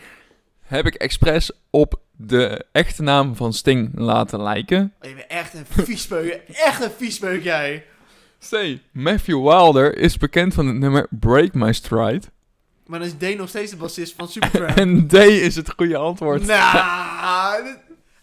heb 0.62 0.86
ik 0.86 0.94
expres 0.94 1.50
op 1.70 2.00
de 2.16 2.64
echte 2.72 3.02
naam 3.02 3.36
van 3.36 3.52
Sting 3.52 3.98
laten 3.98 4.42
lijken. 4.42 4.92
Oh, 5.02 5.09
je 5.09 5.14
bent 5.14 5.26
echt 5.26 5.54
een 5.54 5.84
viespeuk. 5.84 6.40
Echt 6.68 6.82
een 6.82 6.90
viespeuk 6.96 7.42
jij. 7.42 7.84
C. 8.50 8.78
Matthew 8.92 9.42
Wilder 9.42 9.96
is 9.96 10.16
bekend 10.16 10.54
van 10.54 10.66
het 10.66 10.76
nummer 10.76 11.06
Break 11.11 11.54
My 11.54 11.72
Stride. 11.72 12.26
Maar 12.89 12.99
dan 12.99 13.09
is 13.09 13.18
Dane 13.18 13.34
nog 13.34 13.49
steeds 13.49 13.70
de 13.70 13.76
bassist 13.76 14.14
van 14.14 14.28
Supertramp. 14.28 14.76
En 14.78 15.07
D 15.09 15.12
is 15.14 15.57
het 15.57 15.70
goede 15.70 15.97
antwoord. 15.97 16.47
Nou, 16.47 17.76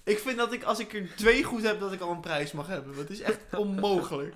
ik 0.04 0.20
vind 0.20 0.38
dat 0.38 0.54
ik 0.54 0.64
als 0.64 0.80
ik 0.80 0.94
er 0.94 1.16
twee 1.16 1.44
goed 1.44 1.64
heb, 1.64 1.80
dat 1.80 1.94
ik 1.94 2.00
al 2.02 2.12
een 2.12 2.20
prijs 2.20 2.52
mag 2.52 2.68
hebben. 2.68 2.96
Dat 2.96 3.10
is 3.10 3.22
echt 3.22 3.40
onmogelijk. 3.58 4.34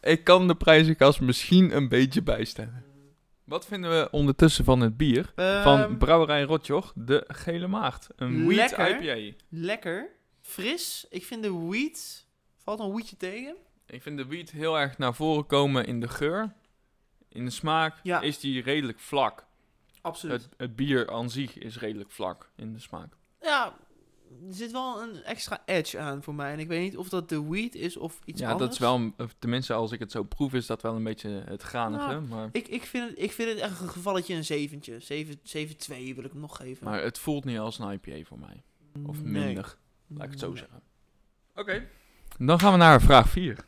Ik 0.00 0.24
kan 0.24 0.46
de 0.48 0.54
prijzenkast 0.54 1.20
misschien 1.20 1.76
een 1.76 1.88
beetje 1.88 2.22
bijstellen. 2.22 2.84
Wat 3.44 3.66
vinden 3.66 3.90
we 3.90 4.08
ondertussen 4.10 4.64
van 4.64 4.80
het 4.80 4.96
bier? 4.96 5.32
Van 5.36 5.80
Ehm, 5.80 5.96
Brouwerij 5.96 6.42
Rotjoch, 6.42 6.92
de 6.94 7.24
Gele 7.28 7.66
Maagd. 7.66 8.08
Een 8.16 8.44
wheat 8.46 8.76
Lekker. 8.76 9.02
IPA. 9.02 9.36
lekker. 9.48 10.08
Fris. 10.42 11.06
Ik 11.10 11.24
vind 11.24 11.42
de 11.42 11.52
wheat... 11.52 12.26
Valt 12.62 12.80
een 12.80 12.92
wheatje 12.92 13.16
tegen? 13.16 13.54
Ik 13.86 14.02
vind 14.02 14.16
de 14.16 14.26
wheat 14.26 14.50
heel 14.50 14.78
erg 14.78 14.98
naar 14.98 15.14
voren 15.14 15.46
komen 15.46 15.84
in 15.86 16.00
de 16.00 16.08
geur. 16.08 16.52
In 17.34 17.44
de 17.44 17.50
smaak 17.50 17.96
Ja. 18.02 18.20
is 18.20 18.38
die 18.40 18.62
redelijk 18.62 18.98
vlak. 18.98 19.46
Absoluut. 20.00 20.42
Het, 20.42 20.54
het 20.56 20.76
bier 20.76 21.10
aan 21.10 21.30
zich 21.30 21.58
is 21.58 21.78
redelijk 21.78 22.10
vlak 22.10 22.50
in 22.56 22.72
de 22.72 22.78
smaak. 22.78 23.16
Ja, 23.40 23.74
er 24.48 24.54
zit 24.54 24.72
wel 24.72 25.02
een 25.02 25.22
extra 25.22 25.62
edge 25.66 25.98
aan 25.98 26.22
voor 26.22 26.34
mij. 26.34 26.52
En 26.52 26.58
ik 26.58 26.68
weet 26.68 26.80
niet 26.82 26.96
of 26.96 27.08
dat 27.08 27.28
de 27.28 27.42
wheat 27.44 27.74
is 27.74 27.96
of 27.96 28.20
iets 28.24 28.40
ja, 28.40 28.50
anders. 28.50 28.64
dat 28.64 28.72
is 28.72 28.78
wel, 29.18 29.28
tenminste 29.38 29.72
als 29.72 29.92
ik 29.92 29.98
het 29.98 30.10
zo 30.10 30.22
proef, 30.22 30.52
is 30.54 30.66
dat 30.66 30.82
wel 30.82 30.94
een 30.96 31.04
beetje 31.04 31.28
het 31.46 31.62
granige. 31.62 32.10
Ja. 32.10 32.20
Maar, 32.20 32.48
Ik, 32.52 32.68
ik, 32.68 32.82
vind 32.84 33.08
het, 33.10 33.18
ik 33.18 33.32
vind 33.32 33.48
het 33.50 33.58
echt 33.58 33.80
een 33.80 33.88
gevalletje 33.88 34.34
een 34.34 34.44
zeventje. 34.44 35.00
7 35.00 35.38
7-2 35.38 35.42
wil 36.14 36.24
ik 36.24 36.32
hem 36.32 36.40
nog 36.40 36.56
geven. 36.56 36.84
maar 36.84 37.02
het 37.02 37.18
voelt 37.18 37.44
niet 37.44 37.58
als 37.58 37.78
een 37.78 37.90
IPA 37.92 38.24
voor 38.24 38.38
mij. 38.38 38.62
Of 39.06 39.22
Nee. 39.22 39.44
minder, 39.44 39.76
laat 40.06 40.24
ik 40.24 40.30
het 40.30 40.38
zo 40.40 40.48
Nee. 40.48 40.56
zeggen. 40.56 40.82
Oké. 41.54 41.88
Dan 42.38 42.58
gaan 42.60 42.72
we 42.72 42.78
naar 42.78 43.00
vraag 43.00 43.28
4. 43.28 43.64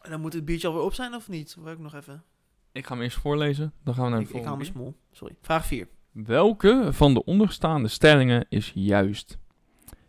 En 0.00 0.10
dan 0.10 0.20
moet 0.20 0.32
het 0.32 0.44
biertje 0.44 0.68
alweer 0.68 0.82
op 0.82 0.94
zijn 0.94 1.14
of 1.14 1.28
niet? 1.28 1.56
Ik 1.66 1.78
nog 1.78 1.94
even? 1.94 2.24
Ik 2.72 2.86
ga 2.86 2.94
hem 2.94 3.02
eerst 3.02 3.18
voorlezen, 3.18 3.72
dan 3.84 3.94
gaan 3.94 4.04
we 4.04 4.10
naar 4.10 4.18
de 4.18 4.24
Ik, 4.24 4.30
ik 4.30 4.36
volgende. 4.36 4.56
me 4.58 4.62
bier. 4.64 4.72
smol. 4.82 4.94
Sorry. 5.12 5.36
Vraag 5.40 5.66
4. 5.66 5.88
Welke 6.12 6.88
van 6.92 7.14
de 7.14 7.24
onderstaande 7.24 7.88
stellingen 7.88 8.46
is 8.48 8.72
juist? 8.74 9.38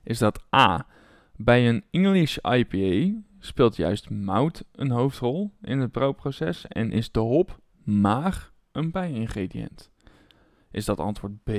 Is 0.03 0.17
dat 0.17 0.43
A. 0.55 0.85
Bij 1.35 1.69
een 1.69 1.83
English 1.91 2.37
IPA 2.37 3.19
speelt 3.39 3.75
juist 3.75 4.09
mout 4.09 4.63
een 4.71 4.91
hoofdrol 4.91 5.51
in 5.61 5.79
het 5.79 5.91
brouwproces 5.91 6.67
en 6.67 6.91
is 6.91 7.11
de 7.11 7.19
hop 7.19 7.59
maar 7.83 8.51
een 8.71 8.91
bijingrediënt? 8.91 9.91
Is 10.71 10.85
dat 10.85 10.99
antwoord 10.99 11.43
B. 11.43 11.49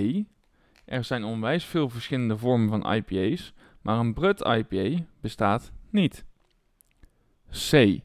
Er 0.84 1.04
zijn 1.04 1.24
onwijs 1.24 1.64
veel 1.64 1.88
verschillende 1.88 2.36
vormen 2.38 2.68
van 2.68 2.92
IPA's, 2.94 3.52
maar 3.82 3.98
een 3.98 4.14
Brut 4.14 4.40
IPA 4.40 5.04
bestaat 5.20 5.72
niet. 5.90 6.24
C. 7.50 8.00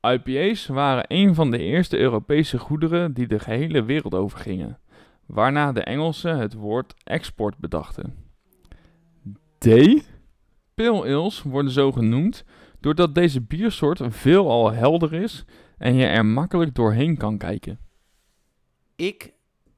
IPA's 0.00 0.66
waren 0.66 1.04
een 1.08 1.34
van 1.34 1.50
de 1.50 1.58
eerste 1.58 1.98
Europese 1.98 2.58
goederen 2.58 3.12
die 3.12 3.26
de 3.26 3.38
gehele 3.38 3.84
wereld 3.84 4.14
overgingen 4.14 4.78
waarna 5.26 5.72
de 5.72 5.80
Engelsen 5.80 6.38
het 6.38 6.54
woord 6.54 6.94
export 7.04 7.58
bedachten. 7.58 8.14
D. 9.58 9.66
Pale 10.74 11.14
ales 11.14 11.42
worden 11.42 11.72
zo 11.72 11.92
genoemd 11.92 12.44
doordat 12.80 13.14
deze 13.14 13.40
biersoort 13.40 14.00
veelal 14.08 14.72
helder 14.72 15.12
is 15.12 15.44
en 15.78 15.94
je 15.94 16.04
er 16.04 16.26
makkelijk 16.26 16.74
doorheen 16.74 17.16
kan 17.16 17.38
kijken. 17.38 17.78
Ik 18.96 19.32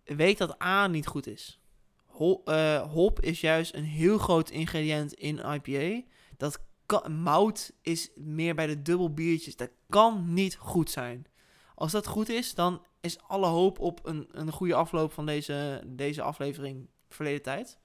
weet 0.04 0.38
dat 0.38 0.62
A 0.62 0.86
niet 0.86 1.06
goed 1.06 1.26
is. 1.26 1.60
Hol, 2.06 2.42
eh, 2.44 2.80
hop 2.80 3.20
is 3.20 3.40
juist 3.40 3.74
een 3.74 3.84
heel 3.84 4.18
groot 4.18 4.50
ingrediënt 4.50 5.12
in 5.12 5.38
IPA. 5.38 6.06
Dat 6.36 6.60
kan, 6.88 7.20
mout 7.20 7.72
is 7.82 8.10
meer 8.14 8.54
bij 8.54 8.66
de 8.66 8.82
dubbel 8.82 9.14
biertjes. 9.14 9.56
Dat 9.56 9.70
kan 9.88 10.34
niet 10.34 10.56
goed 10.56 10.90
zijn. 10.90 11.26
Als 11.74 11.92
dat 11.92 12.06
goed 12.06 12.28
is, 12.28 12.54
dan 12.54 12.82
is 13.00 13.18
alle 13.22 13.46
hoop 13.46 13.78
op 13.78 14.06
een, 14.06 14.28
een 14.30 14.52
goede 14.52 14.74
afloop 14.74 15.12
van 15.12 15.26
deze, 15.26 15.82
deze 15.86 16.22
aflevering 16.22 16.88
verleden 17.08 17.42
tijd. 17.42 17.78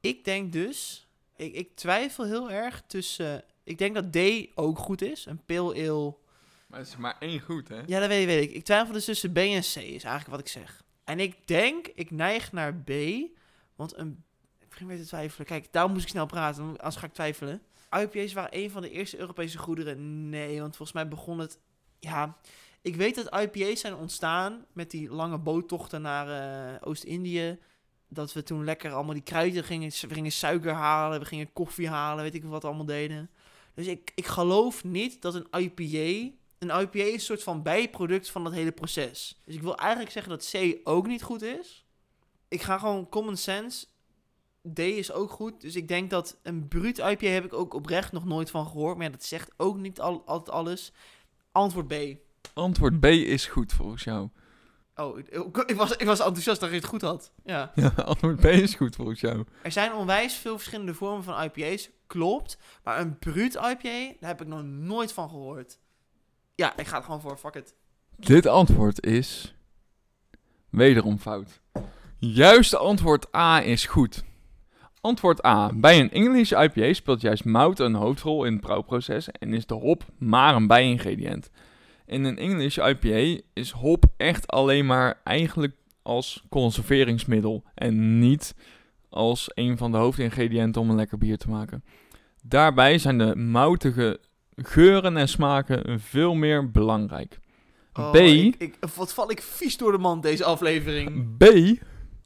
Ik 0.00 0.24
denk 0.24 0.52
dus, 0.52 1.08
ik, 1.36 1.54
ik 1.54 1.76
twijfel 1.76 2.24
heel 2.24 2.50
erg 2.50 2.82
tussen. 2.86 3.44
Ik 3.64 3.78
denk 3.78 3.94
dat 3.94 4.12
D 4.12 4.48
ook 4.54 4.78
goed 4.78 5.02
is. 5.02 5.26
Een 5.26 5.44
pale 5.44 5.88
ale 5.88 6.14
Maar 6.66 6.78
het 6.78 6.88
is 6.88 6.96
maar 6.96 7.16
één 7.18 7.40
goed, 7.40 7.68
hè? 7.68 7.80
ja, 7.86 8.00
dat 8.00 8.08
weet, 8.08 8.26
weet 8.26 8.48
ik. 8.48 8.54
Ik 8.54 8.64
twijfel 8.64 8.92
dus 8.92 9.04
tussen 9.04 9.32
B 9.32 9.36
en 9.36 9.60
C, 9.60 9.64
is 9.64 9.76
eigenlijk 9.76 10.26
wat 10.26 10.40
ik 10.40 10.48
zeg. 10.48 10.82
En 11.04 11.20
ik 11.20 11.46
denk, 11.46 11.86
ik 11.86 12.10
neig 12.10 12.52
naar 12.52 12.74
B, 12.74 12.90
want 13.74 13.96
een... 13.96 14.24
Ik 14.58 14.68
begin 14.68 14.86
weer 14.86 14.98
te 14.98 15.06
twijfelen. 15.06 15.46
Kijk, 15.46 15.72
daarom 15.72 15.92
moest 15.92 16.04
ik 16.04 16.10
snel 16.10 16.26
praten, 16.26 16.62
anders 16.62 16.96
ga 16.96 17.06
ik 17.06 17.12
twijfelen. 17.12 17.62
IPA's 18.00 18.32
waren 18.32 18.58
een 18.58 18.70
van 18.70 18.82
de 18.82 18.90
eerste 18.90 19.18
Europese 19.18 19.58
goederen. 19.58 20.28
Nee, 20.28 20.60
want 20.60 20.76
volgens 20.76 20.92
mij 20.92 21.08
begon 21.08 21.38
het... 21.38 21.58
Ja, 21.98 22.36
ik 22.82 22.96
weet 22.96 23.14
dat 23.14 23.40
IPA's 23.40 23.80
zijn 23.80 23.94
ontstaan 23.94 24.64
met 24.72 24.90
die 24.90 25.10
lange 25.10 25.38
boottochten 25.38 26.02
naar 26.02 26.28
eh, 26.28 26.88
Oost-Indië. 26.88 27.58
Dat 28.08 28.32
we 28.32 28.42
toen 28.42 28.64
lekker 28.64 28.92
allemaal 28.92 29.14
die 29.14 29.22
kruiden 29.22 29.64
gingen, 29.64 29.90
we 29.90 30.14
gingen 30.14 30.32
suiker 30.32 30.72
halen, 30.72 31.20
we 31.20 31.26
gingen 31.26 31.52
koffie 31.52 31.88
halen, 31.88 32.22
weet 32.22 32.34
ik 32.34 32.44
wat 32.44 32.64
allemaal 32.64 32.84
deden. 32.84 33.30
Dus 33.74 33.86
ik, 33.86 34.12
ik 34.14 34.26
geloof 34.26 34.84
niet 34.84 35.22
dat 35.22 35.34
een 35.34 35.46
IPA 35.60 36.32
een 36.62 36.80
IPA 36.80 36.98
is 36.98 37.12
een 37.12 37.20
soort 37.20 37.42
van 37.42 37.62
bijproduct 37.62 38.30
van 38.30 38.44
dat 38.44 38.52
hele 38.52 38.72
proces. 38.72 39.40
Dus 39.44 39.54
ik 39.54 39.62
wil 39.62 39.76
eigenlijk 39.76 40.10
zeggen 40.10 40.32
dat 40.32 40.50
C 40.52 40.78
ook 40.84 41.06
niet 41.06 41.22
goed 41.22 41.42
is. 41.42 41.84
Ik 42.48 42.62
ga 42.62 42.78
gewoon 42.78 43.08
common 43.08 43.36
sense. 43.36 43.86
D 44.74 44.78
is 44.78 45.12
ook 45.12 45.30
goed. 45.30 45.60
Dus 45.60 45.76
ik 45.76 45.88
denk 45.88 46.10
dat 46.10 46.38
een 46.42 46.68
bruut 46.68 46.98
IPA 46.98 47.26
heb 47.26 47.44
ik 47.44 47.52
ook 47.52 47.74
oprecht 47.74 48.12
nog 48.12 48.24
nooit 48.24 48.50
van 48.50 48.66
gehoord. 48.66 48.96
Maar 48.96 49.06
ja, 49.06 49.12
dat 49.12 49.24
zegt 49.24 49.50
ook 49.56 49.76
niet 49.76 50.00
al, 50.00 50.22
altijd 50.26 50.56
alles. 50.56 50.92
Antwoord 51.52 51.88
B. 51.88 51.94
Antwoord 52.54 53.00
B 53.00 53.04
is 53.04 53.46
goed 53.46 53.72
volgens 53.72 54.04
jou. 54.04 54.28
Oh, 54.96 55.18
ik, 55.18 55.76
was, 55.76 55.96
ik 55.96 56.06
was 56.06 56.20
enthousiast 56.20 56.60
dat 56.60 56.70
je 56.70 56.76
het 56.76 56.84
goed 56.84 57.02
had. 57.02 57.32
Ja. 57.44 57.72
Ja, 57.74 57.88
antwoord 57.88 58.40
B 58.40 58.44
is 58.44 58.74
goed 58.74 58.96
volgens 58.96 59.20
jou. 59.20 59.44
Er 59.62 59.72
zijn 59.72 59.92
onwijs 59.92 60.34
veel 60.34 60.56
verschillende 60.56 60.94
vormen 60.94 61.24
van 61.24 61.42
IPA's, 61.42 61.90
klopt. 62.06 62.58
Maar 62.84 63.00
een 63.00 63.18
bruut 63.18 63.54
IPA, 63.54 64.14
daar 64.20 64.30
heb 64.30 64.40
ik 64.40 64.46
nog 64.46 64.62
nooit 64.62 65.12
van 65.12 65.28
gehoord. 65.28 65.78
Ja, 66.54 66.76
ik 66.76 66.86
ga 66.86 66.96
er 66.96 67.02
gewoon 67.02 67.20
voor, 67.20 67.36
fuck 67.36 67.54
it. 67.54 67.74
Dit 68.16 68.46
antwoord 68.46 69.04
is 69.06 69.54
wederom 70.70 71.18
fout. 71.18 71.60
Juiste 72.18 72.76
antwoord 72.76 73.34
A 73.34 73.62
is 73.62 73.86
goed. 73.86 74.24
Antwoord 75.02 75.44
A. 75.46 75.70
Bij 75.74 76.00
een 76.00 76.10
English 76.10 76.52
IPA 76.52 76.92
speelt 76.92 77.20
juist 77.20 77.44
mout 77.44 77.78
een 77.78 77.94
hoofdrol 77.94 78.44
in 78.44 78.52
het 78.52 78.60
brouwproces 78.60 79.30
en 79.30 79.54
is 79.54 79.66
de 79.66 79.74
hop 79.74 80.04
maar 80.18 80.54
een 80.54 80.66
bijingrediënt. 80.66 81.50
In 82.06 82.24
een 82.24 82.38
English 82.38 82.76
IPA 82.76 83.42
is 83.52 83.70
hop 83.70 84.04
echt 84.16 84.46
alleen 84.46 84.86
maar 84.86 85.20
eigenlijk 85.24 85.74
als 86.02 86.44
conserveringsmiddel 86.48 87.64
en 87.74 88.18
niet 88.18 88.54
als 89.08 89.50
een 89.54 89.76
van 89.76 89.90
de 89.90 89.96
hoofdingrediënten 89.96 90.80
om 90.80 90.90
een 90.90 90.96
lekker 90.96 91.18
bier 91.18 91.38
te 91.38 91.50
maken. 91.50 91.84
Daarbij 92.42 92.98
zijn 92.98 93.18
de 93.18 93.36
moutige 93.36 94.20
geuren 94.56 95.16
en 95.16 95.28
smaken 95.28 96.00
veel 96.00 96.34
meer 96.34 96.70
belangrijk. 96.70 97.38
Oh, 97.92 98.10
B. 98.10 98.16
Ik, 98.16 98.54
ik, 98.58 98.74
wat 98.94 99.14
val 99.14 99.30
ik 99.30 99.42
vies 99.42 99.76
door 99.76 99.92
de 99.92 99.98
mand 99.98 100.22
deze 100.22 100.44
aflevering. 100.44 101.36
B. 101.36 101.44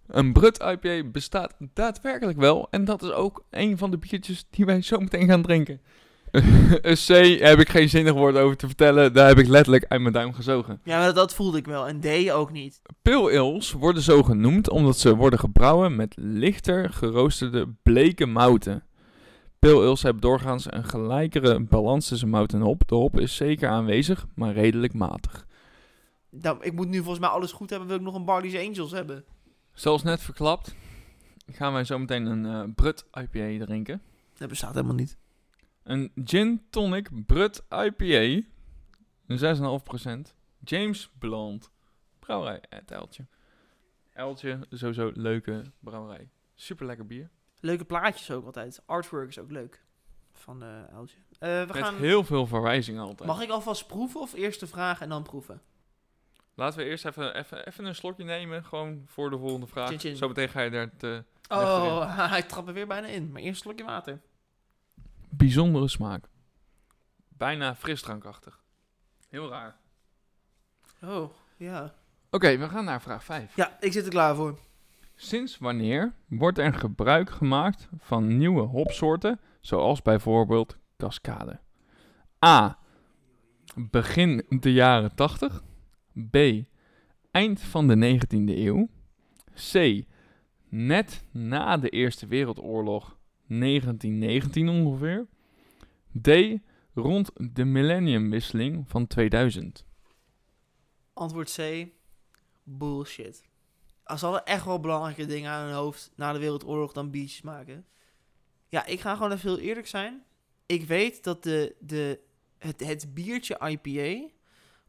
Een 0.08 0.32
Brut 0.32 0.62
IPA 0.62 1.08
bestaat 1.10 1.54
daadwerkelijk 1.74 2.38
wel. 2.38 2.68
En 2.70 2.84
dat 2.84 3.02
is 3.02 3.12
ook 3.12 3.44
een 3.50 3.78
van 3.78 3.90
de 3.90 3.98
biertjes 3.98 4.46
die 4.50 4.64
wij 4.64 4.82
zo 4.82 4.98
meteen 4.98 5.28
gaan 5.28 5.42
drinken. 5.42 5.80
Een 6.82 6.96
C 7.06 7.40
heb 7.40 7.58
ik 7.58 7.68
geen 7.68 7.88
zinnig 7.88 8.12
woord 8.12 8.36
over 8.36 8.56
te 8.56 8.66
vertellen. 8.66 9.12
Daar 9.12 9.28
heb 9.28 9.38
ik 9.38 9.46
letterlijk 9.46 9.84
uit 9.88 10.00
mijn 10.00 10.12
duim 10.12 10.32
gezogen. 10.32 10.80
Ja, 10.84 10.98
maar 10.98 11.14
dat 11.14 11.34
voelde 11.34 11.58
ik 11.58 11.66
wel. 11.66 11.88
En 11.88 12.00
D 12.00 12.30
ook 12.30 12.52
niet. 12.52 12.80
Pale 13.02 13.62
worden 13.78 14.02
zo 14.02 14.22
genoemd 14.22 14.70
omdat 14.70 14.98
ze 14.98 15.16
worden 15.16 15.38
gebrouwen 15.38 15.96
met 15.96 16.14
lichter 16.16 16.92
geroosterde 16.92 17.68
bleke 17.82 18.26
mouten. 18.26 18.84
Pale 19.58 19.96
hebben 20.00 20.22
doorgaans 20.22 20.72
een 20.72 20.84
gelijkere 20.84 21.60
balans 21.60 22.08
tussen 22.08 22.28
mout 22.28 22.52
en 22.52 22.60
hop. 22.60 22.88
De 22.88 22.94
hop 22.94 23.20
is 23.20 23.36
zeker 23.36 23.68
aanwezig, 23.68 24.26
maar 24.34 24.52
redelijk 24.52 24.94
matig. 24.94 25.46
Nou, 26.30 26.56
ik 26.60 26.72
moet 26.72 26.88
nu 26.88 26.96
volgens 26.96 27.18
mij 27.18 27.28
alles 27.28 27.52
goed 27.52 27.70
hebben. 27.70 27.88
Wil 27.88 27.96
ik 27.96 28.02
nog 28.02 28.14
een 28.14 28.24
Barley's 28.24 28.68
Angels 28.68 28.90
hebben? 28.90 29.24
Zoals 29.76 30.02
net 30.02 30.20
verklapt, 30.22 30.74
gaan 31.46 31.72
wij 31.72 31.84
zo 31.84 31.98
meteen 31.98 32.26
een 32.26 32.46
eh, 32.46 32.74
Brut 32.74 33.04
IPA 33.12 33.64
drinken. 33.64 34.02
Dat 34.34 34.48
bestaat 34.48 34.74
helemaal 34.74 34.94
niet. 34.94 35.18
Een 35.82 36.12
Gin 36.24 36.66
Tonic 36.70 37.26
Brut 37.26 37.62
IPA. 37.70 38.46
Een 39.26 40.26
6,5%. 40.28 40.34
James 40.60 41.10
Blunt. 41.18 41.70
Brouwerij. 42.18 42.62
Het 42.68 42.90
Eltje. 42.90 43.26
Eltje, 44.12 44.66
sowieso 44.70 45.10
leuke 45.14 45.62
brouwerij. 45.80 46.28
Super 46.54 46.86
lekker 46.86 47.06
bier. 47.06 47.30
Leuke 47.60 47.84
plaatjes 47.84 48.30
ook 48.30 48.44
altijd. 48.44 48.82
Artwork 48.86 49.28
is 49.28 49.38
ook 49.38 49.50
leuk. 49.50 49.84
Van 50.32 50.62
eh 50.62 50.92
Eltje. 50.92 51.18
Eh, 51.38 51.48
we 51.48 51.66
Met 51.66 51.76
gaan... 51.76 51.96
heel 51.96 52.24
veel 52.24 52.46
verwijzingen 52.46 53.02
altijd. 53.02 53.28
Mag 53.28 53.42
ik 53.42 53.50
alvast 53.50 53.86
proeven 53.86 54.20
of 54.20 54.34
eerst 54.34 54.60
de 54.60 54.66
vraag 54.66 55.00
en 55.00 55.08
dan 55.08 55.22
proeven? 55.22 55.62
Laten 56.56 56.78
we 56.78 56.84
eerst 56.84 57.04
even, 57.04 57.36
even, 57.36 57.66
even 57.66 57.84
een 57.84 57.94
slokje 57.94 58.24
nemen. 58.24 58.64
Gewoon 58.64 59.02
voor 59.06 59.30
de 59.30 59.38
volgende 59.38 59.66
vraag. 59.66 59.88
Chin 59.88 59.98
chin. 59.98 60.16
Zo 60.16 60.28
meteen 60.28 60.48
ga 60.48 60.60
je 60.60 60.70
daar 60.70 60.96
te... 60.96 61.24
Oh, 61.48 62.16
hij 62.30 62.42
trapt 62.42 62.68
er 62.68 62.74
weer 62.74 62.86
bijna 62.86 63.06
in. 63.06 63.32
Maar 63.32 63.42
eerst 63.42 63.64
een 63.64 63.70
slokje 63.70 63.84
water. 63.84 64.20
Bijzondere 65.30 65.88
smaak. 65.88 66.28
Bijna 67.28 67.74
frisdrankachtig. 67.74 68.62
Heel 69.28 69.48
raar. 69.48 69.76
Oh, 71.02 71.30
ja. 71.56 71.94
Oké, 72.30 72.56
we 72.56 72.68
gaan 72.68 72.84
naar 72.84 73.02
vraag 73.02 73.24
5. 73.24 73.56
Ja, 73.56 73.76
ik 73.80 73.92
zit 73.92 74.04
er 74.04 74.10
klaar 74.10 74.34
voor. 74.34 74.58
Sinds 75.14 75.58
wanneer 75.58 76.14
wordt 76.26 76.58
er 76.58 76.74
gebruik 76.74 77.30
gemaakt 77.30 77.88
van 77.98 78.36
nieuwe 78.36 78.62
hopsoorten, 78.62 79.40
zoals 79.60 80.02
bijvoorbeeld 80.02 80.76
cascade? 80.96 81.60
A. 82.44 82.78
Begin 83.74 84.46
de 84.48 84.72
jaren 84.72 85.14
80. 85.14 85.62
B. 86.30 86.36
Eind 87.30 87.60
van 87.60 87.88
de 87.88 88.18
19e 88.18 88.58
eeuw. 88.58 88.88
C. 89.72 90.04
Net 90.68 91.24
na 91.30 91.76
de 91.76 91.88
Eerste 91.88 92.26
Wereldoorlog, 92.26 93.18
1919 93.46 94.68
ongeveer. 94.68 95.26
D. 96.22 96.58
Rond 96.94 97.30
de 97.34 97.64
millenniumwisseling 97.64 98.84
van 98.88 99.06
2000. 99.06 99.84
Antwoord 101.12 101.54
C. 101.56 101.86
Bullshit. 102.62 103.44
Als 104.04 104.20
hadden 104.20 104.44
echt 104.44 104.64
wel 104.64 104.80
belangrijke 104.80 105.26
dingen 105.26 105.50
aan 105.50 105.64
hun 105.64 105.74
hoofd 105.74 106.12
na 106.16 106.32
de 106.32 106.38
Wereldoorlog 106.38 106.92
dan 106.92 107.10
biertjes 107.10 107.42
maken. 107.42 107.86
Ja, 108.68 108.86
ik 108.86 109.00
ga 109.00 109.14
gewoon 109.14 109.32
even 109.32 109.50
heel 109.50 109.58
eerlijk 109.58 109.86
zijn. 109.86 110.24
Ik 110.66 110.84
weet 110.84 111.24
dat 111.24 111.42
de, 111.42 111.76
de, 111.80 112.20
het, 112.58 112.86
het 112.86 113.14
biertje 113.14 113.58
IPA 113.68 114.34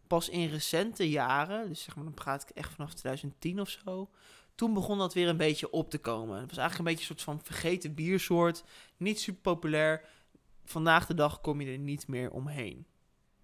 pas 0.07 0.29
in 0.29 0.49
recente 0.49 1.09
jaren, 1.09 1.67
dus 1.67 1.83
zeg 1.83 1.95
maar 1.95 2.03
dan 2.03 2.13
praat 2.13 2.41
ik 2.41 2.49
echt 2.49 2.73
vanaf 2.73 2.93
2010 2.93 3.59
of 3.59 3.69
zo, 3.69 4.09
toen 4.55 4.73
begon 4.73 4.97
dat 4.97 5.13
weer 5.13 5.27
een 5.27 5.37
beetje 5.37 5.71
op 5.71 5.89
te 5.89 5.97
komen. 5.97 6.39
Het 6.39 6.49
was 6.49 6.57
eigenlijk 6.57 6.89
een 6.89 6.95
beetje 6.95 7.09
een 7.09 7.19
soort 7.19 7.37
van 7.37 7.41
vergeten 7.43 7.93
biersoort, 7.93 8.63
niet 8.97 9.19
super 9.19 9.41
populair. 9.41 10.05
Vandaag 10.65 11.05
de 11.05 11.13
dag 11.13 11.41
kom 11.41 11.61
je 11.61 11.71
er 11.71 11.77
niet 11.77 12.07
meer 12.07 12.31
omheen. 12.31 12.85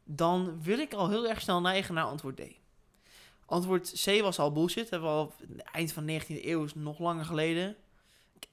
Dan 0.03 0.61
wil 0.61 0.79
ik 0.79 0.93
al 0.93 1.09
heel 1.09 1.27
erg 1.27 1.41
snel 1.41 1.61
neigen 1.61 1.93
naar 1.93 2.03
antwoord 2.03 2.37
D. 2.37 2.41
Antwoord 3.45 4.03
C 4.05 4.21
was 4.21 4.39
al 4.39 4.51
bullshit. 4.51 4.89
Hebben 4.89 5.09
we 5.09 5.15
al 5.15 5.33
eind 5.71 5.93
van 5.93 6.05
de 6.05 6.21
19e 6.21 6.45
eeuw 6.45 6.63
is 6.63 6.73
nog 6.73 6.99
langer 6.99 7.25
geleden. 7.25 7.75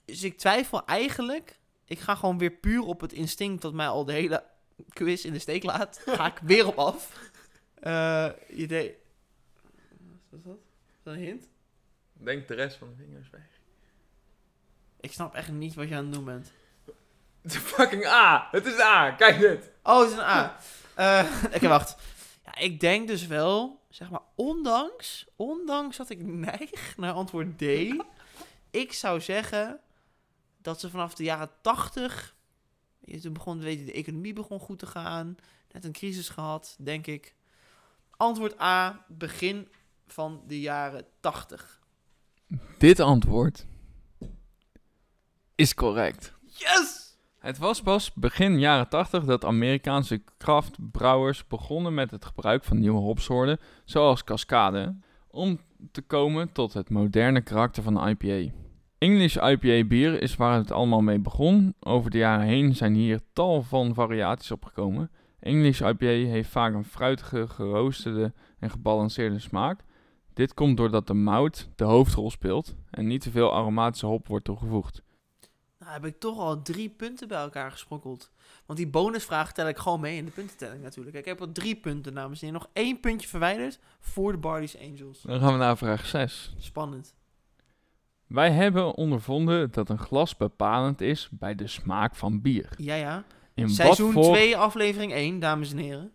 Dus 0.04 0.22
ik 0.22 0.38
twijfel 0.38 0.84
eigenlijk. 0.86 1.58
Ik 1.84 1.98
ga 1.98 2.14
gewoon 2.14 2.38
weer 2.38 2.50
puur 2.50 2.82
op 2.82 3.00
het 3.00 3.12
instinct 3.12 3.62
dat 3.62 3.72
mij 3.72 3.88
al 3.88 4.04
de 4.04 4.12
hele 4.12 4.44
quiz 4.88 5.24
in 5.24 5.32
de 5.32 5.38
steek 5.38 5.62
laat. 5.62 6.02
Ga 6.04 6.26
ik 6.26 6.38
weer 6.42 6.66
op 6.66 6.78
af. 6.78 7.29
Eh 7.80 8.28
je 8.48 8.66
deed. 8.66 8.94
Wat 10.28 10.38
is 10.38 10.44
dat? 10.44 10.56
Is 10.56 11.02
dat 11.02 11.14
een 11.14 11.20
hint? 11.20 11.48
Denk 12.12 12.48
de 12.48 12.54
rest 12.54 12.76
van 12.76 12.88
de 12.88 12.94
vingers 13.04 13.30
weg. 13.30 13.42
Ik 15.00 15.12
snap 15.12 15.34
echt 15.34 15.50
niet 15.52 15.74
wat 15.74 15.88
je 15.88 15.94
aan 15.94 16.04
het 16.04 16.12
doen 16.14 16.24
bent. 16.24 16.52
De 17.42 17.50
fucking 17.50 18.06
A! 18.06 18.48
Het 18.50 18.66
is 18.66 18.78
A! 18.80 19.10
Kijk 19.12 19.38
dit! 19.38 19.70
Oh, 19.82 19.98
het 20.00 20.08
is 20.10 20.14
een 20.14 20.20
A. 20.24 20.58
Eh 20.94 21.42
Oké, 21.54 21.68
wacht. 21.68 21.96
Ja, 22.44 22.56
ik 22.58 22.80
denk 22.80 23.08
dus 23.08 23.26
wel, 23.26 23.80
zeg 23.88 24.10
maar, 24.10 24.20
ondanks, 24.34 25.26
ondanks 25.36 25.96
dat 25.96 26.10
ik 26.10 26.22
neig 26.22 26.96
naar 26.96 27.12
antwoord 27.12 27.58
D, 27.58 27.62
ik 28.70 28.92
zou 28.92 29.20
zeggen 29.20 29.80
dat 30.62 30.80
ze 30.80 30.90
vanaf 30.90 31.14
de 31.14 31.22
jaren 31.24 31.50
80, 31.60 32.36
je- 32.98 33.20
toen 33.20 33.32
begon, 33.32 33.60
weet 33.60 33.78
je, 33.78 33.84
de 33.84 33.92
economie 33.92 34.32
begon 34.32 34.60
goed 34.60 34.78
te 34.78 34.86
gaan, 34.86 35.36
net 35.70 35.84
een 35.84 35.92
crisis 35.92 36.28
gehad, 36.28 36.76
denk 36.78 37.06
ik. 37.06 37.34
Antwoord 38.20 38.60
A, 38.60 39.04
begin 39.08 39.68
van 40.06 40.42
de 40.46 40.60
jaren 40.60 41.04
80. 41.20 41.80
Dit 42.78 43.00
antwoord 43.00 43.66
is 45.54 45.74
correct. 45.74 46.34
Yes! 46.46 47.16
Het 47.38 47.58
was 47.58 47.82
pas 47.82 48.12
begin 48.12 48.58
jaren 48.58 48.88
80 48.88 49.24
dat 49.24 49.44
Amerikaanse 49.44 50.22
kraftbrouwers 50.36 51.46
begonnen 51.46 51.94
met 51.94 52.10
het 52.10 52.24
gebruik 52.24 52.64
van 52.64 52.78
nieuwe 52.78 53.00
hopsoorten, 53.00 53.58
zoals 53.84 54.24
cascade, 54.24 54.96
om 55.28 55.60
te 55.92 56.02
komen 56.02 56.52
tot 56.52 56.72
het 56.72 56.90
moderne 56.90 57.40
karakter 57.40 57.82
van 57.82 57.94
de 57.94 58.16
IPA. 58.18 58.52
English 58.98 59.36
IPA 59.36 59.84
bier 59.86 60.22
is 60.22 60.36
waar 60.36 60.56
het 60.56 60.70
allemaal 60.70 61.02
mee 61.02 61.18
begon. 61.18 61.74
Over 61.80 62.10
de 62.10 62.18
jaren 62.18 62.46
heen 62.46 62.76
zijn 62.76 62.94
hier 62.94 63.20
tal 63.32 63.62
van 63.62 63.94
variaties 63.94 64.50
opgekomen. 64.50 65.10
English 65.40 65.80
IPA 65.80 66.06
heeft 66.06 66.50
vaak 66.50 66.74
een 66.74 66.84
fruitige, 66.84 67.48
geroosterde 67.48 68.32
en 68.58 68.70
gebalanceerde 68.70 69.38
smaak. 69.38 69.80
Dit 70.34 70.54
komt 70.54 70.76
doordat 70.76 71.06
de 71.06 71.14
mout 71.14 71.68
de 71.76 71.84
hoofdrol 71.84 72.30
speelt 72.30 72.74
en 72.90 73.06
niet 73.06 73.20
te 73.20 73.30
veel 73.30 73.52
aromatische 73.52 74.06
hop 74.06 74.26
wordt 74.26 74.44
toegevoegd. 74.44 75.02
Nou 75.78 75.92
heb 75.92 76.04
ik 76.04 76.18
toch 76.18 76.38
al 76.38 76.62
drie 76.62 76.88
punten 76.88 77.28
bij 77.28 77.38
elkaar 77.38 77.70
gesprokkeld. 77.70 78.30
Want 78.66 78.78
die 78.78 78.88
bonusvraag 78.88 79.52
tel 79.52 79.68
ik 79.68 79.78
gewoon 79.78 80.00
mee 80.00 80.16
in 80.16 80.24
de 80.24 80.30
puntentelling 80.30 80.82
natuurlijk. 80.82 81.16
Ik 81.16 81.24
heb 81.24 81.40
al 81.40 81.52
drie 81.52 81.76
punten, 81.76 82.14
dames 82.14 82.42
en. 82.42 82.52
Nog 82.52 82.68
één 82.72 83.00
puntje 83.00 83.28
verwijderd 83.28 83.78
voor 84.00 84.32
de 84.32 84.38
Barley's 84.38 84.76
Angels. 84.76 85.22
Dan 85.22 85.40
gaan 85.40 85.52
we 85.52 85.58
naar 85.58 85.76
vraag 85.76 86.06
6. 86.06 86.54
Spannend. 86.58 87.14
Wij 88.26 88.50
hebben 88.50 88.94
ondervonden 88.94 89.70
dat 89.70 89.88
een 89.88 89.98
glas 89.98 90.36
bepalend 90.36 91.00
is 91.00 91.28
bij 91.30 91.54
de 91.54 91.66
smaak 91.66 92.14
van 92.14 92.40
bier. 92.40 92.68
Ja, 92.76 92.94
ja. 92.94 93.24
In 93.60 93.68
Seizoen 93.68 94.12
wat, 94.12 94.24
voor, 94.24 94.34
2, 94.34 94.56
aflevering 94.56 95.12
1, 95.12 95.38
dames 95.38 95.70
en 95.70 95.78
heren. 95.78 96.12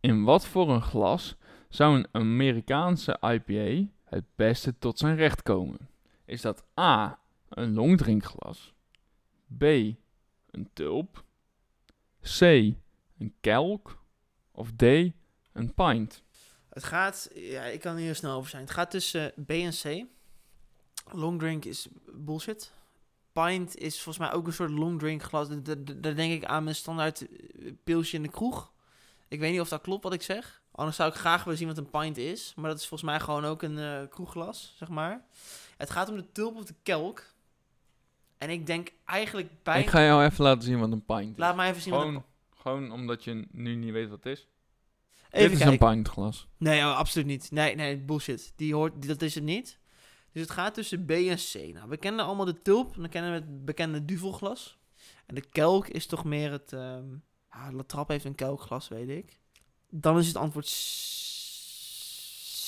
in 0.00 0.24
wat 0.24 0.46
voor 0.46 0.70
een 0.70 0.82
glas 0.82 1.36
zou 1.68 1.96
een 1.96 2.06
Amerikaanse 2.12 3.18
IPA 3.20 3.88
het 4.04 4.24
beste 4.36 4.78
tot 4.78 4.98
zijn 4.98 5.16
recht 5.16 5.42
komen? 5.42 5.88
Is 6.24 6.40
dat 6.40 6.64
A, 6.80 7.18
een 7.48 7.72
longdrinkglas, 7.72 8.74
B, 9.58 9.62
een 9.62 10.70
tulp, 10.72 11.24
C, 12.20 12.40
een 13.18 13.34
kelk 13.40 14.02
of 14.52 14.70
D, 14.76 14.82
een 15.52 15.74
pint? 15.74 16.22
Het 16.68 16.84
gaat, 16.84 17.30
ja, 17.34 17.62
ik 17.62 17.80
kan 17.80 17.94
er 17.94 18.00
heel 18.00 18.14
snel 18.14 18.36
over 18.36 18.50
zijn. 18.50 18.62
Het 18.62 18.70
gaat 18.70 18.90
tussen 18.90 19.32
B 19.46 19.50
en 19.50 19.72
C. 19.72 20.06
Long 21.12 21.38
drink 21.38 21.64
is 21.64 21.88
bullshit. 22.14 22.72
Pint 23.44 23.76
is 23.76 23.94
volgens 24.00 24.18
mij 24.18 24.32
ook 24.36 24.46
een 24.46 24.52
soort 24.52 24.70
long 24.70 24.98
drink 24.98 25.22
glas. 25.22 25.48
Da- 25.48 25.56
da- 25.62 25.92
Daar 25.96 26.14
denk 26.14 26.32
ik 26.32 26.44
aan 26.44 26.64
mijn 26.64 26.76
standaard 26.76 27.20
eh, 27.28 27.72
pilsje 27.84 28.16
in 28.16 28.22
de 28.22 28.28
kroeg. 28.28 28.72
Ik 29.28 29.40
weet 29.40 29.52
niet 29.52 29.60
of 29.60 29.68
dat 29.68 29.80
klopt 29.80 30.02
wat 30.04 30.12
ik 30.12 30.22
zeg. 30.22 30.62
Anders 30.72 30.96
zou 30.96 31.10
ik 31.10 31.16
graag 31.16 31.44
willen 31.44 31.58
zien 31.58 31.68
wat 31.68 31.78
een 31.78 31.90
pint 31.90 32.16
is. 32.16 32.52
Maar 32.56 32.70
dat 32.70 32.78
is 32.80 32.86
volgens 32.86 33.10
mij 33.10 33.20
gewoon 33.20 33.44
ook 33.44 33.62
een 33.62 33.78
eh, 33.78 34.00
kroegglas, 34.10 34.74
zeg 34.76 34.88
maar. 34.88 35.24
Het 35.76 35.90
gaat 35.90 36.08
om 36.08 36.16
de 36.16 36.32
tulp 36.32 36.56
of 36.56 36.64
de 36.64 36.74
kelk. 36.82 37.24
En 38.38 38.50
ik 38.50 38.66
denk 38.66 38.92
eigenlijk 39.04 39.48
bij... 39.62 39.80
Ik 39.80 39.88
ga 39.88 40.02
jou 40.02 40.24
even 40.24 40.44
laten 40.44 40.62
zien 40.62 40.78
wat 40.78 40.92
een 40.92 41.04
pint 41.04 41.30
is. 41.32 41.36
Laat 41.38 41.56
mij 41.56 41.68
even 41.70 41.82
zien 41.82 41.92
wat 41.92 42.02
een... 42.06 42.08
Gewoon, 42.56 42.82
gewoon 42.86 42.92
omdat 42.92 43.24
je 43.24 43.46
nu 43.50 43.74
niet 43.74 43.92
weet 43.92 44.08
wat 44.08 44.24
het 44.24 44.32
is. 44.38 44.46
Even 45.30 45.50
Dit 45.50 45.60
is 45.60 45.66
een 45.66 45.78
pintglas. 45.78 46.46
Nee, 46.56 46.80
oh, 46.80 46.96
absoluut 46.96 47.26
niet. 47.26 47.50
Nee, 47.50 47.74
nee, 47.74 47.96
bullshit. 47.98 48.52
Die 48.56 48.74
hoort, 48.74 48.92
die- 48.96 49.08
dat 49.08 49.22
is 49.22 49.34
het 49.34 49.44
niet. 49.44 49.78
Dus 50.32 50.42
het 50.42 50.50
gaat 50.50 50.74
tussen 50.74 51.04
B 51.04 51.10
en 51.10 51.36
C. 51.36 51.72
Nou, 51.72 51.88
we 51.88 51.96
kennen 51.96 52.24
allemaal 52.24 52.46
de 52.46 52.62
tulp. 52.62 52.96
Dan 52.96 53.08
kennen 53.08 53.30
we 53.32 53.36
het 53.36 53.64
bekende 53.64 54.04
duvelglas. 54.04 54.78
En 55.26 55.34
de 55.34 55.48
kelk 55.52 55.88
is 55.88 56.06
toch 56.06 56.24
meer 56.24 56.50
het... 56.50 56.72
ehm 56.72 57.04
ja, 57.52 57.72
La 57.72 57.82
Trappe 57.82 58.12
heeft 58.12 58.24
een 58.24 58.34
kelkglas, 58.34 58.88
weet 58.88 59.08
ik. 59.08 59.40
Dan 59.90 60.18
is 60.18 60.26
het 60.26 60.36
antwoord 60.36 60.66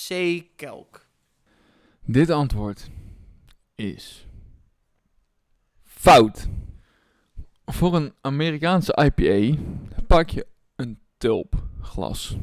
C, 0.09 0.43
kelk. 0.57 1.07
Dit 2.05 2.31
antwoord 2.31 2.91
is 3.75 4.27
fout. 5.85 6.49
Voor 7.65 7.95
een 7.95 8.15
Amerikaanse 8.21 8.99
IPA 9.05 9.61
pak 10.07 10.29
je 10.29 10.47
een 10.77 11.01
tulpglas. 11.19 12.37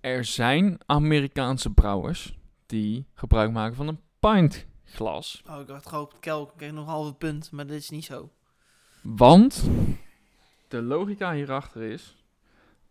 Er 0.00 0.24
zijn 0.24 0.78
Amerikaanse 0.86 1.70
brouwers 1.70 2.38
die 2.66 3.06
gebruik 3.14 3.52
maken 3.52 3.76
van 3.76 3.88
een 3.88 4.00
pintglas. 4.30 5.42
Oh, 5.50 5.60
ik 5.60 5.68
had 5.68 5.86
gehoopt 5.86 6.18
kelk. 6.20 6.50
Ik 6.50 6.56
kreeg 6.56 6.72
nog 6.72 6.84
een 6.84 6.90
halve 6.90 7.14
punt, 7.14 7.50
maar 7.50 7.66
dit 7.66 7.76
is 7.76 7.90
niet 7.90 8.04
zo. 8.04 8.30
Want 9.02 9.70
de 10.68 10.82
logica 10.82 11.32
hierachter 11.32 11.82
is 11.82 12.16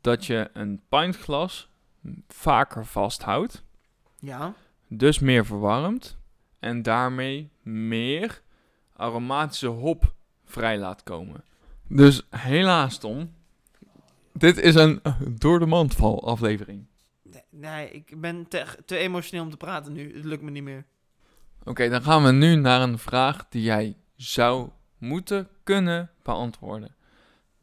dat 0.01 0.25
je 0.25 0.49
een 0.53 0.81
pintglas 0.89 1.69
vaker 2.27 2.85
vasthoudt. 2.85 3.63
Ja. 4.19 4.53
dus 4.87 5.19
meer 5.19 5.45
verwarmt 5.45 6.17
en 6.59 6.81
daarmee 6.81 7.49
meer 7.61 8.41
aromatische 8.95 9.67
hop 9.67 10.13
vrij 10.45 10.77
laat 10.77 11.03
komen. 11.03 11.43
Dus 11.87 12.27
helaas 12.29 12.97
Tom, 12.97 13.33
dit 14.33 14.57
is 14.57 14.75
een 14.75 15.01
door 15.29 15.59
de 15.59 15.65
mand 15.65 15.93
val 15.93 16.27
aflevering. 16.27 16.85
Nee, 17.21 17.43
nee, 17.49 17.91
ik 17.91 18.21
ben 18.21 18.47
te, 18.47 18.65
te 18.85 18.97
emotioneel 18.97 19.43
om 19.43 19.51
te 19.51 19.57
praten 19.57 19.93
nu. 19.93 20.15
Het 20.15 20.25
lukt 20.25 20.41
me 20.41 20.51
niet 20.51 20.63
meer. 20.63 20.85
Oké, 21.63 21.89
dan 21.89 22.01
gaan 22.01 22.23
we 22.23 22.31
nu 22.31 22.55
naar 22.55 22.81
een 22.81 22.97
vraag 22.97 23.45
die 23.49 23.61
jij 23.61 23.97
zou 24.15 24.69
moeten 24.97 25.47
kunnen 25.63 26.09
beantwoorden. 26.23 26.95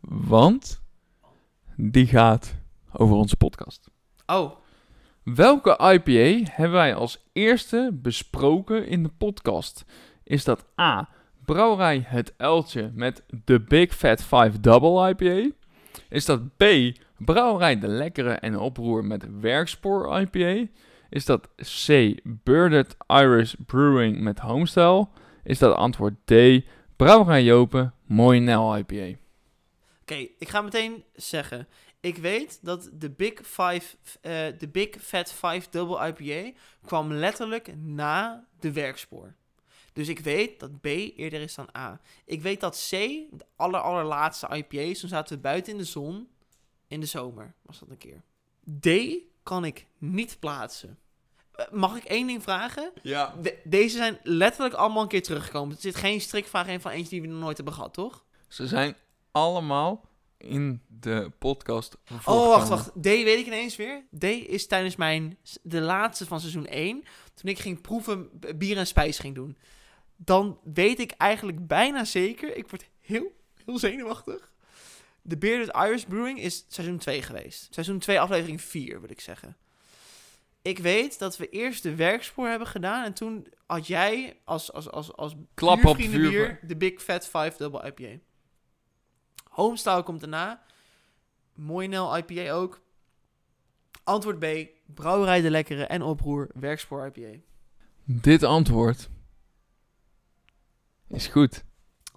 Want 0.00 0.82
die 1.76 2.06
gaat 2.06 2.54
over 2.92 3.16
onze 3.16 3.36
podcast. 3.36 3.90
Oh, 4.26 4.56
Welke 5.34 5.70
IPA 5.70 6.50
hebben 6.50 6.76
wij 6.78 6.94
als 6.94 7.28
eerste 7.32 7.90
besproken 7.92 8.86
in 8.86 9.02
de 9.02 9.10
podcast? 9.18 9.84
Is 10.24 10.44
dat 10.44 10.64
A. 10.80 11.08
Brouwerij 11.44 12.04
Het 12.06 12.34
Eltje 12.36 12.90
met 12.94 13.24
de 13.44 13.60
Big 13.60 13.94
Fat 13.94 14.22
5 14.22 14.60
Double 14.60 15.08
IPA? 15.08 15.54
Is 16.08 16.24
dat 16.24 16.56
B. 16.56 16.64
Brouwerij 17.16 17.78
De 17.78 17.88
Lekkere 17.88 18.32
en 18.32 18.58
Oproer 18.58 19.04
met 19.04 19.40
Werkspoor 19.40 20.20
IPA? 20.20 20.70
Is 21.08 21.24
dat 21.24 21.48
C. 21.56 22.14
Birded 22.24 22.96
Irish 23.06 23.54
Brewing 23.66 24.20
met 24.20 24.38
Homestyle? 24.38 25.08
Is 25.44 25.58
dat 25.58 25.76
antwoord 25.76 26.14
D. 26.24 26.32
Brouwerij 26.96 27.44
Jopen 27.44 27.94
Mooi 28.06 28.40
Nel 28.40 28.76
IPA? 28.76 29.18
Oké, 30.00 30.28
ik 30.38 30.48
ga 30.48 30.60
meteen 30.60 31.04
zeggen. 31.14 31.68
Ik 32.00 32.16
weet 32.16 32.58
dat 32.62 32.90
de 32.92 33.10
Big, 33.10 33.32
Five, 33.42 33.96
eh, 34.20 34.46
de 34.58 34.68
Big 34.68 34.88
Fat 35.00 35.32
5 35.32 35.68
Double 35.68 36.06
IPA 36.06 36.58
kwam 36.86 37.12
letterlijk 37.12 37.76
na 37.76 38.46
de 38.60 38.72
werkspoor. 38.72 39.34
Dus 39.92 40.08
ik 40.08 40.18
weet 40.18 40.60
dat 40.60 40.80
B 40.80 40.86
eerder 40.86 41.40
is 41.40 41.54
dan 41.54 41.68
A. 41.76 42.00
Ik 42.24 42.42
weet 42.42 42.60
dat 42.60 42.88
C 42.90 42.90
de 42.90 43.46
aller, 43.56 43.80
allerlaatste 43.80 44.48
IPA 44.56 44.80
is. 44.80 45.00
Toen 45.00 45.08
zaten 45.08 45.36
we 45.36 45.42
buiten 45.42 45.72
in 45.72 45.78
de 45.78 45.84
zon. 45.84 46.28
In 46.86 47.00
de 47.00 47.06
zomer 47.06 47.54
was 47.62 47.78
dat 47.78 47.90
een 47.90 47.98
keer. 47.98 48.22
D 48.80 48.86
kan 49.48 49.64
ik 49.64 49.86
niet 49.98 50.36
plaatsen. 50.40 50.98
Eh, 51.52 51.64
mag 51.72 51.96
ik 51.96 52.04
één 52.04 52.26
ding 52.26 52.42
vragen? 52.42 52.90
Ja. 53.02 53.34
De- 53.42 53.58
deze 53.64 53.96
zijn 53.96 54.18
letterlijk 54.22 54.74
allemaal 54.74 55.02
een 55.02 55.08
keer 55.08 55.22
teruggekomen. 55.22 55.74
Er 55.74 55.80
zit 55.80 55.96
geen 55.96 56.20
strikvraag 56.20 56.66
in 56.66 56.80
van 56.80 56.90
eentje 56.90 57.10
die 57.10 57.20
we 57.20 57.26
nog 57.26 57.40
nooit 57.40 57.56
hebben 57.56 57.74
gehad, 57.74 57.94
toch? 57.94 58.24
Ze 58.48 58.66
zijn 58.66 58.96
allemaal 59.32 60.04
in 60.36 60.80
de 60.86 61.30
podcast 61.38 61.96
Oh, 62.24 62.48
wacht, 62.48 62.68
wacht. 62.68 62.88
D 62.88 63.04
weet 63.04 63.38
ik 63.38 63.46
ineens 63.46 63.76
weer. 63.76 64.04
D 64.18 64.24
is 64.24 64.66
tijdens 64.66 64.96
mijn, 64.96 65.38
de 65.62 65.80
laatste 65.80 66.26
van 66.26 66.40
seizoen 66.40 66.66
1, 66.66 67.02
toen 67.34 67.50
ik 67.50 67.58
ging 67.58 67.80
proeven, 67.80 68.30
bier 68.56 68.76
en 68.76 68.86
spijs 68.86 69.18
ging 69.18 69.34
doen. 69.34 69.56
Dan 70.16 70.58
weet 70.64 70.98
ik 70.98 71.10
eigenlijk 71.10 71.66
bijna 71.66 72.04
zeker, 72.04 72.56
ik 72.56 72.68
word 72.70 72.88
heel, 73.00 73.32
heel 73.64 73.78
zenuwachtig. 73.78 74.47
De 75.28 75.36
Bearded 75.36 75.74
Irish 75.74 76.04
Brewing 76.04 76.40
is 76.40 76.64
seizoen 76.68 76.98
2 76.98 77.22
geweest. 77.22 77.74
Seizoen 77.74 77.98
2, 77.98 78.20
aflevering 78.20 78.60
4, 78.60 79.00
wil 79.00 79.10
ik 79.10 79.20
zeggen. 79.20 79.56
Ik 80.62 80.78
weet 80.78 81.18
dat 81.18 81.36
we 81.36 81.48
eerst 81.48 81.82
de 81.82 81.94
werkspoor 81.94 82.48
hebben 82.48 82.68
gedaan 82.68 83.04
en 83.04 83.14
toen 83.14 83.46
had 83.66 83.86
jij 83.86 84.40
als, 84.44 84.72
als, 84.72 84.90
als, 84.90 85.16
als 85.16 85.34
Klap 85.54 85.84
op 85.84 85.96
vuur. 85.96 86.58
de 86.62 86.76
Big 86.76 87.02
Fat 87.02 87.28
5 87.28 87.56
Double 87.56 87.86
IPA. 87.86 88.22
Homestyle 89.48 90.02
komt 90.02 90.20
daarna. 90.20 90.62
Mooi 91.54 91.88
Nel 91.88 92.16
IPA 92.16 92.52
ook. 92.52 92.80
Antwoord 94.04 94.38
B. 94.38 94.46
Brouwerij 94.86 95.40
de 95.40 95.50
Lekkere 95.50 95.84
en 95.86 96.02
Oproer 96.02 96.50
Werkspoor 96.54 97.06
IPA. 97.14 97.38
Dit 98.04 98.42
antwoord 98.42 99.08
is 101.08 101.26
goed. 101.26 101.64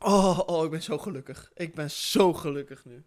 Oh, 0.04 0.40
oh, 0.46 0.64
ik 0.64 0.72
ben 0.72 0.82
zo 0.82 0.98
gelukkig. 0.98 1.52
Ik 1.54 1.76
ben 1.76 1.92
zo 1.92 2.34
gelukkig 2.34 2.86
nu. 2.86 3.04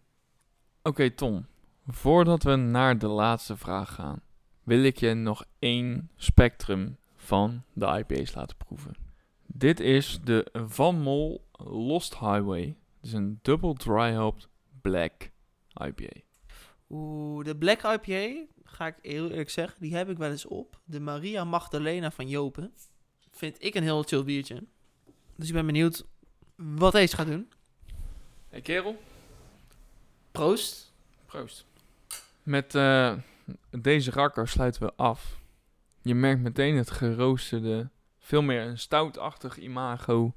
Oké, 0.83 1.09
Tom. 1.09 1.45
Voordat 1.87 2.43
we 2.43 2.55
naar 2.55 2.97
de 2.97 3.07
laatste 3.07 3.57
vraag 3.57 3.93
gaan, 3.93 4.21
wil 4.63 4.83
ik 4.83 4.97
je 4.97 5.13
nog 5.13 5.45
één 5.59 6.09
spectrum 6.15 6.97
van 7.15 7.63
de 7.73 7.85
IPA's 7.85 8.33
laten 8.33 8.57
proeven. 8.57 8.93
Dit 9.45 9.79
is 9.79 10.19
de 10.23 10.47
Van 10.53 11.01
Mol 11.01 11.47
Lost 11.57 12.19
Highway. 12.19 12.77
Het 12.95 13.05
is 13.05 13.13
een 13.13 13.39
double 13.41 13.73
dry 13.73 14.15
hopped 14.15 14.47
black 14.81 15.31
IPA. 15.85 16.19
Oeh, 16.89 17.45
de 17.45 17.57
Black 17.57 17.81
IPA, 17.81 18.45
ga 18.63 18.87
ik 18.87 18.95
heel 19.01 19.29
eerlijk 19.29 19.49
zeggen, 19.49 19.81
die 19.81 19.95
heb 19.95 20.09
ik 20.09 20.17
wel 20.17 20.29
eens 20.29 20.45
op. 20.45 20.79
De 20.83 20.99
Maria 20.99 21.43
Magdalena 21.43 22.11
van 22.11 22.27
Jopen. 22.27 22.73
Vind 23.31 23.63
ik 23.63 23.75
een 23.75 23.83
heel 23.83 24.03
chill 24.03 24.23
biertje. 24.23 24.63
Dus 25.35 25.47
ik 25.47 25.53
ben 25.53 25.65
benieuwd 25.65 26.05
wat 26.55 26.91
deze 26.91 27.15
gaat 27.15 27.27
doen. 27.27 27.49
Hey 28.49 28.61
kerel. 28.61 29.01
Proost. 30.31 30.93
Proost. 31.25 31.65
Met 32.43 32.75
eh, 32.75 33.13
deze 33.69 34.11
rakker 34.11 34.47
sluiten 34.47 34.83
we 34.83 34.93
af. 34.95 35.37
Je 36.01 36.15
merkt 36.15 36.41
meteen 36.41 36.75
het 36.75 36.91
geroosterde, 36.91 37.89
veel 38.19 38.41
meer 38.41 38.61
een 38.61 38.77
stoutachtig 38.77 39.57
imago 39.57 40.33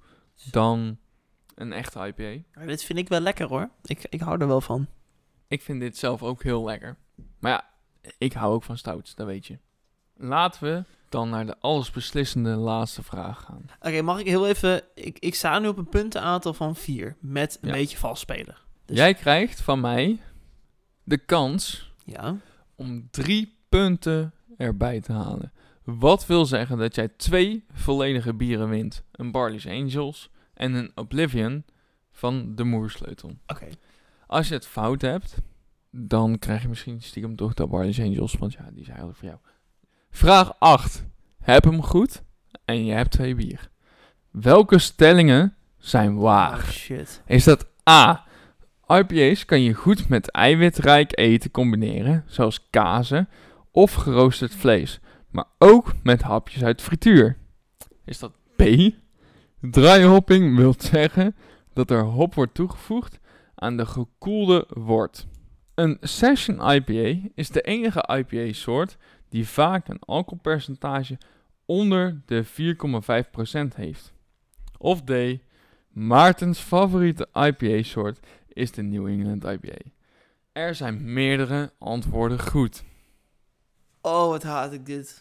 dan 0.50 0.98
een 1.54 1.72
echte 1.72 1.98
IPA. 2.06 2.42
Maar 2.54 2.66
dit 2.66 2.84
vind 2.84 2.98
ik 2.98 3.08
wel 3.08 3.20
lekker 3.20 3.46
hoor. 3.46 3.70
Ik, 3.82 4.06
ik 4.08 4.20
hou 4.20 4.40
er 4.40 4.46
wel 4.46 4.60
van. 4.60 4.86
Ik 5.48 5.62
vind 5.62 5.80
dit 5.80 5.96
zelf 5.96 6.22
ook 6.22 6.42
heel 6.42 6.64
lekker. 6.64 6.96
Maar 7.38 7.50
ja, 7.52 7.68
ik 8.18 8.32
hou 8.32 8.54
ook 8.54 8.62
van 8.62 8.78
stouts, 8.78 9.14
dat 9.14 9.26
weet 9.26 9.46
je. 9.46 9.58
Laten 10.16 10.62
we 10.62 10.84
dan 11.08 11.28
naar 11.30 11.46
de 11.46 11.58
allesbeslissende 11.60 12.50
laatste 12.56 13.02
vraag 13.02 13.40
gaan. 13.44 13.64
Oké, 13.80 14.02
mag 14.02 14.20
ik 14.20 14.26
heel 14.26 14.46
even... 14.48 14.82
Ik, 14.94 15.18
ik 15.18 15.34
sta 15.34 15.58
nu 15.58 15.68
op 15.68 15.78
een 15.78 15.88
puntenaantal 15.88 16.54
van 16.54 16.76
vier. 16.76 17.16
Met 17.20 17.58
een 17.60 17.68
Ja. 17.68 17.74
beetje 17.74 17.96
valsspeler. 17.98 18.64
Dus- 18.84 18.96
Jij 18.96 19.14
krijgt 19.14 19.60
van 19.60 19.80
mij 19.80 20.18
de 21.04 21.18
kans 21.18 21.92
Ja. 22.04 22.36
om 22.74 23.08
drie 23.10 23.56
punten 23.68 24.32
erbij 24.56 25.00
te 25.00 25.12
halen. 25.12 25.52
Wat 25.84 26.26
wil 26.26 26.46
zeggen 26.46 26.78
dat 26.78 26.94
jij 26.94 27.08
twee 27.08 27.64
volledige 27.72 28.34
bieren 28.34 28.68
wint. 28.68 29.02
Een 29.12 29.30
Barley's 29.30 29.66
Angels 29.66 30.30
en 30.54 30.74
een 30.74 30.90
Oblivion 30.94 31.64
van 32.12 32.54
de 32.54 32.64
Moersleutel. 32.64 33.36
Oké. 33.46 33.66
Als 34.26 34.48
je 34.48 34.54
het 34.54 34.66
fout 34.66 35.00
hebt, 35.02 35.36
dan 35.90 36.38
krijg 36.38 36.62
je 36.62 36.68
misschien 36.68 37.02
stiekem 37.02 37.36
toch 37.36 37.54
de 37.54 37.66
Barley's 37.66 38.00
Angels, 38.00 38.34
want 38.34 38.52
ja, 38.52 38.62
die 38.72 38.84
zijn 38.84 38.96
eigenlijk 38.96 39.18
voor 39.18 39.28
jou. 39.28 39.40
Vraag 40.18 40.52
8. 40.58 41.04
Heb 41.42 41.64
hem 41.64 41.82
goed 41.82 42.22
en 42.64 42.84
je 42.84 42.92
hebt 42.92 43.10
twee 43.10 43.34
bier. 43.34 43.68
Welke 44.30 44.78
stellingen 44.78 45.56
zijn 45.76 46.16
waar? 46.16 46.58
Oh 46.58 46.64
shit. 46.64 47.22
Is 47.26 47.44
dat 47.44 47.66
A. 47.90 48.24
IPA's 48.86 49.44
kan 49.44 49.62
je 49.62 49.74
goed 49.74 50.08
met 50.08 50.30
eiwitrijk 50.30 51.18
eten 51.18 51.50
combineren, 51.50 52.24
zoals 52.26 52.70
kazen 52.70 53.28
of 53.70 53.94
geroosterd 53.94 54.54
vlees, 54.54 55.00
maar 55.30 55.44
ook 55.58 55.92
met 56.02 56.22
hapjes 56.22 56.64
uit 56.64 56.82
frituur. 56.82 57.36
Is 58.04 58.18
dat... 58.18 58.32
B. 58.56 58.62
Dry 59.60 60.04
hopping 60.04 60.56
wil 60.56 60.74
zeggen 60.78 61.36
dat 61.72 61.90
er 61.90 62.02
hop 62.02 62.34
wordt 62.34 62.54
toegevoegd 62.54 63.18
aan 63.54 63.76
de 63.76 63.86
gekoelde 63.86 64.66
wort. 64.68 65.26
Een 65.74 65.96
session 66.00 66.70
IPA 66.70 67.28
is 67.34 67.48
de 67.48 67.60
enige 67.60 68.08
IPA-soort 68.16 68.96
die 69.28 69.48
vaak 69.48 69.88
een 69.88 70.00
alcoholpercentage 70.00 71.18
onder 71.64 72.20
de 72.26 72.44
4,5% 73.70 73.74
heeft. 73.74 74.12
Of 74.78 75.02
D. 75.02 75.12
Maartens 75.88 76.58
favoriete 76.58 77.28
IPA-soort 77.32 78.26
is 78.48 78.70
de 78.70 78.82
New 78.82 79.06
England 79.06 79.44
IPA. 79.44 79.76
Er 80.52 80.74
zijn 80.74 81.12
meerdere 81.12 81.72
antwoorden 81.78 82.40
goed. 82.40 82.82
Oh, 84.00 84.28
wat 84.28 84.42
haat 84.42 84.72
ik 84.72 84.86
dit. 84.86 85.18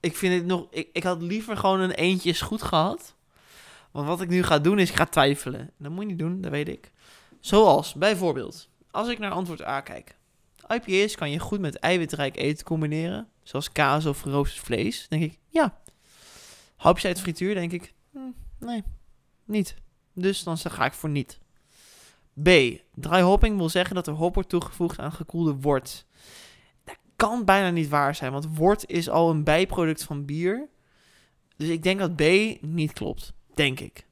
Ik 0.00 0.16
vind 0.16 0.34
het 0.34 0.46
nog... 0.46 0.66
Ik, 0.70 0.88
ik 0.92 1.02
had 1.02 1.22
liever 1.22 1.56
gewoon 1.56 1.80
een 1.80 1.90
eentje 1.90 2.30
is 2.30 2.40
goed 2.40 2.62
gehad. 2.62 3.14
Want 3.90 4.06
wat 4.06 4.20
ik 4.20 4.28
nu 4.28 4.42
ga 4.42 4.58
doen 4.58 4.78
is, 4.78 4.90
ik 4.90 4.96
ga 4.96 5.06
twijfelen. 5.06 5.70
Dat 5.78 5.90
moet 5.90 6.02
je 6.02 6.08
niet 6.08 6.18
doen, 6.18 6.40
dat 6.40 6.50
weet 6.50 6.68
ik. 6.68 6.90
Zoals, 7.40 7.94
bijvoorbeeld, 7.94 8.68
als 8.90 9.08
ik 9.08 9.18
naar 9.18 9.30
antwoord 9.30 9.64
A 9.66 9.80
kijk. 9.80 10.16
IPA's 10.68 11.14
kan 11.14 11.30
je 11.30 11.38
goed 11.38 11.60
met 11.60 11.78
eiwitrijk 11.78 12.36
eten 12.36 12.64
combineren. 12.64 13.28
Zoals 13.44 13.72
kaas 13.72 14.06
of 14.06 14.20
geroosterd 14.20 14.64
vlees. 14.64 15.08
denk 15.08 15.22
ik, 15.22 15.38
ja. 15.48 15.80
Hapjes 16.76 17.04
uit 17.04 17.20
frituur, 17.20 17.54
denk 17.54 17.72
ik, 17.72 17.94
hm, 18.12 18.18
nee, 18.58 18.82
niet. 19.44 19.76
Dus 20.14 20.42
dan 20.42 20.58
ga 20.58 20.84
ik 20.84 20.92
voor 20.92 21.08
niet. 21.08 21.38
B. 22.42 22.48
Dry 22.94 23.20
hopping 23.20 23.56
wil 23.56 23.68
zeggen 23.68 23.94
dat 23.94 24.06
er 24.06 24.12
hop 24.12 24.34
wordt 24.34 24.48
toegevoegd 24.48 24.98
aan 24.98 25.12
gekoelde 25.12 25.54
wort. 25.54 26.06
Dat 26.84 26.96
kan 27.16 27.44
bijna 27.44 27.70
niet 27.70 27.88
waar 27.88 28.14
zijn, 28.14 28.32
want 28.32 28.56
wort 28.56 28.88
is 28.88 29.08
al 29.08 29.30
een 29.30 29.44
bijproduct 29.44 30.02
van 30.02 30.24
bier. 30.24 30.68
Dus 31.56 31.68
ik 31.68 31.82
denk 31.82 31.98
dat 31.98 32.16
B 32.16 32.22
niet 32.60 32.92
klopt. 32.92 33.32
Denk 33.54 33.80
ik. 33.80 34.06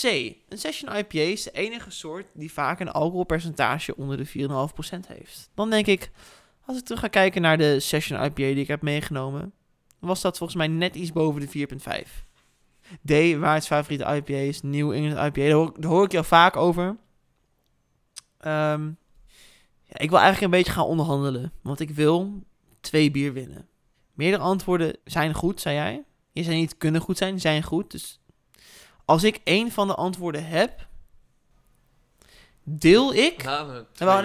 C. 0.00 0.04
Een 0.48 0.58
session 0.58 0.96
IPA 0.96 1.18
is 1.18 1.42
de 1.42 1.50
enige 1.50 1.90
soort 1.90 2.26
die 2.32 2.52
vaak 2.52 2.80
een 2.80 2.92
alcoholpercentage 2.92 3.96
onder 3.96 4.16
de 4.16 4.26
4,5% 4.26 5.06
heeft. 5.06 5.50
Dan 5.54 5.70
denk 5.70 5.86
ik, 5.86 6.10
als 6.66 6.78
ik 6.78 6.84
terug 6.84 7.00
ga 7.00 7.08
kijken 7.08 7.42
naar 7.42 7.58
de 7.58 7.80
session 7.80 8.22
IPA 8.22 8.34
die 8.34 8.56
ik 8.56 8.68
heb 8.68 8.82
meegenomen, 8.82 9.52
was 9.98 10.20
dat 10.20 10.38
volgens 10.38 10.58
mij 10.58 10.68
net 10.68 10.94
iets 10.94 11.12
boven 11.12 11.40
de 11.40 11.66
4,5. 12.06 12.24
D. 13.04 13.38
Waar 13.38 13.54
het 13.54 13.66
favoriete 13.66 14.14
IPA 14.14 14.32
is, 14.32 14.62
New 14.62 14.92
England 14.92 15.26
IPA. 15.26 15.48
Daar 15.48 15.52
hoor, 15.52 15.74
daar 15.80 15.90
hoor 15.90 16.04
ik 16.04 16.12
jou 16.12 16.24
vaak 16.24 16.56
over. 16.56 16.96
Ehm, 18.38 18.86
ja, 19.82 19.98
ik 19.98 20.10
wil 20.10 20.18
eigenlijk 20.18 20.40
een 20.52 20.58
beetje 20.58 20.72
gaan 20.72 20.84
onderhandelen, 20.84 21.52
want 21.62 21.80
ik 21.80 21.90
wil 21.90 22.42
twee 22.80 23.10
bier 23.10 23.32
winnen. 23.32 23.68
Meerdere 24.12 24.42
antwoorden 24.42 24.96
zijn 25.04 25.34
goed, 25.34 25.60
zei 25.60 25.74
jij. 25.74 26.04
Je 26.32 26.42
zei 26.42 26.56
niet 26.56 26.76
kunnen 26.76 27.00
goed 27.00 27.18
zijn, 27.18 27.40
zijn 27.40 27.62
goed. 27.62 27.90
Dus 27.90 28.20
als 29.04 29.24
ik 29.24 29.40
één 29.44 29.70
van 29.70 29.86
de 29.86 29.94
antwoorden 29.94 30.46
heb, 30.46 30.88
deel 32.64 33.14
ik. 33.14 33.44
Laten 33.44 33.86
we 33.98 34.22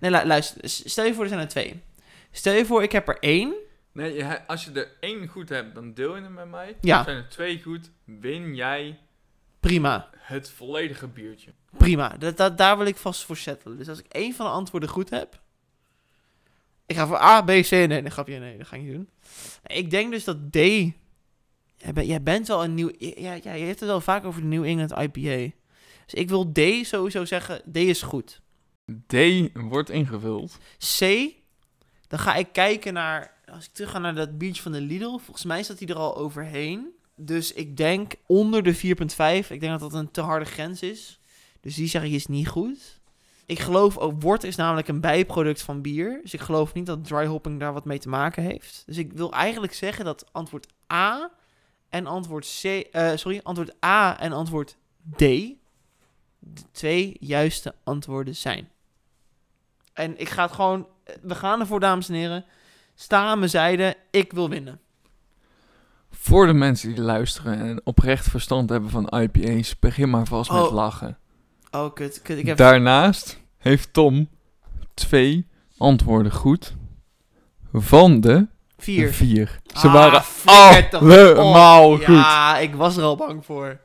nee. 0.00 0.10
Nee, 0.10 0.26
luister. 0.26 0.68
Stel 0.68 1.04
je 1.04 1.14
voor, 1.14 1.22
er 1.22 1.28
zijn 1.28 1.40
er 1.40 1.48
twee. 1.48 1.82
Stel 2.30 2.54
je 2.54 2.66
voor, 2.66 2.82
ik 2.82 2.92
heb 2.92 3.08
er 3.08 3.18
één. 3.18 3.54
Nee, 3.92 4.24
als 4.46 4.64
je 4.64 4.72
er 4.72 4.92
één 5.00 5.26
goed 5.26 5.48
hebt, 5.48 5.74
dan 5.74 5.94
deel 5.94 6.16
je 6.16 6.22
hem 6.22 6.32
met 6.32 6.50
mij. 6.50 6.76
Ja. 6.80 7.04
Zijn 7.04 7.16
er 7.16 7.28
twee 7.28 7.62
goed, 7.62 7.90
win 8.04 8.54
jij. 8.54 8.98
Prima. 9.60 10.10
Het 10.16 10.50
volledige 10.50 11.06
biertje. 11.06 11.52
Prima. 11.76 12.16
Dat, 12.18 12.36
dat, 12.36 12.58
daar 12.58 12.78
wil 12.78 12.86
ik 12.86 12.96
vast 12.96 13.24
voor 13.24 13.36
settelen. 13.36 13.78
Dus 13.78 13.88
als 13.88 13.98
ik 13.98 14.06
één 14.08 14.34
van 14.34 14.46
de 14.46 14.52
antwoorden 14.52 14.88
goed 14.88 15.10
heb. 15.10 15.40
Ik 16.86 16.96
ga 16.96 17.06
voor 17.06 17.20
A, 17.20 17.42
B, 17.42 17.46
C. 17.46 17.70
Nee, 17.70 17.86
nee, 17.86 18.10
grapje. 18.10 18.38
Nee, 18.38 18.58
dat 18.58 18.66
ga 18.66 18.76
ik 18.76 18.82
niet 18.82 18.92
doen. 18.92 19.08
Ik 19.66 19.90
denk 19.90 20.12
dus 20.12 20.24
dat 20.24 20.52
D 20.52 20.56
Jij, 21.94 22.22
bent 22.22 22.48
wel 22.48 22.64
een 22.64 22.74
nieuw... 22.74 22.90
Ja, 22.98 23.32
ja, 23.42 23.52
je 23.52 23.64
hebt 23.64 23.80
het 23.80 23.88
wel 23.88 24.00
vaak 24.00 24.24
over 24.24 24.40
de 24.40 24.46
New 24.46 24.64
England 24.64 24.92
IPA. 24.92 25.54
Dus 26.12 26.20
ik 26.20 26.28
wil 26.28 26.52
D 26.52 26.86
sowieso 26.86 27.24
zeggen, 27.24 27.62
D 27.72 27.76
is 27.76 28.02
goed. 28.02 28.40
D 29.06 29.14
wordt 29.54 29.90
ingevuld. 29.90 30.58
C, 30.98 31.00
dan 32.08 32.18
ga 32.18 32.34
ik 32.34 32.48
kijken 32.52 32.92
naar... 32.92 33.40
Als 33.52 33.64
ik 33.64 33.72
terug 33.72 33.90
ga 33.90 33.98
naar 33.98 34.14
dat 34.14 34.38
biertje 34.38 34.62
van 34.62 34.72
de 34.72 34.80
Lidl, 34.80 35.18
volgens 35.18 35.44
mij 35.44 35.62
staat 35.62 35.78
hij 35.78 35.88
er 35.88 35.96
al 35.96 36.16
overheen. 36.16 36.88
Dus 37.16 37.52
ik 37.52 37.76
denk 37.76 38.14
onder 38.26 38.62
de 38.62 38.76
4,5. 38.76 38.80
Ik 39.48 39.60
denk 39.60 39.60
dat 39.60 39.80
dat 39.80 39.94
een 39.94 40.10
te 40.10 40.20
harde 40.20 40.44
grens 40.44 40.82
is. 40.82 41.20
Dus 41.60 41.74
die 41.74 41.88
zeg 41.88 42.02
ik 42.02 42.12
is 42.12 42.26
niet 42.26 42.48
goed. 42.48 43.00
Ik 43.46 43.58
geloof 43.58 43.98
ook, 43.98 44.22
wort 44.22 44.44
is 44.44 44.56
namelijk 44.56 44.88
een 44.88 45.00
bijproduct 45.00 45.62
van 45.62 45.82
bier. 45.82 46.20
Dus 46.22 46.34
ik 46.34 46.40
geloof 46.40 46.74
niet 46.74 46.86
dat 46.86 47.04
dry 47.04 47.26
hopping 47.26 47.60
daar 47.60 47.72
wat 47.72 47.84
mee 47.84 47.98
te 47.98 48.08
maken 48.08 48.42
heeft. 48.42 48.82
Dus 48.86 48.96
ik 48.96 49.12
wil 49.12 49.32
eigenlijk 49.32 49.74
zeggen 49.74 50.04
dat 50.04 50.32
antwoord 50.32 50.66
A 50.92 51.30
en 51.88 52.06
antwoord 52.06 52.60
C, 52.60 52.64
uh, 52.64 53.12
sorry, 53.14 53.40
antwoord 53.42 53.84
A 53.84 54.20
en 54.20 54.32
antwoord 54.32 54.76
D 55.16 55.22
de 56.44 56.62
twee 56.72 57.16
juiste 57.20 57.74
antwoorden 57.84 58.36
zijn. 58.36 58.68
En 59.92 60.20
ik 60.20 60.28
ga 60.28 60.42
het 60.42 60.52
gewoon, 60.52 60.86
we 61.22 61.34
gaan 61.34 61.60
ervoor, 61.60 61.80
dames 61.80 62.08
en 62.08 62.14
heren. 62.14 62.44
Sta 62.94 63.24
aan 63.24 63.38
mijn 63.38 63.50
zijde, 63.50 63.96
ik 64.10 64.32
wil 64.32 64.48
winnen. 64.48 64.80
Voor 66.10 66.46
de 66.46 66.52
mensen 66.52 66.94
die 66.94 67.02
luisteren 67.02 67.58
en 67.58 67.80
oprecht 67.84 68.28
verstand 68.28 68.70
hebben 68.70 68.90
van 68.90 69.08
IPA's, 69.20 69.78
begin 69.78 70.10
maar 70.10 70.26
vast 70.26 70.50
met 70.50 70.62
oh. 70.62 70.72
lachen. 70.72 71.18
Oh, 71.70 71.94
kut, 71.94 72.22
kut. 72.22 72.38
Ik 72.38 72.46
heb... 72.46 72.56
Daarnaast 72.56 73.40
heeft 73.58 73.92
Tom 73.92 74.28
twee 74.94 75.48
antwoorden 75.76 76.32
goed 76.32 76.74
van 77.72 78.20
de 78.20 78.46
Vier. 78.82 79.12
Vier. 79.12 79.60
Ze 79.66 79.86
ah, 79.86 79.92
waren 79.92 81.36
allemaal 81.36 81.96
goed. 81.96 82.06
Ja, 82.06 82.58
ik 82.58 82.74
was 82.74 82.96
er 82.96 83.02
al 83.02 83.16
bang 83.16 83.44
voor. 83.44 83.80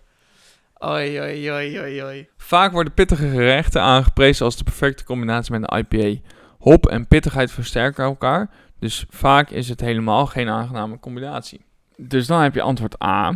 Oi, 0.80 1.22
oi, 1.22 1.52
oi, 1.52 2.04
oi. 2.04 2.28
Vaak 2.38 2.72
worden 2.72 2.94
pittige 2.94 3.30
gerechten 3.30 3.82
aangeprezen 3.82 4.46
als 4.46 4.58
de 4.58 4.64
perfecte 4.64 5.04
combinatie 5.04 5.52
met 5.52 5.72
een 5.72 5.78
IPA. 5.78 6.22
Hop 6.60 6.88
en 6.88 7.08
pittigheid 7.08 7.52
versterken 7.52 8.04
elkaar, 8.04 8.50
dus 8.80 9.06
vaak 9.10 9.50
is 9.50 9.70
het 9.70 9.82
helemaal 9.82 10.26
geen 10.26 10.50
aangename 10.50 11.00
combinatie. 11.00 11.66
Dus 11.96 12.28
dan 12.28 12.42
heb 12.42 12.54
je 12.54 12.62
antwoord 12.62 13.04
A. 13.04 13.34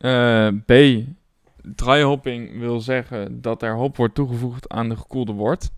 Uh, 0.00 0.48
B. 0.66 0.72
Dry 1.62 2.02
hopping 2.02 2.58
wil 2.58 2.80
zeggen 2.80 3.40
dat 3.40 3.62
er 3.62 3.74
hop 3.74 3.96
wordt 3.96 4.14
toegevoegd 4.14 4.68
aan 4.68 4.88
de 4.88 4.96
gekoelde 4.96 5.32
wort. 5.32 5.70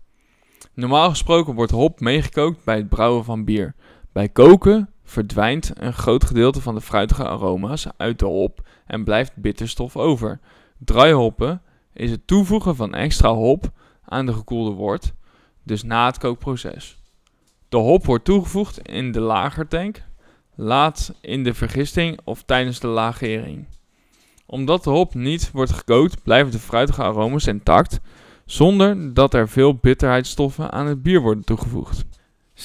Normaal 0.73 1.09
gesproken 1.09 1.53
wordt 1.53 1.71
hop 1.71 1.99
meegekookt 1.99 2.63
bij 2.63 2.75
het 2.75 2.89
brouwen 2.89 3.23
van 3.23 3.45
bier. 3.45 3.73
Bij 4.11 4.29
koken 4.29 4.89
verdwijnt 5.03 5.71
een 5.75 5.93
groot 5.93 6.23
gedeelte 6.23 6.61
van 6.61 6.75
de 6.75 6.81
fruitige 6.81 7.27
aroma's 7.27 7.87
uit 7.97 8.19
de 8.19 8.25
hop 8.25 8.67
en 8.85 9.03
blijft 9.03 9.35
bitterstof 9.35 9.97
over. 9.97 10.39
Dry 10.85 11.11
hoppen 11.11 11.61
is 11.93 12.11
het 12.11 12.27
toevoegen 12.27 12.75
van 12.75 12.93
extra 12.93 13.29
hop 13.33 13.71
aan 14.05 14.25
de 14.25 14.33
gekoelde 14.33 14.71
wort, 14.71 15.13
dus 15.63 15.83
na 15.83 16.05
het 16.05 16.17
kookproces. 16.17 16.97
De 17.69 17.77
hop 17.77 18.05
wordt 18.05 18.25
toegevoegd 18.25 18.87
in 18.87 19.11
de 19.11 19.19
lagertank, 19.19 20.03
laat 20.55 21.13
in 21.21 21.43
de 21.43 21.53
vergisting 21.53 22.19
of 22.23 22.43
tijdens 22.43 22.79
de 22.79 22.87
lagering. 22.87 23.67
Omdat 24.45 24.83
de 24.83 24.89
hop 24.89 25.13
niet 25.13 25.51
wordt 25.51 25.71
gekookt, 25.71 26.23
blijven 26.23 26.51
de 26.51 26.59
fruitige 26.59 27.03
aroma's 27.03 27.47
intact, 27.47 27.99
zonder 28.45 29.13
dat 29.13 29.33
er 29.33 29.49
veel 29.49 29.75
bitterheidsstoffen 29.75 30.71
aan 30.71 30.85
het 30.85 31.03
bier 31.03 31.21
worden 31.21 31.43
toegevoegd. 31.43 32.05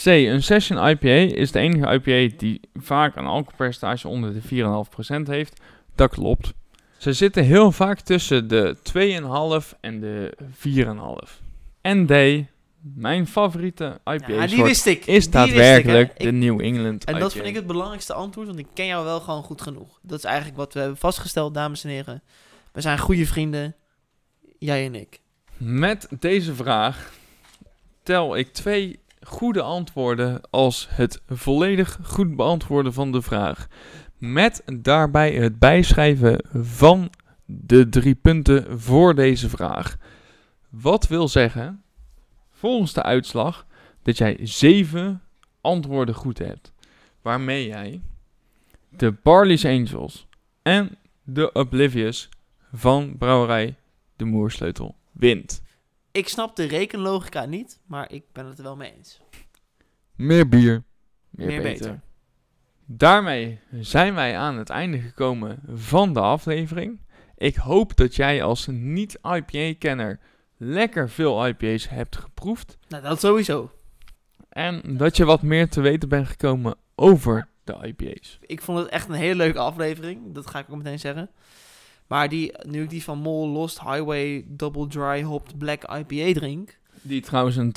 C. 0.03 0.07
Een 0.07 0.43
Session 0.43 0.89
IPA 0.89 1.37
is 1.37 1.53
de 1.53 1.59
enige 1.59 1.93
IPA 1.93 2.37
die 2.37 2.61
vaak 2.75 3.17
een 3.17 3.27
alcoholpercentage 3.27 4.09
onder 4.09 4.33
de 4.33 4.43
4,5% 5.23 5.23
heeft. 5.23 5.61
Dat 5.95 6.11
klopt. 6.11 6.53
Ze 7.07 7.13
zitten 7.13 7.45
heel 7.45 7.73
vaak 7.73 8.01
tussen 8.01 8.49
de 8.49 8.77
2,5 9.73 9.79
en 9.81 10.01
de 10.01 10.37
4,5. 11.27 11.43
En 11.81 12.07
D. 12.07 12.45
Mijn 12.95 13.27
favoriete 13.27 14.01
IPA 14.05 14.33
ja, 14.33 14.47
die 14.47 14.63
wist 14.63 14.87
ik. 14.87 15.07
is 15.07 15.31
daadwerkelijk 15.31 16.21
de 16.21 16.33
New 16.33 16.61
England 16.61 17.05
En 17.05 17.19
dat 17.19 17.33
vind 17.33 17.47
ik 17.47 17.55
het 17.55 17.67
belangrijkste 17.67 18.13
antwoord, 18.13 18.47
want 18.47 18.59
ik 18.59 18.67
ken 18.75 18.87
jou 18.87 19.05
wel 19.05 19.21
gewoon 19.21 19.43
goed 19.43 19.63
genoeg. 19.63 19.99
Dat 20.03 20.19
is 20.19 20.25
eigenlijk 20.25 20.57
wat 20.57 20.73
we 20.73 20.79
hebben 20.79 20.99
vastgesteld, 20.99 21.55
dames 21.55 21.85
en 21.85 21.91
heren. 21.91 22.23
We 22.73 22.81
zijn 22.81 22.99
goede 22.99 23.27
vrienden, 23.27 23.75
jij 24.59 24.85
en 24.85 24.95
ik. 24.95 25.21
Met 25.57 26.09
deze 26.21 26.55
vraag 26.55 27.13
tel 28.03 28.37
ik 28.37 28.53
twee 28.53 28.99
goede 29.21 29.63
antwoorden 29.63 30.41
als 30.51 30.89
het 30.91 31.21
volledig 31.29 31.99
goed 32.03 32.37
beantwoorden 32.37 32.93
van 32.93 33.13
de 33.13 33.23
vraag. 33.23 33.69
Met 34.19 34.63
daarbij 34.83 35.33
het 35.33 35.59
bijschrijven 35.59 36.45
van 36.53 37.11
de 37.45 37.89
drie 37.89 38.15
punten 38.15 38.81
voor 38.81 39.15
deze 39.15 39.49
vraag. 39.49 39.97
Wat 40.69 41.07
wil 41.07 41.29
zeggen, 41.29 41.83
volgens 42.51 42.93
de 42.93 43.03
uitslag, 43.03 43.67
dat 44.03 44.19
jij 44.19 44.39
zeven 44.43 45.23
antwoorden 45.61 46.15
goed 46.15 46.39
hebt. 46.39 46.73
Waarmee 47.23 47.67
jij 47.67 48.01
de 48.89 49.13
Barley's 49.23 49.65
Angels 49.65 50.27
en 50.63 50.99
de 51.23 51.53
Oblivious 51.53 52.29
van 52.73 53.17
brouwerij 53.19 53.75
De 54.17 54.25
Moersleutel 54.25 54.95
wint 55.13 55.65
ik 56.17 56.29
snap 56.29 56.57
de 56.57 56.65
rekenlogica 56.65 57.45
niet, 57.45 57.81
maar 57.87 58.13
ik 58.13 58.25
ben 58.33 58.47
het 58.47 58.59
er 58.59 58.65
wel 58.65 58.77
mee 58.77 58.95
eens. 58.97 59.21
Meer 60.15 60.49
bier, 60.49 60.83
meer, 61.31 61.63
beter. 61.63 62.01
Daarmee 62.87 63.59
zijn 63.81 64.15
wij 64.15 64.37
aan 64.37 64.59
het 64.59 64.71
einde 64.71 64.99
gekomen 64.99 65.59
van 65.73 66.13
de 66.13 66.21
aflevering. 66.21 67.01
Ik 67.37 67.57
hoop 67.57 67.97
dat 67.97 68.17
jij 68.17 68.43
als 68.43 68.67
niet-IPA-kenner 68.71 70.19
lekker 70.57 71.11
veel 71.11 71.47
IPA's 71.47 71.89
hebt 71.89 72.17
geproefd. 72.17 72.79
Nou, 72.89 73.03
dat 73.03 73.21
sowieso. 73.21 73.71
En 74.49 74.83
dat 74.97 75.17
je 75.17 75.25
wat 75.25 75.43
meer 75.43 75.69
te 75.69 75.81
weten 75.81 76.09
bent 76.09 76.27
gekomen 76.27 76.75
over 76.95 77.49
de 77.65 77.77
IPA's. 77.83 78.39
Ik 78.41 78.63
vond 78.63 78.79
het 78.79 78.89
echt 78.89 79.09
een 79.09 79.15
hele 79.15 79.37
leuke 79.37 79.59
aflevering. 79.59 80.35
Dat 80.35 80.47
ga 80.47 80.59
ik 80.59 80.67
ook 80.71 80.77
meteen 80.77 80.99
zeggen. 80.99 81.31
Maar 82.07 82.29
die, 82.29 82.53
nu 82.69 82.83
ik 82.83 82.91
die 82.91 83.03
van 83.03 83.19
Mol 83.19 83.49
Lost 83.49 83.81
Highway 83.81 84.45
Double 84.49 84.87
Dry 84.87 85.23
Hopped 85.23 85.59
Black 85.59 85.83
IPA 85.83 86.41
drink. 86.41 86.79
Die 87.07 87.21
trouwens 87.21 87.57
een 87.57 87.75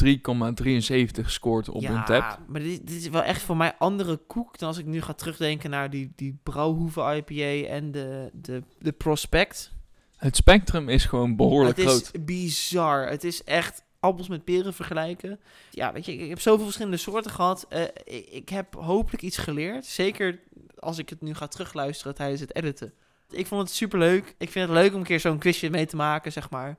3,73 1.22 1.26
scoort 1.26 1.70
op 1.70 1.82
ja, 1.82 1.92
hun 1.92 2.06
tap. 2.06 2.40
maar 2.48 2.62
dit, 2.62 2.88
dit 2.88 2.96
is 2.96 3.10
wel 3.10 3.24
echt 3.24 3.42
voor 3.42 3.58
mij 3.58 3.76
andere 3.78 4.18
koek 4.18 4.58
dan 4.58 4.68
als 4.68 4.78
ik 4.78 4.86
nu 4.86 5.02
ga 5.02 5.14
terugdenken 5.14 5.70
naar 5.70 5.90
die, 5.90 6.12
die 6.16 6.40
Brouwhoeve 6.44 7.24
IPA 7.26 7.68
en 7.70 7.92
de, 7.92 8.30
de, 8.34 8.64
de 8.80 8.92
Prospect. 8.92 9.72
Het 10.18 10.36
spectrum 10.36 10.90
is 10.90 11.06
gewoon 11.06 11.36
behoorlijk 11.36 11.78
het 11.78 11.86
groot. 11.86 12.10
is 12.14 12.24
bizar. 12.24 13.08
Het 13.08 13.24
is 13.24 13.44
echt 13.44 13.84
appels 14.00 14.28
met 14.28 14.44
peren 14.44 14.74
vergelijken. 14.74 15.40
Ja, 15.72 15.94
weet 15.94 16.06
je, 16.06 16.14
ik, 16.14 16.30
heb 16.30 16.40
zoveel 16.40 16.64
verschillende 16.64 16.98
soorten 16.98 17.32
gehad. 17.32 17.66
Eh, 17.70 17.84
ik, 18.04 18.28
ik 18.30 18.50
heb 18.50 18.76
hopelijk 18.76 19.24
iets 19.24 19.38
geleerd. 19.38 19.86
Zeker 19.86 20.40
als 20.80 20.98
ik 20.98 21.10
het 21.10 21.22
nu 21.22 21.34
ga 21.34 21.48
terugluisteren 21.48 22.16
tijdens 22.16 22.42
het 22.42 22.56
editen. 22.56 22.94
Ik 23.30 23.48
vond 23.48 23.62
het 23.62 23.72
super 23.72 24.00
leuk. 24.00 24.36
Ik 24.38 24.50
vind 24.50 24.70
het 24.70 24.78
leuk 24.78 24.94
om 24.94 25.00
een 25.00 25.06
keer 25.06 25.20
zo'n 25.20 25.38
quizje 25.38 25.70
mee 25.70 25.86
te 25.86 25.96
maken, 25.96 26.32
zeg 26.32 26.50
maar. 26.50 26.78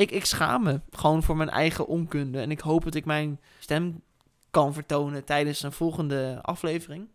Ik, 0.00 0.10
ik 0.10 0.24
schaam 0.24 0.62
me 0.62 0.80
gewoon 0.90 1.22
voor 1.22 1.36
mijn 1.36 1.48
eigen 1.48 1.86
onkunde. 1.86 2.40
En 2.40 2.50
ik 2.50 2.60
hoop 2.60 2.84
dat 2.84 2.94
ik 2.94 3.04
mijn 3.04 3.40
stem 3.58 4.02
kan 4.50 4.72
vertonen 4.72 5.24
tijdens 5.24 5.62
een 5.62 5.72
volgende 5.72 6.38
aflevering. 6.42 7.08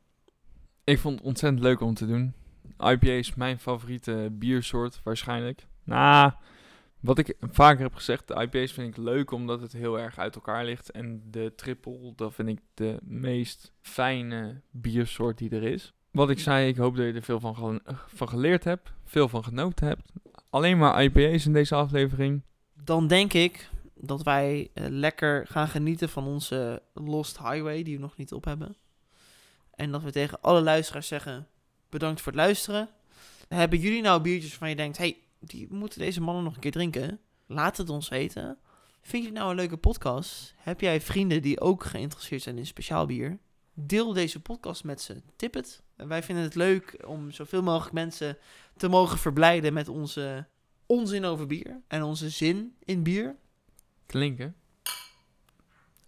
Ik 0.83 0.99
vond 0.99 1.15
het 1.15 1.25
ontzettend 1.25 1.63
leuk 1.63 1.81
om 1.81 1.93
te 1.93 2.07
doen. 2.07 2.33
IPA 2.79 3.11
is 3.11 3.35
mijn 3.35 3.59
favoriete 3.59 4.29
biersoort, 4.31 5.01
waarschijnlijk. 5.03 5.65
Nou, 5.83 6.31
wat 6.99 7.17
ik 7.17 7.35
vaker 7.39 7.83
heb 7.83 7.95
gezegd, 7.95 8.27
de 8.27 8.41
IPA's 8.41 8.71
vind 8.71 8.97
ik 8.97 9.03
leuk 9.03 9.31
omdat 9.31 9.61
het 9.61 9.73
heel 9.73 9.99
erg 9.99 10.17
uit 10.17 10.35
elkaar 10.35 10.65
ligt. 10.65 10.91
En 10.91 11.23
de 11.31 11.53
triple, 11.55 12.13
dat 12.15 12.33
vind 12.33 12.49
ik 12.49 12.59
de 12.73 12.99
meest 13.03 13.71
fijne 13.81 14.61
biersoort 14.71 15.37
die 15.37 15.49
er 15.49 15.63
is. 15.63 15.93
Wat 16.11 16.29
ik 16.29 16.39
zei, 16.39 16.67
ik 16.67 16.77
hoop 16.77 16.95
dat 16.95 17.05
je 17.05 17.13
er 17.13 17.23
veel 17.23 17.39
van, 17.39 17.81
van 18.07 18.29
geleerd 18.29 18.63
hebt, 18.63 18.93
veel 19.03 19.29
van 19.29 19.43
genoten 19.43 19.87
hebt. 19.87 20.11
Alleen 20.49 20.77
maar 20.77 21.03
IPA's 21.03 21.45
in 21.45 21.53
deze 21.53 21.75
aflevering. 21.75 22.41
Dan 22.83 23.07
denk 23.07 23.33
ik 23.33 23.69
dat 23.93 24.23
wij 24.23 24.69
eh, 24.73 24.85
lekker 24.89 25.47
gaan 25.47 25.67
genieten 25.67 26.09
van 26.09 26.25
onze 26.25 26.81
Lost 26.93 27.37
Highway, 27.37 27.83
die 27.83 27.95
we 27.95 28.01
nog 28.01 28.17
niet 28.17 28.33
op 28.33 28.45
hebben. 28.45 28.75
En 29.71 29.91
dat 29.91 30.03
we 30.03 30.11
tegen 30.11 30.41
alle 30.41 30.61
luisteraars 30.61 31.07
zeggen: 31.07 31.47
bedankt 31.89 32.21
voor 32.21 32.31
het 32.31 32.41
luisteren. 32.41 32.89
Hebben 33.47 33.79
jullie 33.79 34.01
nou 34.01 34.21
biertjes 34.21 34.49
waarvan 34.49 34.69
je 34.69 34.75
denkt: 34.75 34.97
hey, 34.97 35.17
die 35.39 35.67
moeten 35.73 35.99
deze 35.99 36.21
mannen 36.21 36.43
nog 36.43 36.53
een 36.53 36.61
keer 36.61 36.71
drinken? 36.71 37.19
Laat 37.45 37.77
het 37.77 37.89
ons 37.89 38.09
weten. 38.09 38.57
Vind 39.01 39.23
je 39.23 39.29
het 39.29 39.37
nou 39.37 39.49
een 39.49 39.55
leuke 39.55 39.77
podcast? 39.77 40.53
Heb 40.57 40.81
jij 40.81 41.01
vrienden 41.01 41.41
die 41.41 41.61
ook 41.61 41.83
geïnteresseerd 41.83 42.41
zijn 42.41 42.57
in 42.57 42.65
speciaal 42.65 43.05
bier? 43.05 43.39
Deel 43.73 44.13
deze 44.13 44.41
podcast 44.41 44.83
met 44.83 45.01
ze. 45.01 45.21
Tip 45.35 45.53
het. 45.53 45.83
Wij 45.95 46.23
vinden 46.23 46.43
het 46.43 46.55
leuk 46.55 47.03
om 47.07 47.31
zoveel 47.31 47.61
mogelijk 47.61 47.93
mensen 47.93 48.37
te 48.77 48.87
mogen 48.87 49.17
verblijden 49.17 49.73
met 49.73 49.87
onze 49.87 50.47
onzin 50.85 51.25
over 51.25 51.47
bier. 51.47 51.81
En 51.87 52.03
onze 52.03 52.29
zin 52.29 52.75
in 52.83 53.03
bier 53.03 53.35
Klinken. 54.05 54.55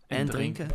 en, 0.08 0.26
drinken. 0.26 0.68